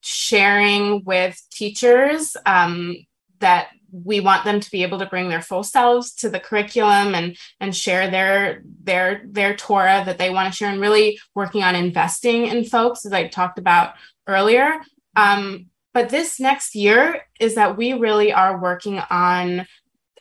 sharing 0.01 1.03
with 1.03 1.41
teachers 1.51 2.35
um, 2.45 2.95
that 3.39 3.69
we 3.91 4.19
want 4.19 4.43
them 4.43 4.59
to 4.59 4.71
be 4.71 4.81
able 4.81 4.97
to 4.99 5.05
bring 5.05 5.29
their 5.29 5.41
full 5.41 5.63
selves 5.63 6.13
to 6.15 6.29
the 6.29 6.39
curriculum 6.39 7.13
and 7.13 7.37
and 7.59 7.75
share 7.75 8.09
their 8.09 8.63
their 8.83 9.21
their 9.25 9.55
Torah 9.55 10.03
that 10.05 10.17
they 10.17 10.31
want 10.31 10.51
to 10.51 10.55
share 10.55 10.71
and 10.71 10.81
really 10.81 11.19
working 11.35 11.63
on 11.63 11.75
investing 11.75 12.47
in 12.47 12.63
folks 12.63 13.05
as 13.05 13.13
I 13.13 13.27
talked 13.27 13.59
about 13.59 13.93
earlier. 14.27 14.79
Um, 15.15 15.67
but 15.93 16.09
this 16.09 16.39
next 16.39 16.75
year 16.75 17.21
is 17.39 17.55
that 17.55 17.77
we 17.77 17.93
really 17.93 18.33
are 18.33 18.59
working 18.59 18.99
on 19.09 19.65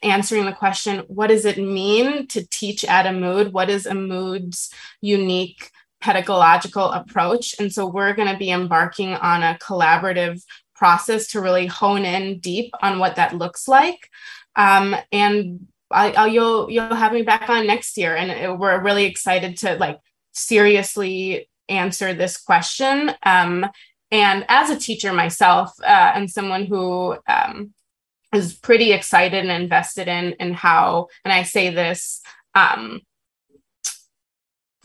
answering 0.01 0.45
the 0.45 0.51
question 0.53 0.99
what 1.07 1.27
does 1.27 1.45
it 1.45 1.57
mean 1.57 2.27
to 2.27 2.45
teach 2.47 2.83
at 2.85 3.05
Amud? 3.05 3.51
What 3.51 3.69
is 3.69 3.85
Amud's 3.85 4.69
unique 5.01 5.71
pedagogical 6.01 6.91
approach? 6.91 7.55
And 7.59 7.71
so 7.71 7.87
we're 7.87 8.13
going 8.13 8.27
to 8.27 8.37
be 8.37 8.51
embarking 8.51 9.13
on 9.15 9.41
a 9.41 9.57
collaborative 9.61 10.43
process 10.75 11.27
to 11.27 11.41
really 11.41 11.65
hone 11.65 12.05
in 12.05 12.39
deep 12.39 12.73
on 12.81 12.99
what 12.99 13.15
that 13.15 13.37
looks 13.37 13.67
like. 13.67 14.09
Um, 14.55 14.95
and 15.11 15.67
I, 15.89 16.11
I'll, 16.11 16.27
you'll 16.27 16.69
you'll 16.69 16.93
have 16.93 17.13
me 17.13 17.21
back 17.21 17.49
on 17.49 17.67
next 17.67 17.97
year, 17.97 18.15
and 18.15 18.31
it, 18.31 18.57
we're 18.57 18.81
really 18.81 19.05
excited 19.05 19.57
to 19.57 19.75
like 19.75 19.99
seriously 20.31 21.49
answer 21.69 22.13
this 22.13 22.37
question 22.37 23.11
um, 23.23 23.65
and 24.13 24.45
as 24.47 24.69
a 24.69 24.77
teacher 24.77 25.11
myself, 25.11 25.73
uh, 25.81 26.11
and 26.13 26.29
someone 26.29 26.65
who 26.67 27.17
um, 27.27 27.73
is 28.31 28.53
pretty 28.53 28.93
excited 28.93 29.43
and 29.43 29.63
invested 29.63 30.07
in 30.07 30.33
in 30.33 30.53
how, 30.53 31.07
and 31.25 31.33
I 31.33 31.41
say 31.41 31.71
this 31.71 32.21
um, 32.53 33.01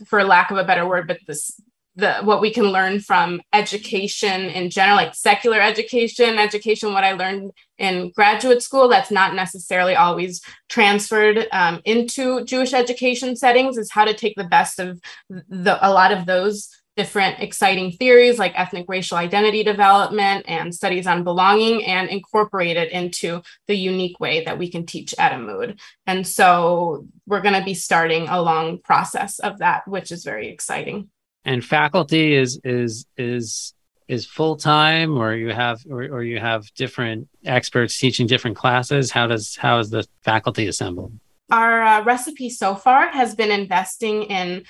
for 0.07 0.23
lack 0.23 0.49
of 0.49 0.57
a 0.57 0.63
better 0.63 0.87
word, 0.87 1.07
but 1.07 1.19
this 1.27 1.61
the 1.95 2.15
what 2.23 2.41
we 2.41 2.51
can 2.51 2.65
learn 2.65 2.99
from 2.99 3.41
education 3.53 4.41
in 4.41 4.69
general 4.69 4.95
like 4.95 5.13
secular 5.13 5.59
education 5.59 6.37
education 6.37 6.93
what 6.93 7.03
i 7.03 7.13
learned 7.13 7.51
in 7.77 8.11
graduate 8.11 8.61
school 8.61 8.87
that's 8.87 9.11
not 9.11 9.33
necessarily 9.33 9.95
always 9.95 10.39
transferred 10.69 11.47
um, 11.51 11.81
into 11.85 12.45
jewish 12.45 12.73
education 12.73 13.35
settings 13.35 13.75
is 13.75 13.91
how 13.91 14.05
to 14.05 14.13
take 14.13 14.35
the 14.37 14.43
best 14.43 14.79
of 14.79 15.01
the 15.29 15.77
a 15.81 15.91
lot 15.91 16.11
of 16.11 16.25
those 16.25 16.78
different 16.95 17.39
exciting 17.39 17.91
theories 17.91 18.37
like 18.37 18.51
ethnic 18.59 18.85
racial 18.87 19.17
identity 19.17 19.63
development 19.63 20.45
and 20.47 20.75
studies 20.75 21.07
on 21.07 21.23
belonging 21.23 21.85
and 21.85 22.09
incorporate 22.09 22.75
it 22.75 22.91
into 22.91 23.41
the 23.67 23.75
unique 23.75 24.19
way 24.19 24.43
that 24.43 24.57
we 24.57 24.69
can 24.69 24.85
teach 24.85 25.15
at 25.17 25.31
Amud. 25.31 25.79
And 26.05 26.27
so 26.27 27.07
we're 27.25 27.41
going 27.41 27.57
to 27.57 27.63
be 27.63 27.73
starting 27.73 28.27
a 28.27 28.41
long 28.41 28.79
process 28.79 29.39
of 29.39 29.59
that, 29.59 29.87
which 29.87 30.11
is 30.11 30.23
very 30.23 30.49
exciting. 30.49 31.09
And 31.45 31.63
faculty 31.63 32.33
is 32.35 32.59
is 32.63 33.05
is 33.15 33.73
is 34.09 34.25
full 34.25 34.57
time 34.57 35.17
or 35.17 35.35
you 35.35 35.53
have 35.53 35.79
or, 35.89 36.01
or 36.01 36.23
you 36.23 36.39
have 36.39 36.73
different 36.73 37.29
experts 37.45 37.97
teaching 37.97 38.27
different 38.27 38.57
classes 38.57 39.11
how 39.11 39.27
does 39.27 39.55
how 39.55 39.77
is 39.77 39.91
the 39.91 40.05
faculty 40.23 40.67
assembled 40.67 41.13
our 41.51 41.81
uh, 41.81 42.03
recipe 42.03 42.49
so 42.49 42.75
far 42.75 43.09
has 43.09 43.35
been 43.35 43.51
investing 43.51 44.23
in 44.23 44.63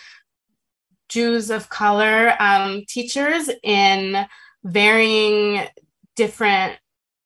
Jews 1.10 1.50
of 1.50 1.70
color 1.70 2.36
um, 2.40 2.84
teachers 2.88 3.50
in 3.64 4.26
varying 4.64 5.68
different 6.16 6.78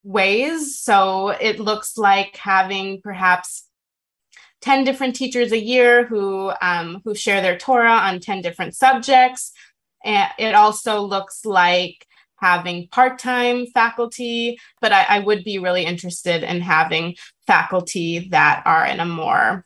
ways. 0.04 0.78
So 0.80 1.30
it 1.30 1.60
looks 1.60 1.98
like 1.98 2.38
having 2.38 3.02
perhaps 3.02 3.68
10 4.62 4.86
different 4.86 5.16
teachers 5.16 5.52
a 5.52 5.62
year 5.62 6.06
who, 6.06 6.52
um, 6.62 7.02
who 7.04 7.14
share 7.14 7.42
their 7.42 7.58
Torah 7.58 7.92
on 7.92 8.20
10 8.20 8.42
different 8.42 8.76
subjects. 8.76 9.52
And 10.04 10.30
it 10.38 10.56
also 10.56 11.02
looks 11.02 11.46
like 11.46 12.06
having 12.38 12.88
part-time 12.90 13.66
faculty, 13.68 14.60
but 14.82 14.92
I, 14.92 15.06
I 15.10 15.20
would 15.20 15.44
be 15.44 15.60
really 15.60 15.86
interested 15.86 16.44
in 16.44 16.62
having 16.62 17.16
faculty 17.48 18.28
that 18.30 18.64
are 18.66 18.86
in 18.86 19.00
a 19.00 19.06
more 19.06 19.66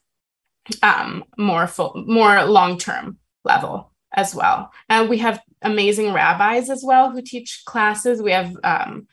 um, 0.83 1.23
more 1.37 1.65
full, 1.65 2.03
more 2.05 2.43
long-term 2.43 3.17
level 3.45 3.93
as 4.13 4.33
well. 4.33 4.71
And 4.89 5.09
we 5.09 5.17
have 5.19 5.41
amazing 5.61 6.13
rabbis 6.13 6.69
as 6.69 6.83
well 6.83 7.11
who 7.11 7.21
teach 7.21 7.63
classes. 7.65 8.21
We 8.21 8.31
have 8.31 8.55
um, 8.63 9.07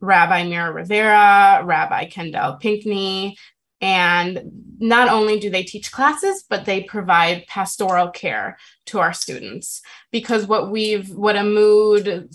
Rabbi 0.00 0.44
Mira 0.44 0.72
Rivera, 0.72 1.62
Rabbi 1.64 2.06
Kendall 2.06 2.56
Pinkney, 2.56 3.36
and 3.80 4.40
not 4.80 5.08
only 5.08 5.38
do 5.38 5.50
they 5.50 5.62
teach 5.62 5.92
classes, 5.92 6.44
but 6.48 6.64
they 6.64 6.82
provide 6.82 7.46
pastoral 7.46 8.08
care 8.08 8.58
to 8.86 8.98
our 8.98 9.12
students. 9.12 9.82
Because 10.10 10.46
what 10.46 10.70
we've, 10.70 11.10
what 11.10 11.36
Amud 11.36 12.28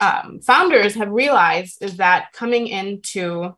um, 0.00 0.40
founders 0.40 0.94
have 0.94 1.10
realized 1.10 1.82
is 1.82 1.96
that 1.96 2.32
coming 2.32 2.68
into 2.68 3.56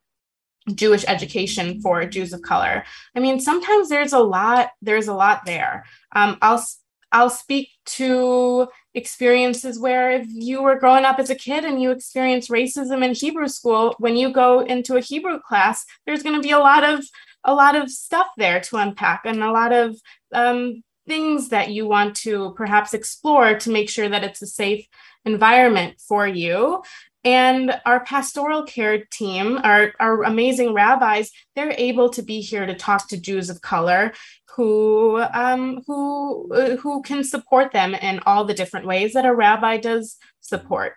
Jewish 0.75 1.05
education 1.07 1.81
for 1.81 2.05
Jews 2.07 2.33
of 2.33 2.43
color, 2.43 2.85
I 3.15 3.21
mean, 3.21 3.39
sometimes 3.39 3.91
there's 3.91 4.15
a 4.15 4.19
lot, 4.19 4.71
there's 4.81 5.09
a 5.09 5.15
lot 5.15 5.45
there. 5.45 5.85
Um, 6.15 6.39
I'll 6.41 6.65
I'll 7.13 7.31
speak 7.31 7.69
to 7.87 8.69
experiences 8.95 9.79
where 9.79 10.11
if 10.11 10.27
you 10.31 10.63
were 10.63 10.79
growing 10.79 11.05
up 11.05 11.19
as 11.19 11.31
a 11.31 11.35
kid 11.35 11.65
and 11.65 11.81
you 11.81 11.91
experience 11.91 12.49
racism 12.49 13.05
in 13.05 13.15
Hebrew 13.15 13.49
school, 13.49 13.95
when 13.99 14.17
you 14.17 14.33
go 14.33 14.61
into 14.61 14.97
a 14.97 15.01
Hebrew 15.01 15.39
class, 15.41 15.85
there's 16.07 16.23
going 16.23 16.37
to 16.37 16.43
be 16.43 16.51
a 16.51 16.59
lot 16.59 16.85
of 16.85 17.05
a 17.45 17.55
lot 17.55 17.77
of 17.77 17.91
stuff 17.91 18.27
there 18.37 18.61
to 18.61 18.77
unpack 18.77 19.23
and 19.25 19.43
a 19.43 19.53
lot 19.53 19.73
of 19.73 19.97
um, 20.35 20.83
things 21.07 21.51
that 21.51 21.71
you 21.71 21.87
want 21.87 22.17
to 22.17 22.53
perhaps 22.57 22.93
explore 22.93 23.57
to 23.59 23.71
make 23.71 23.89
sure 23.89 24.09
that 24.09 24.25
it's 24.25 24.43
a 24.43 24.47
safe 24.47 24.87
environment 25.25 26.01
for 26.01 26.27
you. 26.27 26.83
And 27.27 27.81
our 27.85 28.05
pastoral 28.05 28.63
care 28.63 29.05
team, 29.11 29.59
our, 29.65 29.93
our 29.99 30.23
amazing 30.23 30.73
rabbis, 30.73 31.33
they're 31.57 31.75
able 31.77 32.09
to 32.11 32.23
be 32.23 32.41
here 32.41 32.65
to 32.65 32.75
talk 32.75 33.09
to 33.09 33.21
Jews 33.21 33.51
of 33.51 33.61
color 33.61 34.13
who 34.55 35.21
um, 35.35 35.83
who 35.87 36.55
uh, 36.55 36.77
who 36.77 37.03
can 37.03 37.25
support 37.25 37.73
them 37.73 37.95
in 37.95 38.21
all 38.25 38.45
the 38.45 38.55
different 38.55 38.87
ways 38.87 39.13
that 39.13 39.27
a 39.27 39.35
rabbi 39.35 39.77
does 39.77 40.17
support 40.41 40.95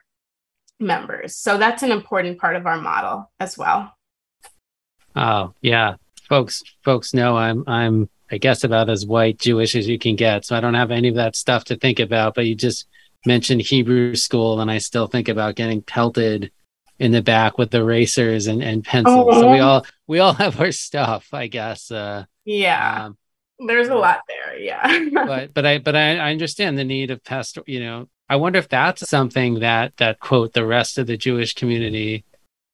members. 0.80 1.36
So 1.36 1.58
that's 1.58 1.82
an 1.82 1.92
important 1.92 2.38
part 2.40 2.56
of 2.56 2.68
our 2.68 2.80
model 2.80 3.32
as 3.40 3.58
well. 3.58 3.92
Oh 5.16 5.54
yeah, 5.62 5.96
folks 6.30 6.64
folks 6.86 7.14
know 7.14 7.36
I'm 7.36 7.64
I'm 7.68 8.08
I 8.32 8.38
guess 8.38 8.64
about 8.64 8.90
as 8.90 9.06
white 9.06 9.40
Jewish 9.40 9.76
as 9.76 9.90
you 9.90 9.98
can 9.98 10.16
get, 10.16 10.46
so 10.46 10.56
I 10.56 10.62
don't 10.62 10.76
have 10.76 10.92
any 10.92 11.10
of 11.10 11.16
that 11.16 11.36
stuff 11.36 11.66
to 11.66 11.76
think 11.76 12.00
about. 12.00 12.36
But 12.36 12.46
you 12.46 12.56
just 12.56 12.88
mentioned 13.26 13.62
Hebrew 13.62 14.16
school, 14.16 14.62
and 14.62 14.72
I 14.72 14.78
still 14.78 15.08
think 15.08 15.28
about 15.28 15.56
getting 15.56 15.82
pelted 15.82 16.52
in 17.00 17.12
the 17.12 17.22
back 17.22 17.58
with 17.58 17.74
erasers 17.74 18.48
and, 18.48 18.62
and 18.62 18.84
pencils. 18.84 19.28
Oh. 19.32 19.42
So 19.42 19.52
we 19.52 19.60
all 19.60 19.86
we 20.08 20.20
all 20.20 20.34
have 20.34 20.60
our 20.60 20.72
stuff, 20.72 21.34
I 21.34 21.48
guess. 21.48 21.92
Uh, 21.92 22.26
yeah. 22.46 23.06
Um, 23.06 23.18
there's 23.60 23.90
a 23.90 23.96
lot 23.96 24.22
there 24.28 24.58
yeah 24.58 25.10
but 25.14 25.54
but 25.54 25.66
i 25.66 25.78
but 25.78 25.96
I, 25.96 26.18
I 26.18 26.32
understand 26.32 26.78
the 26.78 26.84
need 26.84 27.12
of 27.12 27.24
pastor 27.24 27.64
you 27.68 27.80
know 27.80 28.08
i 28.30 28.36
wonder 28.36 28.60
if 28.60 28.70
that's 28.70 29.08
something 29.10 29.60
that 29.60 29.98
that 29.98 30.20
quote 30.20 30.54
the 30.54 30.66
rest 30.66 30.98
of 30.98 31.08
the 31.08 31.18
jewish 31.18 31.54
community 31.54 32.24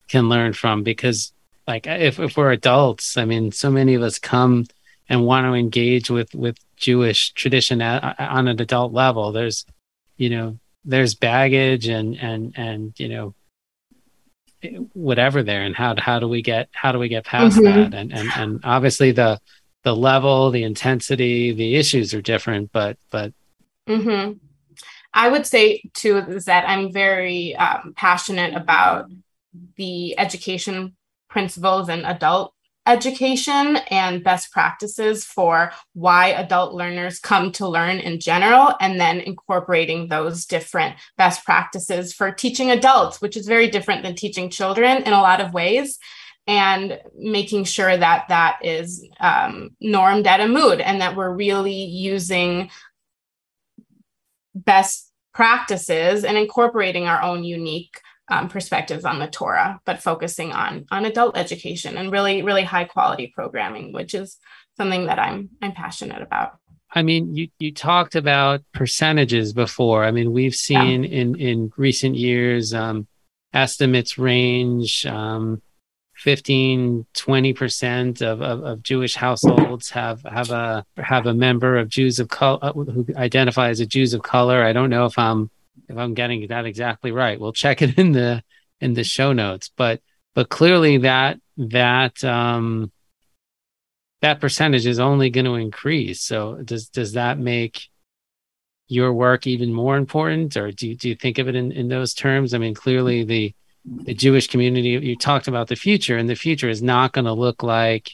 can 0.08 0.28
learn 0.28 0.52
from 0.52 0.82
because 0.82 1.32
like 1.66 1.86
if, 1.86 2.20
if 2.20 2.36
we're 2.36 2.52
adults 2.52 3.16
i 3.16 3.24
mean 3.24 3.50
so 3.50 3.70
many 3.70 3.94
of 3.94 4.02
us 4.02 4.18
come 4.18 4.66
and 5.08 5.26
want 5.26 5.44
to 5.44 5.54
engage 5.54 6.08
with 6.08 6.34
with 6.34 6.56
jewish 6.76 7.32
tradition 7.32 7.82
at, 7.82 8.18
on 8.20 8.46
an 8.48 8.60
adult 8.60 8.92
level 8.92 9.32
there's 9.32 9.66
you 10.16 10.30
know 10.30 10.58
there's 10.84 11.14
baggage 11.14 11.88
and 11.88 12.16
and 12.16 12.54
and 12.56 12.98
you 12.98 13.08
know 13.08 13.34
whatever 14.94 15.42
there 15.42 15.62
and 15.62 15.76
how 15.76 15.94
how 15.98 16.18
do 16.18 16.28
we 16.28 16.42
get 16.42 16.68
how 16.72 16.92
do 16.92 16.98
we 16.98 17.08
get 17.08 17.24
past 17.24 17.56
mm-hmm. 17.56 17.90
that 17.90 17.94
and 17.94 18.12
and 18.12 18.30
and 18.36 18.60
obviously 18.64 19.12
the 19.12 19.40
the 19.86 19.94
level, 19.94 20.50
the 20.50 20.64
intensity, 20.64 21.52
the 21.52 21.76
issues 21.76 22.12
are 22.12 22.20
different, 22.20 22.72
but 22.72 22.98
but. 23.08 23.32
Mm-hmm. 23.88 24.32
I 25.14 25.28
would 25.28 25.46
say 25.46 25.84
too 25.94 26.16
is 26.16 26.46
that 26.46 26.68
I'm 26.68 26.92
very 26.92 27.54
um, 27.54 27.94
passionate 27.96 28.56
about 28.56 29.08
the 29.76 30.18
education 30.18 30.96
principles 31.30 31.88
and 31.88 32.04
adult 32.04 32.52
education 32.86 33.76
and 33.90 34.24
best 34.24 34.52
practices 34.52 35.24
for 35.24 35.72
why 35.94 36.28
adult 36.28 36.74
learners 36.74 37.18
come 37.18 37.52
to 37.52 37.68
learn 37.68 37.98
in 37.98 38.20
general, 38.20 38.74
and 38.80 39.00
then 39.00 39.20
incorporating 39.20 40.08
those 40.08 40.46
different 40.46 40.96
best 41.16 41.44
practices 41.44 42.12
for 42.12 42.30
teaching 42.30 42.70
adults, 42.70 43.20
which 43.20 43.36
is 43.36 43.46
very 43.46 43.68
different 43.68 44.02
than 44.02 44.14
teaching 44.14 44.50
children 44.50 45.02
in 45.02 45.12
a 45.12 45.22
lot 45.22 45.40
of 45.40 45.52
ways 45.52 45.98
and 46.46 47.00
making 47.18 47.64
sure 47.64 47.96
that 47.96 48.26
that 48.28 48.58
is 48.62 49.04
um, 49.20 49.70
normed 49.80 50.26
at 50.26 50.40
Amud 50.40 50.80
and 50.84 51.00
that 51.00 51.16
we're 51.16 51.34
really 51.34 51.84
using 51.84 52.70
best 54.54 55.12
practices 55.34 56.24
and 56.24 56.38
incorporating 56.38 57.06
our 57.06 57.20
own 57.20 57.44
unique 57.44 58.00
um, 58.28 58.48
perspectives 58.48 59.04
on 59.04 59.18
the 59.18 59.28
Torah, 59.28 59.80
but 59.84 60.02
focusing 60.02 60.52
on 60.52 60.86
on 60.90 61.04
adult 61.04 61.36
education 61.36 61.96
and 61.96 62.10
really 62.10 62.42
really 62.42 62.64
high 62.64 62.84
quality 62.84 63.32
programming, 63.34 63.92
which 63.92 64.14
is 64.14 64.38
something 64.76 65.06
that 65.06 65.18
I'm 65.18 65.50
I'm 65.62 65.72
passionate 65.72 66.22
about. 66.22 66.58
I 66.90 67.02
mean, 67.02 67.34
you 67.34 67.48
you 67.58 67.72
talked 67.72 68.14
about 68.14 68.62
percentages 68.72 69.52
before. 69.52 70.04
I 70.04 70.10
mean, 70.10 70.32
we've 70.32 70.54
seen 70.54 71.04
yeah. 71.04 71.20
in 71.20 71.36
in 71.36 71.72
recent 71.76 72.16
years 72.16 72.74
um, 72.74 73.06
estimates 73.52 74.18
range. 74.18 75.06
Um, 75.06 75.62
15 76.16 77.04
20% 77.14 78.22
of, 78.22 78.40
of, 78.40 78.64
of, 78.64 78.82
jewish 78.82 79.14
households 79.16 79.90
have 79.90 80.22
have 80.22 80.50
a 80.50 80.82
have 80.96 81.26
a 81.26 81.34
member 81.34 81.76
of 81.76 81.90
jews 81.90 82.18
of 82.18 82.28
color 82.28 82.58
uh, 82.62 82.72
who 82.72 83.06
identify 83.16 83.68
as 83.68 83.80
a 83.80 83.86
jews 83.86 84.14
of 84.14 84.22
color 84.22 84.64
i 84.64 84.72
don't 84.72 84.88
know 84.88 85.04
if 85.04 85.18
i'm 85.18 85.50
if 85.88 85.96
i'm 85.96 86.14
getting 86.14 86.46
that 86.48 86.66
exactly 86.66 87.12
right 87.12 87.40
we'll 87.40 87.52
check 87.52 87.82
it 87.82 87.98
in 87.98 88.12
the 88.12 88.42
in 88.80 88.94
the 88.94 89.04
show 89.04 89.32
notes 89.32 89.70
but 89.76 90.00
but 90.34 90.48
clearly 90.48 90.98
that 90.98 91.38
that 91.56 92.22
um 92.24 92.90
that 94.22 94.40
percentage 94.40 94.86
is 94.86 94.98
only 94.98 95.30
going 95.30 95.44
to 95.44 95.54
increase 95.54 96.22
so 96.22 96.56
does 96.64 96.88
does 96.88 97.12
that 97.12 97.38
make 97.38 97.88
your 98.88 99.12
work 99.12 99.46
even 99.46 99.72
more 99.72 99.96
important 99.96 100.56
or 100.56 100.70
do, 100.70 100.94
do 100.94 101.08
you 101.08 101.16
think 101.16 101.38
of 101.38 101.48
it 101.48 101.56
in, 101.56 101.72
in 101.72 101.88
those 101.88 102.14
terms 102.14 102.54
i 102.54 102.58
mean 102.58 102.74
clearly 102.74 103.24
the 103.24 103.54
the 103.86 104.14
Jewish 104.14 104.48
community, 104.48 104.90
you 104.90 105.16
talked 105.16 105.48
about 105.48 105.68
the 105.68 105.76
future, 105.76 106.16
and 106.16 106.28
the 106.28 106.34
future 106.34 106.68
is 106.68 106.82
not 106.82 107.12
going 107.12 107.24
to 107.24 107.32
look 107.32 107.62
like 107.62 108.12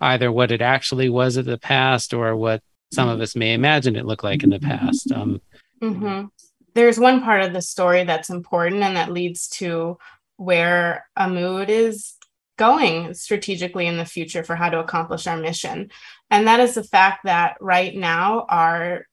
either 0.00 0.30
what 0.30 0.52
it 0.52 0.62
actually 0.62 1.08
was 1.08 1.36
in 1.36 1.44
the 1.44 1.58
past 1.58 2.14
or 2.14 2.36
what 2.36 2.62
some 2.92 3.08
of 3.08 3.20
us 3.20 3.34
may 3.34 3.54
imagine 3.54 3.96
it 3.96 4.06
looked 4.06 4.24
like 4.24 4.42
in 4.42 4.50
the 4.50 4.60
past. 4.60 5.10
Um, 5.12 5.40
mm-hmm. 5.80 6.26
There's 6.74 6.98
one 6.98 7.22
part 7.22 7.42
of 7.42 7.52
the 7.52 7.62
story 7.62 8.04
that's 8.04 8.30
important 8.30 8.82
and 8.82 8.96
that 8.96 9.12
leads 9.12 9.48
to 9.48 9.98
where 10.36 11.06
Amud 11.18 11.68
is 11.68 12.14
going 12.58 13.14
strategically 13.14 13.86
in 13.86 13.96
the 13.96 14.04
future 14.04 14.44
for 14.44 14.56
how 14.56 14.68
to 14.70 14.80
accomplish 14.80 15.26
our 15.26 15.36
mission. 15.36 15.90
And 16.30 16.46
that 16.46 16.60
is 16.60 16.74
the 16.74 16.84
fact 16.84 17.24
that 17.24 17.56
right 17.60 17.94
now 17.94 18.46
our 18.48 19.06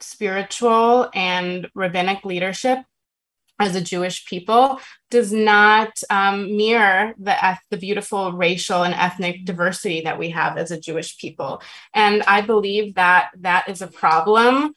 spiritual 0.00 1.08
and 1.14 1.68
rabbinic 1.74 2.24
leadership 2.24 2.78
as 3.58 3.74
a 3.74 3.80
Jewish 3.80 4.26
people 4.26 4.80
does 5.10 5.32
not 5.32 5.90
um, 6.10 6.56
mirror 6.56 7.14
the 7.18 7.58
the 7.70 7.78
beautiful 7.78 8.32
racial 8.32 8.82
and 8.82 8.94
ethnic 8.94 9.44
diversity 9.44 10.02
that 10.02 10.18
we 10.18 10.30
have 10.30 10.58
as 10.58 10.70
a 10.70 10.80
Jewish 10.80 11.18
people, 11.18 11.62
and 11.94 12.22
I 12.24 12.42
believe 12.42 12.96
that 12.96 13.30
that 13.38 13.68
is 13.68 13.80
a 13.80 13.86
problem 13.86 14.74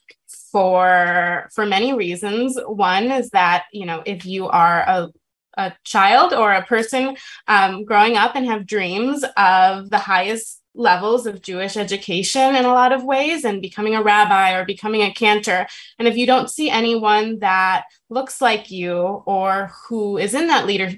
for 0.51 1.49
for 1.53 1.65
many 1.65 1.93
reasons. 1.93 2.57
One 2.65 3.11
is 3.11 3.29
that 3.31 3.65
you 3.71 3.85
know 3.85 4.03
if 4.05 4.25
you 4.25 4.47
are 4.47 4.81
a 4.81 5.09
a 5.57 5.73
child 5.83 6.33
or 6.33 6.53
a 6.53 6.65
person 6.65 7.17
um, 7.47 7.83
growing 7.83 8.15
up 8.15 8.35
and 8.35 8.45
have 8.45 8.65
dreams 8.65 9.25
of 9.35 9.89
the 9.89 9.97
highest 9.97 10.61
levels 10.73 11.25
of 11.25 11.41
Jewish 11.41 11.75
education 11.75 12.55
in 12.55 12.63
a 12.63 12.73
lot 12.73 12.93
of 12.93 13.03
ways 13.03 13.43
and 13.43 13.61
becoming 13.61 13.95
a 13.95 14.03
rabbi 14.03 14.53
or 14.53 14.63
becoming 14.63 15.01
a 15.01 15.13
cantor. 15.13 15.67
And 15.97 16.07
if 16.07 16.15
you 16.15 16.25
don't 16.25 16.49
see 16.49 16.69
anyone 16.69 17.39
that 17.39 17.83
looks 18.09 18.39
like 18.39 18.71
you 18.71 18.95
or 19.25 19.71
who 19.87 20.17
is 20.17 20.33
in 20.33 20.47
that 20.47 20.65
leader, 20.65 20.91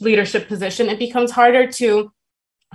leadership 0.00 0.46
position, 0.46 0.88
it 0.88 0.98
becomes 0.98 1.32
harder 1.32 1.66
to 1.72 2.12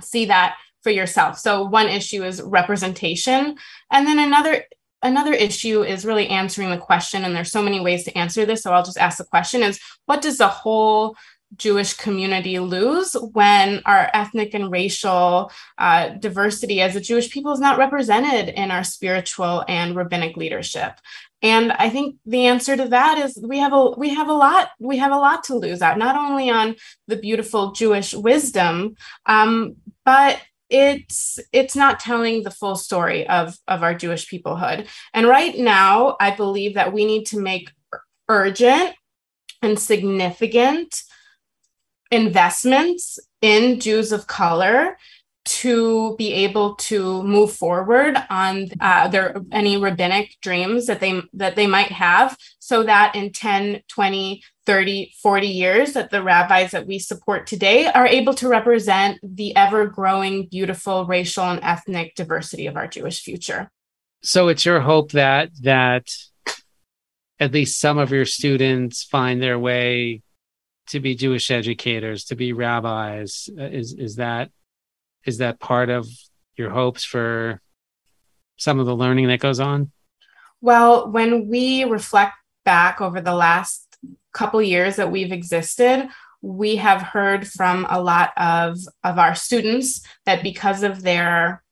see 0.02 0.26
that 0.26 0.56
for 0.82 0.90
yourself. 0.90 1.38
So 1.38 1.64
one 1.64 1.88
issue 1.88 2.24
is 2.24 2.42
representation. 2.42 3.56
And 3.90 4.06
then 4.06 4.18
another 4.18 4.64
another 5.04 5.34
issue 5.34 5.84
is 5.84 6.04
really 6.04 6.28
answering 6.28 6.70
the 6.70 6.78
question 6.78 7.24
and 7.24 7.36
there's 7.36 7.52
so 7.52 7.62
many 7.62 7.78
ways 7.78 8.04
to 8.04 8.18
answer 8.18 8.44
this 8.44 8.62
so 8.62 8.72
i'll 8.72 8.82
just 8.82 8.98
ask 8.98 9.18
the 9.18 9.24
question 9.24 9.62
is 9.62 9.78
what 10.06 10.22
does 10.22 10.38
the 10.38 10.48
whole 10.48 11.14
jewish 11.56 11.94
community 11.94 12.58
lose 12.58 13.12
when 13.32 13.80
our 13.84 14.10
ethnic 14.12 14.54
and 14.54 14.72
racial 14.72 15.52
uh, 15.78 16.08
diversity 16.08 16.80
as 16.80 16.96
a 16.96 17.00
jewish 17.00 17.30
people 17.30 17.52
is 17.52 17.60
not 17.60 17.78
represented 17.78 18.48
in 18.48 18.70
our 18.72 18.82
spiritual 18.82 19.64
and 19.68 19.94
rabbinic 19.94 20.36
leadership? 20.36 20.92
And 21.42 21.70
i 21.72 21.90
think 21.90 22.16
the 22.26 22.46
answer 22.46 22.76
to 22.76 22.88
that 22.88 23.18
is 23.18 23.38
we 23.46 23.58
have 23.58 23.72
a 23.72 23.90
we 23.90 24.08
have 24.08 24.28
a 24.28 24.32
lot 24.32 24.70
we 24.80 24.96
have 24.96 25.12
a 25.12 25.18
lot 25.18 25.44
to 25.44 25.54
lose 25.54 25.82
out 25.82 25.98
not 25.98 26.16
only 26.16 26.50
on 26.50 26.74
the 27.06 27.16
beautiful 27.16 27.72
jewish 27.72 28.14
wisdom 28.14 28.96
um, 29.26 29.76
but 30.04 30.40
it's 30.74 31.38
it's 31.52 31.76
not 31.76 32.00
telling 32.00 32.42
the 32.42 32.50
full 32.50 32.74
story 32.74 33.28
of 33.28 33.56
of 33.68 33.84
our 33.84 33.94
Jewish 33.94 34.28
peoplehood. 34.28 34.88
And 35.12 35.28
right 35.28 35.56
now, 35.56 36.16
I 36.20 36.32
believe 36.32 36.74
that 36.74 36.92
we 36.92 37.04
need 37.04 37.26
to 37.26 37.38
make 37.38 37.70
urgent 38.28 38.94
and 39.62 39.78
significant 39.78 41.02
investments 42.10 43.20
in 43.40 43.78
Jews 43.78 44.10
of 44.10 44.26
color 44.26 44.96
to 45.44 46.16
be 46.16 46.32
able 46.32 46.74
to 46.76 47.22
move 47.22 47.52
forward 47.52 48.16
on 48.30 48.68
uh, 48.80 49.08
their 49.08 49.36
any 49.52 49.76
rabbinic 49.76 50.36
dreams 50.40 50.86
that 50.86 51.00
they 51.00 51.20
that 51.34 51.54
they 51.54 51.66
might 51.66 51.92
have 51.92 52.36
so 52.58 52.82
that 52.82 53.14
in 53.14 53.30
10 53.30 53.82
20 53.88 54.42
30 54.64 55.14
40 55.22 55.46
years 55.46 55.92
that 55.92 56.10
the 56.10 56.22
rabbis 56.22 56.70
that 56.70 56.86
we 56.86 56.98
support 56.98 57.46
today 57.46 57.86
are 57.86 58.06
able 58.06 58.32
to 58.34 58.48
represent 58.48 59.18
the 59.22 59.54
ever 59.54 59.86
growing 59.86 60.46
beautiful 60.46 61.04
racial 61.04 61.44
and 61.44 61.60
ethnic 61.62 62.14
diversity 62.14 62.66
of 62.66 62.76
our 62.76 62.86
jewish 62.86 63.22
future. 63.22 63.70
So 64.22 64.48
it's 64.48 64.64
your 64.64 64.80
hope 64.80 65.12
that 65.12 65.50
that 65.62 66.08
at 67.38 67.52
least 67.52 67.80
some 67.80 67.98
of 67.98 68.10
your 68.10 68.24
students 68.24 69.02
find 69.02 69.42
their 69.42 69.58
way 69.58 70.22
to 70.86 71.00
be 71.00 71.14
jewish 71.14 71.50
educators 71.50 72.24
to 72.26 72.36
be 72.36 72.54
rabbis. 72.54 73.50
Uh, 73.58 73.64
is 73.64 73.92
is 73.92 74.16
that 74.16 74.50
is 75.26 75.38
that 75.38 75.60
part 75.60 75.90
of 75.90 76.06
your 76.56 76.70
hopes 76.70 77.04
for 77.04 77.60
some 78.56 78.78
of 78.78 78.86
the 78.86 78.96
learning 78.96 79.28
that 79.28 79.40
goes 79.40 79.60
on? 79.60 79.90
Well, 80.60 81.10
when 81.10 81.48
we 81.48 81.84
reflect 81.84 82.34
back 82.64 83.00
over 83.00 83.20
the 83.20 83.34
last 83.34 83.98
couple 84.32 84.62
years 84.62 84.96
that 84.96 85.10
we've 85.10 85.32
existed, 85.32 86.08
we 86.40 86.76
have 86.76 87.00
heard 87.00 87.46
from 87.46 87.86
a 87.88 88.00
lot 88.00 88.32
of, 88.36 88.78
of 89.02 89.18
our 89.18 89.34
students 89.34 90.02
that 90.26 90.42
because 90.42 90.82
of 90.82 91.02
their 91.02 91.62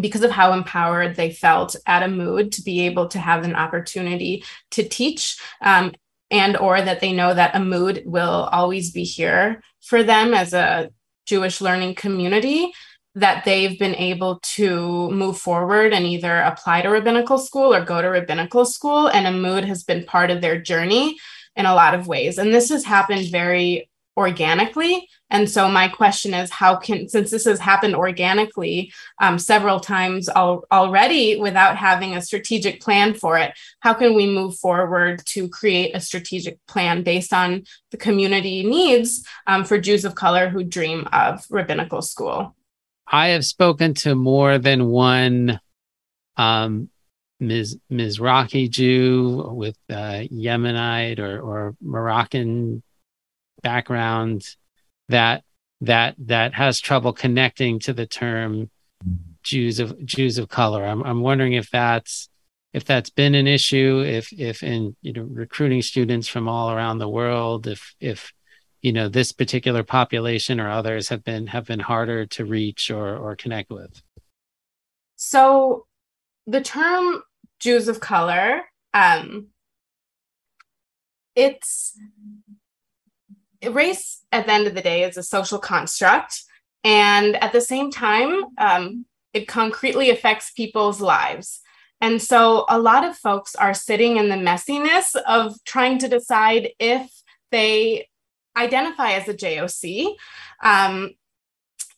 because 0.00 0.22
of 0.22 0.30
how 0.32 0.52
empowered 0.52 1.14
they 1.14 1.30
felt 1.30 1.76
at 1.86 2.02
Amud 2.02 2.50
to 2.50 2.62
be 2.62 2.86
able 2.86 3.06
to 3.06 3.18
have 3.20 3.44
an 3.44 3.54
opportunity 3.54 4.42
to 4.72 4.82
teach 4.82 5.38
um, 5.60 5.92
and 6.32 6.56
or 6.56 6.82
that 6.82 6.98
they 6.98 7.12
know 7.12 7.32
that 7.32 7.54
Amud 7.54 8.04
will 8.04 8.48
always 8.50 8.90
be 8.90 9.04
here 9.04 9.62
for 9.80 10.02
them 10.02 10.34
as 10.34 10.52
a 10.52 10.90
Jewish 11.26 11.60
learning 11.60 11.94
community 11.94 12.72
that 13.14 13.44
they've 13.44 13.78
been 13.78 13.94
able 13.94 14.40
to 14.42 15.10
move 15.10 15.38
forward 15.38 15.92
and 15.92 16.04
either 16.04 16.40
apply 16.40 16.82
to 16.82 16.88
rabbinical 16.88 17.38
school 17.38 17.72
or 17.72 17.84
go 17.84 18.02
to 18.02 18.08
rabbinical 18.08 18.64
school. 18.64 19.06
And 19.08 19.26
Amud 19.26 19.64
has 19.64 19.84
been 19.84 20.04
part 20.04 20.30
of 20.30 20.40
their 20.40 20.60
journey 20.60 21.16
in 21.54 21.66
a 21.66 21.74
lot 21.74 21.94
of 21.94 22.08
ways. 22.08 22.38
And 22.38 22.52
this 22.52 22.70
has 22.70 22.84
happened 22.84 23.30
very 23.30 23.88
organically. 24.16 25.08
And 25.30 25.50
so 25.50 25.68
my 25.68 25.88
question 25.88 26.34
is 26.34 26.50
how 26.50 26.76
can, 26.76 27.08
since 27.08 27.30
this 27.30 27.44
has 27.46 27.58
happened 27.58 27.96
organically 27.96 28.92
um, 29.20 29.38
several 29.38 29.80
times 29.80 30.28
al- 30.28 30.64
already 30.70 31.40
without 31.40 31.76
having 31.76 32.14
a 32.14 32.22
strategic 32.22 32.80
plan 32.80 33.14
for 33.14 33.38
it, 33.38 33.52
how 33.80 33.94
can 33.94 34.14
we 34.14 34.26
move 34.26 34.56
forward 34.56 35.22
to 35.26 35.48
create 35.48 35.96
a 35.96 36.00
strategic 36.00 36.64
plan 36.66 37.02
based 37.02 37.32
on 37.32 37.64
the 37.90 37.96
community 37.96 38.64
needs 38.64 39.26
um, 39.46 39.64
for 39.64 39.78
Jews 39.78 40.04
of 40.04 40.14
color 40.14 40.48
who 40.48 40.62
dream 40.62 41.08
of 41.12 41.44
rabbinical 41.50 42.02
school? 42.02 42.54
I 43.06 43.28
have 43.28 43.44
spoken 43.44 43.94
to 43.94 44.14
more 44.14 44.58
than 44.58 44.86
one 44.86 45.60
um, 46.36 46.88
Ms. 47.40 47.78
Mizrahi 47.90 48.70
Jew 48.70 49.50
with 49.54 49.76
uh, 49.90 50.22
Yemenite 50.32 51.18
or, 51.18 51.40
or 51.40 51.76
Moroccan 51.82 52.82
background 53.64 54.46
that 55.08 55.42
that 55.80 56.14
that 56.18 56.54
has 56.54 56.78
trouble 56.78 57.12
connecting 57.12 57.80
to 57.80 57.92
the 57.92 58.06
term 58.06 58.70
Jews 59.42 59.80
of 59.80 60.04
Jews 60.04 60.38
of 60.38 60.48
color. 60.48 60.84
I'm 60.84 61.02
I'm 61.02 61.20
wondering 61.20 61.54
if 61.54 61.70
that's 61.70 62.28
if 62.72 62.84
that's 62.84 63.10
been 63.10 63.34
an 63.34 63.46
issue, 63.46 64.02
if 64.06 64.32
if 64.32 64.62
in 64.62 64.96
you 65.02 65.12
know 65.12 65.22
recruiting 65.22 65.82
students 65.82 66.28
from 66.28 66.48
all 66.48 66.70
around 66.70 66.98
the 66.98 67.08
world, 67.08 67.66
if 67.66 67.94
if 68.00 68.32
you 68.82 68.92
know 68.92 69.08
this 69.08 69.32
particular 69.32 69.82
population 69.82 70.60
or 70.60 70.70
others 70.70 71.08
have 71.08 71.24
been 71.24 71.48
have 71.48 71.66
been 71.66 71.80
harder 71.80 72.26
to 72.26 72.44
reach 72.44 72.90
or 72.90 73.16
or 73.16 73.36
connect 73.36 73.70
with. 73.70 74.02
So 75.16 75.86
the 76.46 76.60
term 76.60 77.22
Jews 77.60 77.88
of 77.88 78.00
color, 78.00 78.62
um, 78.92 79.48
it's 81.34 81.98
race 83.72 84.22
at 84.32 84.46
the 84.46 84.52
end 84.52 84.66
of 84.66 84.74
the 84.74 84.82
day 84.82 85.04
is 85.04 85.16
a 85.16 85.22
social 85.22 85.58
construct. 85.58 86.42
And 86.82 87.36
at 87.36 87.52
the 87.52 87.60
same 87.60 87.90
time, 87.90 88.42
um, 88.58 89.06
it 89.32 89.48
concretely 89.48 90.10
affects 90.10 90.52
people's 90.52 91.00
lives. 91.00 91.60
And 92.00 92.20
so 92.20 92.66
a 92.68 92.78
lot 92.78 93.04
of 93.04 93.16
folks 93.16 93.54
are 93.54 93.74
sitting 93.74 94.16
in 94.16 94.28
the 94.28 94.36
messiness 94.36 95.16
of 95.26 95.56
trying 95.64 95.98
to 95.98 96.08
decide 96.08 96.70
if 96.78 97.10
they 97.50 98.08
identify 98.56 99.12
as 99.12 99.28
a 99.28 99.34
JOC, 99.34 100.14
um, 100.62 101.12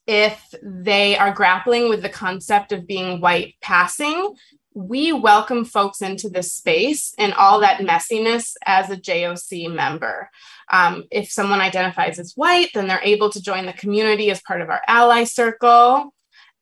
if 0.06 0.54
they 0.62 1.18
are 1.18 1.32
grappling 1.32 1.88
with 1.88 2.02
the 2.02 2.08
concept 2.08 2.72
of 2.72 2.86
being 2.86 3.20
white 3.20 3.56
passing, 3.60 4.34
we 4.76 5.10
welcome 5.10 5.64
folks 5.64 6.02
into 6.02 6.28
this 6.28 6.52
space 6.52 7.14
and 7.16 7.32
all 7.32 7.60
that 7.60 7.80
messiness 7.80 8.52
as 8.66 8.90
a 8.90 8.96
JOC 8.96 9.74
member. 9.74 10.28
Um, 10.70 11.04
if 11.10 11.30
someone 11.30 11.62
identifies 11.62 12.18
as 12.18 12.34
white, 12.36 12.68
then 12.74 12.86
they're 12.86 13.00
able 13.02 13.30
to 13.30 13.40
join 13.40 13.64
the 13.64 13.72
community 13.72 14.30
as 14.30 14.42
part 14.42 14.60
of 14.60 14.68
our 14.68 14.82
ally 14.86 15.24
circle. 15.24 16.12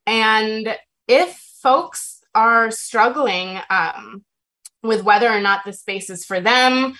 And 0.05 0.77
if 1.09 1.35
folks 1.61 2.21
are 2.33 2.71
struggling 2.71 3.59
um, 3.69 4.23
with 4.81 5.03
whether 5.03 5.29
or 5.29 5.41
not 5.41 5.65
the 5.65 5.73
space 5.73 6.09
is 6.09 6.23
for 6.23 6.39
them, 6.39 6.93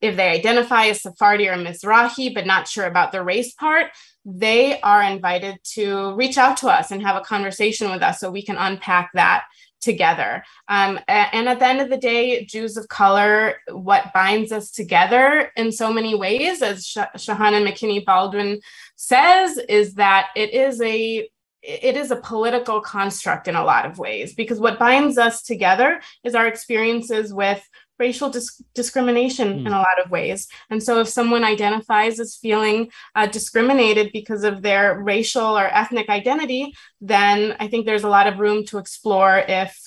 if 0.00 0.16
they 0.16 0.30
identify 0.30 0.86
as 0.86 1.00
Sephardi 1.00 1.48
or 1.48 1.54
Mizrahi, 1.54 2.34
but 2.34 2.44
not 2.44 2.66
sure 2.66 2.86
about 2.86 3.12
the 3.12 3.22
race 3.22 3.54
part, 3.54 3.92
they 4.24 4.80
are 4.80 5.04
invited 5.04 5.58
to 5.74 6.12
reach 6.16 6.38
out 6.38 6.56
to 6.56 6.66
us 6.66 6.90
and 6.90 7.02
have 7.02 7.14
a 7.14 7.24
conversation 7.24 7.88
with 7.88 8.02
us 8.02 8.18
so 8.18 8.30
we 8.32 8.42
can 8.42 8.56
unpack 8.56 9.10
that 9.14 9.44
together. 9.86 10.44
Um, 10.68 10.98
and 11.06 11.48
at 11.48 11.60
the 11.60 11.66
end 11.66 11.80
of 11.80 11.88
the 11.88 11.96
day, 11.96 12.44
Jews 12.44 12.76
of 12.76 12.88
color, 12.88 13.54
what 13.70 14.12
binds 14.12 14.50
us 14.50 14.70
together 14.72 15.52
in 15.56 15.70
so 15.70 15.92
many 15.92 16.14
ways, 16.14 16.60
as 16.60 16.84
Shahanna 16.84 17.64
McKinney 17.64 18.04
Baldwin 18.04 18.60
says, 18.96 19.56
is 19.56 19.94
that 19.94 20.28
it 20.36 20.52
is 20.52 20.82
a 20.82 21.28
it 21.62 21.96
is 21.96 22.12
a 22.12 22.16
political 22.16 22.80
construct 22.80 23.48
in 23.48 23.56
a 23.56 23.64
lot 23.64 23.86
of 23.86 23.98
ways 23.98 24.34
because 24.34 24.60
what 24.60 24.78
binds 24.78 25.18
us 25.18 25.42
together 25.42 26.00
is 26.22 26.36
our 26.36 26.46
experiences 26.46 27.34
with 27.34 27.60
racial 27.98 28.30
dis- 28.30 28.62
discrimination 28.74 29.60
mm. 29.60 29.66
in 29.66 29.72
a 29.72 29.78
lot 29.78 30.02
of 30.02 30.10
ways. 30.10 30.48
And 30.70 30.82
so, 30.82 31.00
if 31.00 31.08
someone 31.08 31.44
identifies 31.44 32.20
as 32.20 32.36
feeling 32.36 32.90
uh, 33.14 33.26
discriminated 33.26 34.10
because 34.12 34.44
of 34.44 34.62
their 34.62 35.00
racial 35.00 35.58
or 35.58 35.66
ethnic 35.66 36.08
identity, 36.08 36.74
then 37.00 37.56
I 37.60 37.68
think 37.68 37.86
there's 37.86 38.04
a 38.04 38.08
lot 38.08 38.26
of 38.26 38.38
room 38.38 38.64
to 38.66 38.78
explore 38.78 39.38
if 39.38 39.86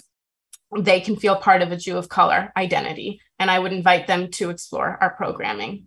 they 0.78 1.00
can 1.02 1.16
feel 1.16 1.36
part 1.36 1.62
of 1.62 1.72
a 1.72 1.78
Jew 1.78 1.98
of 1.98 2.10
color 2.10 2.52
identity. 2.56 3.22
And 3.40 3.50
I 3.50 3.60
would 3.60 3.74
invite 3.74 4.08
them 4.08 4.30
to 4.32 4.50
explore 4.50 4.98
our 5.02 5.12
programming. 5.12 5.86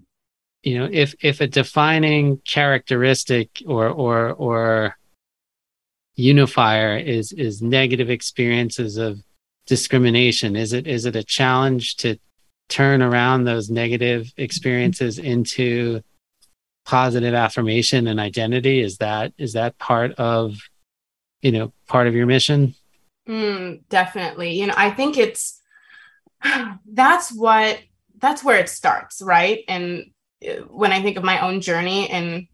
You 0.63 0.79
know, 0.79 0.89
if 0.91 1.15
if 1.21 1.41
a 1.41 1.47
defining 1.47 2.39
characteristic 2.47 3.63
or 3.67 3.89
or 3.89 4.33
or 4.33 4.97
unifier 6.15 6.97
is 6.97 7.33
is 7.33 7.63
negative 7.63 8.11
experiences 8.11 8.97
of 8.97 9.21
discrimination, 9.67 10.57
is 10.57 10.73
it 10.73 10.87
is 10.87 11.07
it 11.07 11.17
a 11.17 11.25
challenge 11.25 11.97
to 11.97 12.17
turn 12.69 13.03
around 13.03 13.45
those 13.45 13.71
negative 13.71 14.33
experiences 14.37 15.19
into 15.19 16.01
positive 16.85 17.35
affirmation 17.35 18.07
and 18.07 18.19
identity? 18.19 18.81
Is 18.81 18.99
that 18.99 19.33
is 19.39 19.53
that 19.55 19.79
part 19.79 20.13
of 20.13 20.57
you 21.41 21.53
know 21.53 21.73
part 21.89 22.07
of 22.07 22.15
your 22.15 22.27
mission? 22.27 22.75
Mm, 23.29 23.83
definitely. 23.89 24.59
You 24.59 24.67
know, 24.67 24.75
I 24.77 24.91
think 24.91 25.17
it's 25.17 25.61
that's 26.87 27.33
what 27.33 27.81
that's 28.19 28.45
where 28.45 28.59
it 28.59 28.69
starts, 28.69 29.23
right? 29.23 29.65
And 29.69 30.13
uh, 30.47 30.63
when 30.69 30.93
I 30.93 31.03
think 31.03 31.17
of 31.17 31.25
my 31.25 31.41
own 31.41 31.61
journey 31.61 32.09
and 32.09 32.47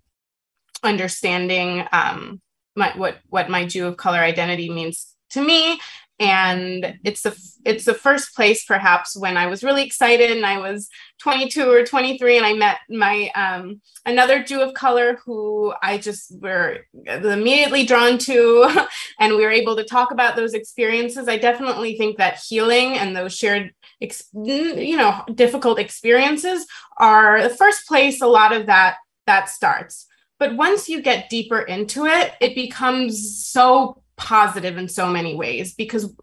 understanding 0.83 1.87
um, 1.93 2.41
my 2.77 2.93
what 2.97 3.19
what 3.29 3.51
my 3.51 3.67
Jew 3.67 3.87
of 3.87 3.97
color 3.97 4.19
identity 4.19 4.71
means 4.71 5.15
to 5.31 5.45
me 5.45 5.79
and 6.21 6.99
it's 7.05 7.23
the 7.23 7.37
it's 7.65 7.85
the 7.85 7.95
first 7.95 8.35
place 8.35 8.65
perhaps 8.65 9.17
when 9.17 9.37
i 9.37 9.47
was 9.47 9.63
really 9.63 9.85
excited 9.85 10.31
and 10.31 10.45
i 10.45 10.59
was 10.59 10.89
22 11.21 11.71
or 11.71 11.85
23 11.85 12.37
and 12.37 12.47
i 12.47 12.53
met 12.55 12.79
my 12.91 13.31
um, 13.35 13.81
another 14.05 14.43
jew 14.43 14.61
of 14.61 14.75
color 14.75 15.19
who 15.25 15.73
i 15.83 15.97
just 15.97 16.33
were 16.41 16.79
immediately 17.07 17.85
drawn 17.85 18.19
to 18.19 18.69
and 19.19 19.37
we 19.37 19.45
were 19.45 19.51
able 19.51 19.77
to 19.77 19.85
talk 19.85 20.11
about 20.11 20.37
those 20.37 20.55
experiences. 20.55 21.29
I 21.29 21.39
definitely 21.39 21.97
think 21.97 22.19
that 22.19 22.41
healing 22.47 22.97
and 22.99 23.17
those 23.17 23.35
shared 23.35 23.73
you 24.01 24.97
know 24.97 25.25
difficult 25.35 25.79
experiences 25.79 26.67
are 26.99 27.43
the 27.43 27.51
first 27.51 27.87
place 27.87 28.21
a 28.21 28.27
lot 28.27 28.53
of 28.53 28.67
that 28.67 28.97
that 29.27 29.49
starts. 29.49 30.07
But 30.39 30.57
once 30.57 30.89
you 30.89 31.03
get 31.03 31.31
deeper 31.31 31.61
into 31.61 32.07
it 32.07 32.35
it 32.41 32.55
becomes 32.55 33.45
so 33.47 34.03
positive 34.19 34.77
in 34.77 34.89
so 34.89 35.09
many 35.09 35.35
ways 35.35 35.75
because 35.75 36.15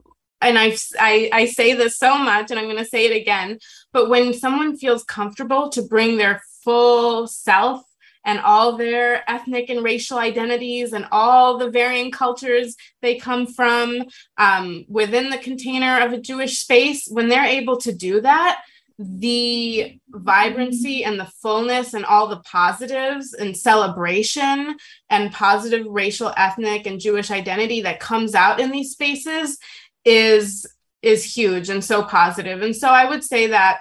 and 0.41 0.59
I, 0.59 0.75
I, 0.99 1.29
I 1.31 1.45
say 1.45 1.73
this 1.73 1.97
so 1.97 2.17
much 2.17 2.51
and 2.51 2.59
i'm 2.59 2.65
going 2.65 2.77
to 2.77 2.85
say 2.85 3.05
it 3.05 3.19
again 3.19 3.57
but 3.93 4.09
when 4.09 4.33
someone 4.33 4.77
feels 4.77 5.03
comfortable 5.03 5.69
to 5.69 5.81
bring 5.81 6.17
their 6.17 6.43
full 6.63 7.25
self 7.27 7.81
and 8.25 8.39
all 8.39 8.75
their 8.75 9.27
ethnic 9.29 9.69
and 9.69 9.83
racial 9.83 10.17
identities 10.17 10.93
and 10.93 11.07
all 11.11 11.57
the 11.57 11.69
varying 11.69 12.11
cultures 12.11 12.75
they 13.01 13.15
come 13.15 13.47
from 13.47 14.03
um, 14.37 14.83
within 14.89 15.29
the 15.29 15.37
container 15.37 16.01
of 16.01 16.11
a 16.11 16.21
jewish 16.21 16.59
space 16.59 17.07
when 17.07 17.29
they're 17.29 17.45
able 17.45 17.77
to 17.77 17.93
do 17.93 18.21
that 18.21 18.61
the 18.97 19.99
vibrancy 20.09 21.03
and 21.03 21.19
the 21.19 21.31
fullness 21.41 21.93
and 21.93 22.05
all 22.05 22.27
the 22.27 22.39
positives 22.39 23.33
and 23.33 23.55
celebration 23.55 24.77
and 25.09 25.33
positive 25.33 25.85
racial 25.87 26.33
ethnic 26.37 26.85
and 26.85 27.01
jewish 27.01 27.29
identity 27.29 27.81
that 27.81 27.99
comes 27.99 28.33
out 28.33 28.61
in 28.61 28.71
these 28.71 28.91
spaces 28.91 29.57
is 30.05 30.65
is 31.01 31.23
huge 31.23 31.69
and 31.69 31.83
so 31.83 32.03
positive. 32.03 32.61
And 32.61 32.75
so 32.75 32.89
i 32.89 33.05
would 33.07 33.23
say 33.23 33.47
that 33.47 33.79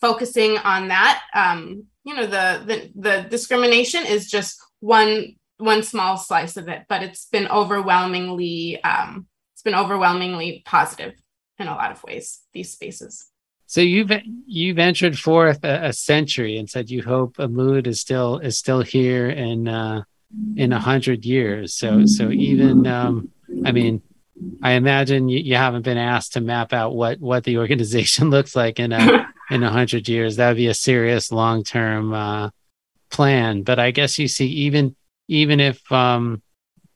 focusing 0.00 0.58
on 0.58 0.88
that 0.88 1.22
um 1.34 1.84
you 2.04 2.14
know 2.14 2.26
the 2.26 2.62
the, 2.66 2.90
the 2.94 3.28
discrimination 3.28 4.04
is 4.04 4.30
just 4.30 4.60
one 4.80 5.34
one 5.58 5.82
small 5.82 6.16
slice 6.16 6.56
of 6.56 6.68
it 6.68 6.82
but 6.88 7.02
it's 7.02 7.26
been 7.26 7.48
overwhelmingly 7.48 8.82
um 8.84 9.26
it's 9.54 9.62
been 9.62 9.74
overwhelmingly 9.74 10.62
positive 10.66 11.14
in 11.58 11.66
a 11.66 11.74
lot 11.74 11.90
of 11.90 12.02
ways 12.04 12.40
these 12.52 12.72
spaces 12.72 13.30
so 13.66 13.80
you've 13.80 14.12
you 14.46 14.74
ventured 14.74 15.18
forth 15.18 15.64
a, 15.64 15.86
a, 15.86 15.92
century 15.92 16.56
and 16.56 16.70
said 16.70 16.88
you 16.88 17.02
hope 17.02 17.36
Amud 17.36 17.88
is 17.88 18.00
still 18.00 18.38
is 18.38 18.56
still 18.56 18.80
here 18.80 19.28
in 19.28 19.66
uh, 19.66 20.02
in 20.56 20.72
a 20.72 20.78
hundred 20.78 21.24
years. 21.24 21.74
So 21.74 22.06
so 22.06 22.30
even 22.30 22.86
um, 22.86 23.30
I 23.64 23.72
mean, 23.72 24.02
I 24.62 24.72
imagine 24.72 25.28
you, 25.28 25.40
you 25.40 25.56
haven't 25.56 25.82
been 25.82 25.98
asked 25.98 26.34
to 26.34 26.40
map 26.40 26.72
out 26.72 26.94
what 26.94 27.20
what 27.20 27.42
the 27.42 27.58
organization 27.64 28.30
looks 28.30 28.54
like 28.54 28.78
in 28.78 28.92
a 28.92 29.28
in 29.50 29.64
a 29.64 29.70
hundred 29.70 30.08
years. 30.08 30.36
That 30.36 30.48
would 30.48 30.56
be 30.56 30.68
a 30.68 30.74
serious 30.74 31.32
long 31.32 31.64
term 31.64 32.12
uh, 32.12 32.50
plan. 33.10 33.62
But 33.62 33.80
I 33.80 33.90
guess 33.90 34.16
you 34.16 34.28
see 34.28 34.46
even 34.46 34.94
even 35.26 35.58
if 35.58 35.90
um, 35.90 36.40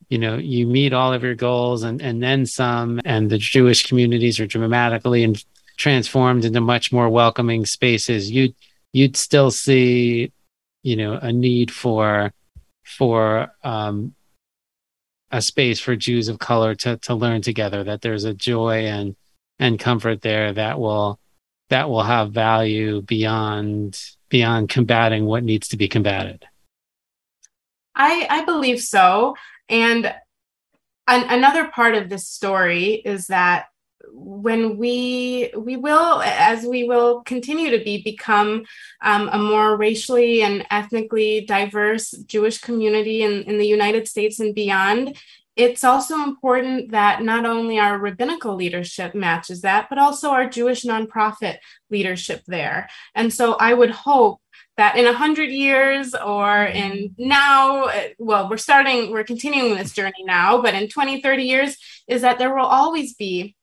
you 0.09 0.19
know 0.19 0.37
you 0.37 0.69
meet 0.69 0.93
all 0.93 1.13
of 1.13 1.25
your 1.25 1.35
goals 1.35 1.83
and 1.83 2.01
and 2.01 2.23
then 2.23 2.47
some, 2.47 3.01
and 3.05 3.29
the 3.29 3.39
Jewish 3.39 3.89
communities 3.89 4.39
are 4.39 4.47
dramatically 4.47 5.25
and 5.25 5.43
transformed 5.81 6.45
into 6.45 6.61
much 6.61 6.93
more 6.93 7.09
welcoming 7.09 7.65
spaces, 7.65 8.31
you'd 8.31 8.55
you'd 8.93 9.17
still 9.17 9.51
see, 9.51 10.31
you 10.83 10.95
know, 10.95 11.15
a 11.15 11.33
need 11.33 11.71
for 11.73 12.33
for 12.85 13.51
um, 13.65 14.15
a 15.31 15.41
space 15.41 15.81
for 15.81 15.97
Jews 15.97 16.29
of 16.29 16.39
color 16.39 16.75
to 16.77 16.99
to 16.99 17.15
learn 17.15 17.41
together. 17.41 17.83
That 17.83 18.03
there's 18.03 18.25
a 18.25 18.35
joy 18.35 18.87
and 18.87 19.17
and 19.59 19.81
comfort 19.81 20.21
there 20.21 20.53
that 20.53 20.79
will 20.79 21.19
that 21.71 21.89
will 21.89 22.03
have 22.03 22.33
value 22.33 23.01
beyond 23.01 23.99
beyond 24.29 24.69
combating 24.69 25.25
what 25.25 25.43
needs 25.43 25.69
to 25.69 25.79
be 25.79 25.89
combated. 25.89 26.45
I 27.95 28.27
I 28.29 28.45
believe 28.45 28.81
so, 28.81 29.35
and 29.71 30.15
an, 31.09 31.25
another 31.31 31.69
part 31.69 31.95
of 31.95 32.11
this 32.11 32.29
story 32.29 32.95
is 32.95 33.29
that 33.29 33.70
when 34.09 34.77
we 34.77 35.51
we 35.57 35.77
will 35.77 36.23
as 36.23 36.65
we 36.65 36.85
will 36.85 37.23
continue 37.23 37.71
to 37.71 37.85
be 37.85 38.03
become 38.03 38.65
um, 39.03 39.29
a 39.33 39.39
more 39.39 39.77
racially 39.77 40.43
and 40.43 40.67
ethnically 40.71 41.45
diverse 41.47 42.11
jewish 42.27 42.59
community 42.59 43.23
in, 43.23 43.43
in 43.43 43.59
the 43.59 43.67
united 43.67 44.09
states 44.09 44.41
and 44.41 44.55
beyond 44.55 45.17
it's 45.57 45.85
also 45.85 46.23
important 46.23 46.93
that 46.93 47.23
not 47.23 47.45
only 47.45 47.79
our 47.79 47.99
rabbinical 47.99 48.55
leadership 48.55 49.15
matches 49.15 49.61
that 49.63 49.89
but 49.89 49.99
also 49.99 50.31
our 50.31 50.49
jewish 50.49 50.85
nonprofit 50.85 51.59
leadership 51.91 52.43
there. 52.47 52.89
And 53.15 53.33
so 53.33 53.55
i 53.55 53.75
would 53.75 53.91
hope 53.91 54.41
that 54.77 54.97
in 54.97 55.05
100 55.05 55.51
years 55.51 56.15
or 56.15 56.65
in 56.65 57.15
now 57.19 57.91
well 58.19 58.49
we're 58.49 58.57
starting 58.57 59.11
we're 59.11 59.25
continuing 59.25 59.75
this 59.77 59.93
journey 59.93 60.25
now 60.25 60.63
but 60.63 60.75
in 60.75 60.89
20 60.89 61.21
30 61.21 61.43
years 61.43 61.77
is 62.09 62.23
that 62.23 62.39
there 62.39 62.55
will 62.55 62.65
always 62.65 63.15
be 63.15 63.55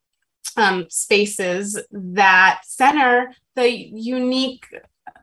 um, 0.55 0.85
spaces 0.89 1.79
that 1.91 2.61
center 2.63 3.33
the 3.55 3.69
unique 3.69 4.65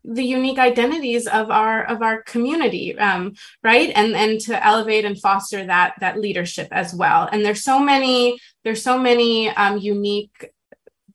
the 0.05 0.25
unique 0.25 0.59
identities 0.59 1.27
of 1.27 1.51
our 1.51 1.85
of 1.85 2.03
our 2.03 2.23
community 2.23 2.97
um, 2.99 3.35
right? 3.63 3.91
And 3.95 4.15
and 4.15 4.41
to 4.43 4.67
elevate 4.67 5.05
and 5.05 5.19
foster 5.19 5.65
that 5.65 5.95
that 6.01 6.21
leadership 6.21 6.69
as 6.71 6.95
well. 6.95 7.29
And 7.33 7.45
there's 7.45 7.65
so 7.65 7.79
many 7.79 8.39
there's 8.65 8.83
so 8.83 8.99
many 8.99 9.49
um, 9.51 9.79
unique 9.79 10.51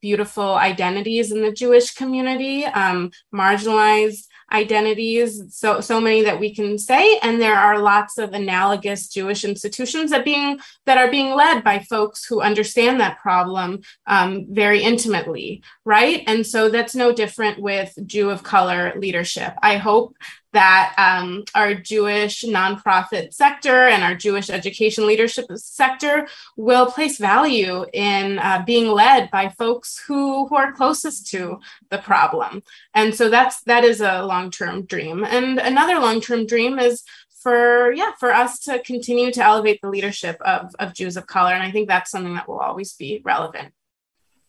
beautiful 0.01 0.55
identities 0.55 1.29
in 1.29 1.41
the 1.41 1.51
jewish 1.51 1.93
community 1.93 2.63
um, 2.65 3.11
marginalized 3.35 4.28
identities 4.51 5.43
so 5.49 5.81
so 5.81 5.99
many 5.99 6.23
that 6.23 6.39
we 6.39 6.53
can 6.53 6.77
say. 6.77 7.17
And 7.19 7.41
there 7.41 7.55
are 7.57 7.79
lots 7.79 8.17
of 8.17 8.33
analogous 8.33 9.07
jewish 9.07 9.43
institutions 9.43 10.11
that 10.11 10.25
being 10.25 10.59
that 10.85 10.97
are 10.97 11.11
being 11.11 11.35
led 11.35 11.63
by 11.63 11.79
folks 11.79 12.25
who 12.25 12.41
understand 12.41 12.99
that 12.99 13.19
problem 13.19 13.81
um, 14.07 14.45
very 14.49 14.81
intimately 14.81 15.61
right? 15.85 16.23
And 16.27 16.45
so 16.45 16.69
that's 16.69 16.95
no 16.95 17.11
different 17.11 17.59
with 17.59 17.97
jew 18.05 18.29
of 18.29 18.43
color 18.43 18.93
leadership. 18.97 19.53
I 19.61 19.77
hope 19.77 20.15
that 20.53 20.95
um, 20.97 21.43
our 21.53 21.75
Jewish 21.75 22.43
nonprofit 22.43 23.33
sector 23.33 23.87
and 23.87 24.03
our 24.03 24.15
Jewish 24.15 24.49
education 24.49 25.05
leadership 25.05 25.45
sector 25.55 26.27
will 26.57 26.87
place 26.87 27.17
value 27.17 27.85
in 27.93 28.39
uh, 28.39 28.63
being 28.65 28.87
led 28.87 29.29
by 29.31 29.49
folks 29.49 30.01
who, 30.07 30.47
who 30.47 30.55
are 30.55 30.71
closest 30.71 31.27
to 31.31 31.59
the 31.89 31.99
problem. 31.99 32.63
And 32.93 33.13
so 33.13 33.29
that's 33.29 33.61
that 33.63 33.83
is 33.83 34.01
a 34.01 34.23
long-term 34.23 34.85
dream. 34.85 35.23
And 35.23 35.59
another 35.59 35.99
long-term 35.99 36.47
dream 36.47 36.79
is 36.79 37.03
for 37.41 37.93
yeah 37.93 38.11
for 38.19 38.33
us 38.33 38.59
to 38.59 38.79
continue 38.83 39.31
to 39.31 39.41
elevate 39.43 39.81
the 39.81 39.89
leadership 39.89 40.37
of, 40.41 40.75
of 40.79 40.93
Jews 40.93 41.15
of 41.15 41.27
color. 41.27 41.53
And 41.53 41.63
I 41.63 41.71
think 41.71 41.87
that's 41.87 42.11
something 42.11 42.33
that 42.35 42.47
will 42.49 42.59
always 42.59 42.93
be 42.93 43.21
relevant. 43.23 43.73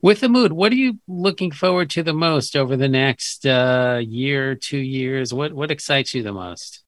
With 0.03 0.21
the 0.21 0.29
mood 0.29 0.53
what 0.53 0.73
are 0.73 0.77
you 0.77 0.99
looking 1.07 1.51
forward 1.51 1.91
to 1.91 2.03
the 2.03 2.15
most 2.15 2.57
over 2.57 2.77
the 2.77 2.89
next 2.89 3.47
uh, 3.47 4.01
year, 4.03 4.55
two 4.55 4.79
years? 4.79 5.35
What 5.35 5.53
what 5.53 5.71
excites 5.71 6.15
you 6.15 6.23
the 6.23 6.33
most? 6.33 6.83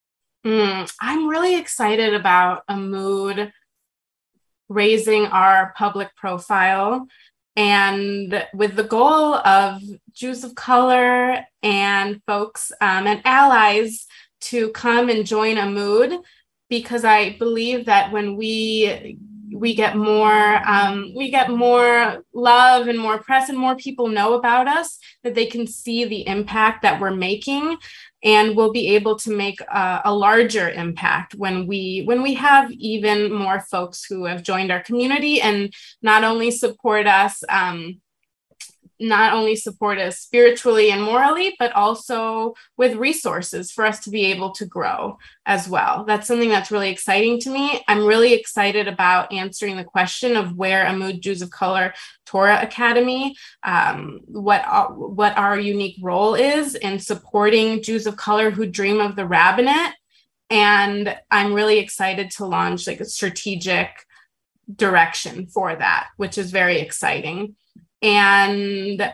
Mm, 0.44 0.92
I'm 1.00 1.28
really 1.28 1.56
excited 1.56 2.14
about 2.14 2.66
Amud 2.68 3.52
raising 4.68 5.26
our 5.26 5.74
public 5.76 6.14
profile 6.16 7.06
and 7.54 8.46
with 8.54 8.76
the 8.76 8.84
goal 8.84 9.34
of 9.34 9.82
Jews 10.12 10.42
of 10.42 10.54
color 10.54 11.44
and 11.62 12.22
folks 12.26 12.72
um, 12.80 13.06
and 13.06 13.20
allies 13.24 14.06
to 14.42 14.70
come 14.70 15.10
and 15.10 15.26
join 15.26 15.56
Amud 15.56 16.22
because 16.70 17.04
I 17.04 17.36
believe 17.38 17.84
that 17.84 18.10
when 18.10 18.36
we 18.36 19.18
we 19.52 19.74
get 19.74 19.96
more 19.96 20.60
um, 20.66 21.12
we 21.14 21.30
get 21.30 21.50
more 21.50 22.24
love 22.32 22.88
and 22.88 22.98
more 22.98 23.18
press 23.18 23.48
and 23.48 23.58
more 23.58 23.76
people 23.76 24.08
know 24.08 24.34
about 24.34 24.68
us 24.68 24.98
that 25.22 25.34
they 25.34 25.46
can 25.46 25.66
see 25.66 26.04
the 26.04 26.26
impact 26.26 26.82
that 26.82 27.00
we're 27.00 27.14
making 27.14 27.76
and 28.24 28.56
we'll 28.56 28.72
be 28.72 28.94
able 28.94 29.18
to 29.18 29.36
make 29.36 29.60
a, 29.62 30.02
a, 30.04 30.14
larger 30.14 30.70
impact 30.70 31.34
when 31.34 31.66
we 31.66 32.02
when 32.04 32.22
we 32.22 32.34
have 32.34 32.70
even 32.72 33.32
more 33.32 33.60
folks 33.60 34.04
who 34.04 34.24
have 34.24 34.42
joined 34.42 34.70
our 34.70 34.82
community 34.82 35.40
and 35.40 35.72
not 36.02 36.24
only 36.24 36.50
support 36.50 37.06
us 37.06 37.42
um, 37.48 38.00
not 39.02 39.32
only 39.32 39.56
support 39.56 39.98
us 39.98 40.20
spiritually 40.20 40.90
and 40.90 41.02
morally, 41.02 41.54
but 41.58 41.72
also 41.72 42.54
with 42.76 42.94
resources 42.94 43.72
for 43.72 43.84
us 43.84 44.00
to 44.00 44.10
be 44.10 44.26
able 44.26 44.52
to 44.52 44.64
grow 44.64 45.18
as 45.44 45.68
well. 45.68 46.04
That's 46.04 46.26
something 46.26 46.48
that's 46.48 46.70
really 46.70 46.90
exciting 46.90 47.40
to 47.40 47.50
me. 47.50 47.82
I'm 47.88 48.06
really 48.06 48.32
excited 48.32 48.88
about 48.88 49.32
answering 49.32 49.76
the 49.76 49.84
question 49.84 50.36
of 50.36 50.56
where 50.56 50.84
Amud 50.84 51.20
Jews 51.20 51.42
of 51.42 51.50
Color 51.50 51.92
Torah 52.24 52.62
Academy, 52.62 53.36
um, 53.62 54.20
what, 54.26 54.64
our, 54.64 54.92
what 54.92 55.36
our 55.36 55.58
unique 55.58 55.98
role 56.00 56.34
is 56.34 56.74
in 56.74 56.98
supporting 56.98 57.82
Jews 57.82 58.06
of 58.06 58.16
color 58.16 58.50
who 58.50 58.66
dream 58.66 59.00
of 59.00 59.16
the 59.16 59.26
rabbinate. 59.26 59.94
And 60.48 61.16
I'm 61.30 61.54
really 61.54 61.78
excited 61.78 62.30
to 62.32 62.46
launch 62.46 62.86
like 62.86 63.00
a 63.00 63.04
strategic 63.04 63.88
direction 64.74 65.46
for 65.46 65.74
that, 65.74 66.08
which 66.16 66.38
is 66.38 66.50
very 66.50 66.78
exciting. 66.78 67.56
And 68.02 69.12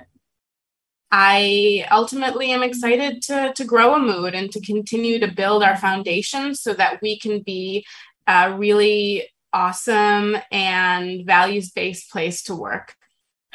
I 1.11 1.87
ultimately 1.91 2.51
am 2.51 2.63
excited 2.63 3.23
to, 3.23 3.53
to 3.55 3.65
grow 3.65 3.91
Amud 3.91 4.35
and 4.35 4.51
to 4.53 4.61
continue 4.61 5.19
to 5.21 5.29
build 5.31 5.63
our 5.63 5.77
foundation 5.77 6.55
so 6.55 6.75
that 6.75 7.01
we 7.01 7.19
can 7.19 7.41
be 7.43 7.85
a 8.27 8.55
really 8.55 9.29
awesome 9.53 10.37
and 10.51 11.25
values 11.25 11.71
based 11.71 12.11
place 12.11 12.43
to 12.45 12.55
work. 12.55 12.95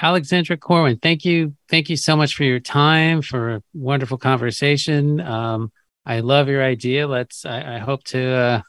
Alexandra 0.01 0.57
Corwin, 0.57 0.97
thank 0.97 1.23
you. 1.23 1.55
Thank 1.69 1.89
you 1.89 1.97
so 1.97 2.17
much 2.17 2.35
for 2.35 2.43
your 2.43 2.59
time, 2.59 3.21
for 3.21 3.55
a 3.55 3.63
wonderful 3.73 4.17
conversation. 4.17 5.21
Um, 5.21 5.71
I 6.05 6.21
love 6.21 6.49
your 6.49 6.63
idea. 6.63 7.07
Let's, 7.07 7.45
I, 7.45 7.75
I 7.75 7.77
hope 7.77 8.03
to 8.05 8.27
uh, 8.27 8.61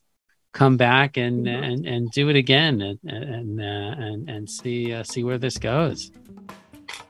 come 0.55 0.77
back 0.77 1.19
and, 1.19 1.47
and, 1.47 1.85
and 1.85 2.11
do 2.13 2.31
it 2.31 2.37
again 2.37 2.81
and, 2.81 2.99
and, 3.05 3.61
uh, 3.61 3.65
and, 3.65 4.31
and 4.31 4.49
see, 4.49 4.95
uh, 4.95 5.03
see 5.03 5.23
where 5.25 5.37
this 5.37 5.59
goes. 5.59 6.11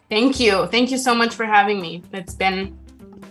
Thank 0.09 0.41
you. 0.41 0.67
Thank 0.67 0.91
you 0.91 0.99
so 0.99 1.15
much 1.15 1.35
for 1.35 1.45
having 1.45 1.81
me. 1.81 2.03
It's 2.13 2.35
been 2.35 2.77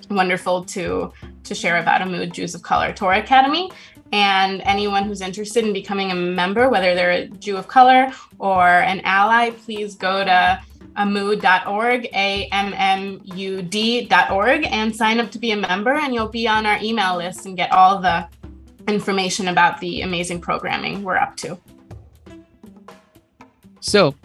wonderful 0.10 0.64
to 0.66 1.12
to 1.44 1.56
share 1.56 1.78
about 1.78 2.02
Amud 2.02 2.32
Jews 2.32 2.56
of 2.56 2.62
Color 2.62 2.94
Torah 2.94 3.20
Academy. 3.20 3.72
And 4.12 4.62
anyone 4.66 5.06
who's 5.06 5.22
interested 5.22 5.66
in 5.66 5.74
becoming 5.74 6.12
a 6.12 6.16
member, 6.16 6.70
whether 6.70 6.94
they're 6.94 7.12
a 7.12 7.28
Jew 7.28 7.58
of 7.58 7.68
color 7.68 8.12
or 8.38 8.68
an 8.68 9.02
ally, 9.02 9.50
please 9.50 9.96
go 9.96 10.24
to 10.24 10.62
amud.org, 10.98 12.06
A 12.14 12.48
M 12.52 12.74
M 12.76 13.22
U 13.24 13.62
D.org, 13.64 14.68
and 14.70 14.96
sign 14.96 15.20
up 15.20 15.32
to 15.32 15.40
be 15.40 15.52
a 15.52 15.58
member. 15.58 15.94
And 15.94 16.14
you'll 16.14 16.28
be 16.28 16.48
on 16.48 16.66
our 16.66 16.78
email 16.82 17.18
list 17.18 17.46
and 17.48 17.58
get 17.58 17.72
all 17.72 18.00
the 18.00 18.28
information 18.88 19.48
about 19.48 19.80
the 19.80 20.02
amazing 20.02 20.42
programming 20.42 21.04
we're 21.04 21.18
up 21.18 21.36
to. 21.38 21.58
So, 23.80 24.16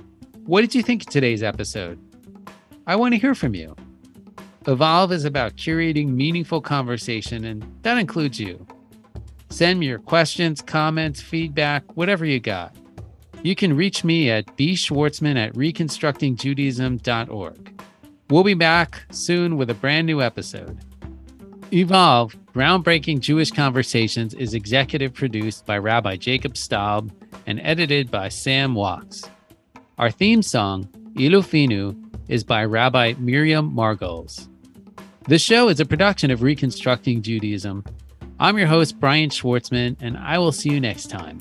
what 0.46 0.62
did 0.62 0.74
you 0.74 0.82
think 0.82 1.02
of 1.02 1.09
today's 1.09 1.42
episode? 1.42 1.98
I 2.86 2.96
want 2.96 3.14
to 3.14 3.20
hear 3.20 3.34
from 3.34 3.54
you. 3.54 3.76
Evolve 4.66 5.12
is 5.12 5.24
about 5.24 5.56
curating 5.56 6.09
meaningful 6.09 6.61
conversation, 6.61 7.44
and 7.44 7.64
that 7.82 7.98
includes 7.98 8.40
you. 8.40 8.66
Send 9.50 9.80
me 9.80 9.86
your 9.86 9.98
questions, 9.98 10.61
comments, 10.61 11.20
feedback, 11.20 11.96
whatever 11.96 12.24
you 12.24 12.38
got. 12.38 12.76
You 13.42 13.54
can 13.54 13.76
reach 13.76 14.04
me 14.04 14.30
at 14.30 14.46
bschwartzman 14.56 15.36
at 15.36 15.54
reconstructingjudaism.org. 15.54 17.82
We'll 18.30 18.44
be 18.44 18.54
back 18.54 19.02
soon 19.11 19.56
with 19.56 19.70
a 19.70 19.74
brand 19.74 20.06
new 20.06 20.20
episode. 20.20 20.78
Evolve, 21.72 22.36
Groundbreaking 22.59 23.20
Jewish 23.20 23.52
Conversations, 23.52 24.34
is 24.34 24.52
executive 24.52 25.14
produced 25.14 25.64
by 25.64 25.78
Rabbi 25.78 26.16
Jacob 26.16 26.56
Staub 26.56 27.12
and 27.46 27.61
edited 27.62 28.11
by 28.11 28.28
Sam 28.30 28.74
Walks. 28.74 29.22
Our 29.96 30.11
theme 30.11 30.42
song, 30.42 30.88
Ilufinu, 31.14 31.96
is 32.26 32.42
by 32.42 32.64
Rabbi 32.64 33.14
Miriam 33.16 33.72
Margles. 33.72 34.48
This 35.28 35.40
show 35.40 35.68
is 35.68 35.78
a 35.78 35.86
production 35.86 36.32
of 36.32 36.42
Reconstructing 36.42 37.22
Judaism. 37.22 37.84
I'm 38.40 38.59
your 38.59 38.66
host, 38.66 38.98
Brian 38.98 39.30
Schwartzman, 39.30 39.96
and 40.00 40.18
I 40.18 40.38
will 40.38 40.50
see 40.50 40.70
you 40.70 40.80
next 40.80 41.11
time. 41.11 41.38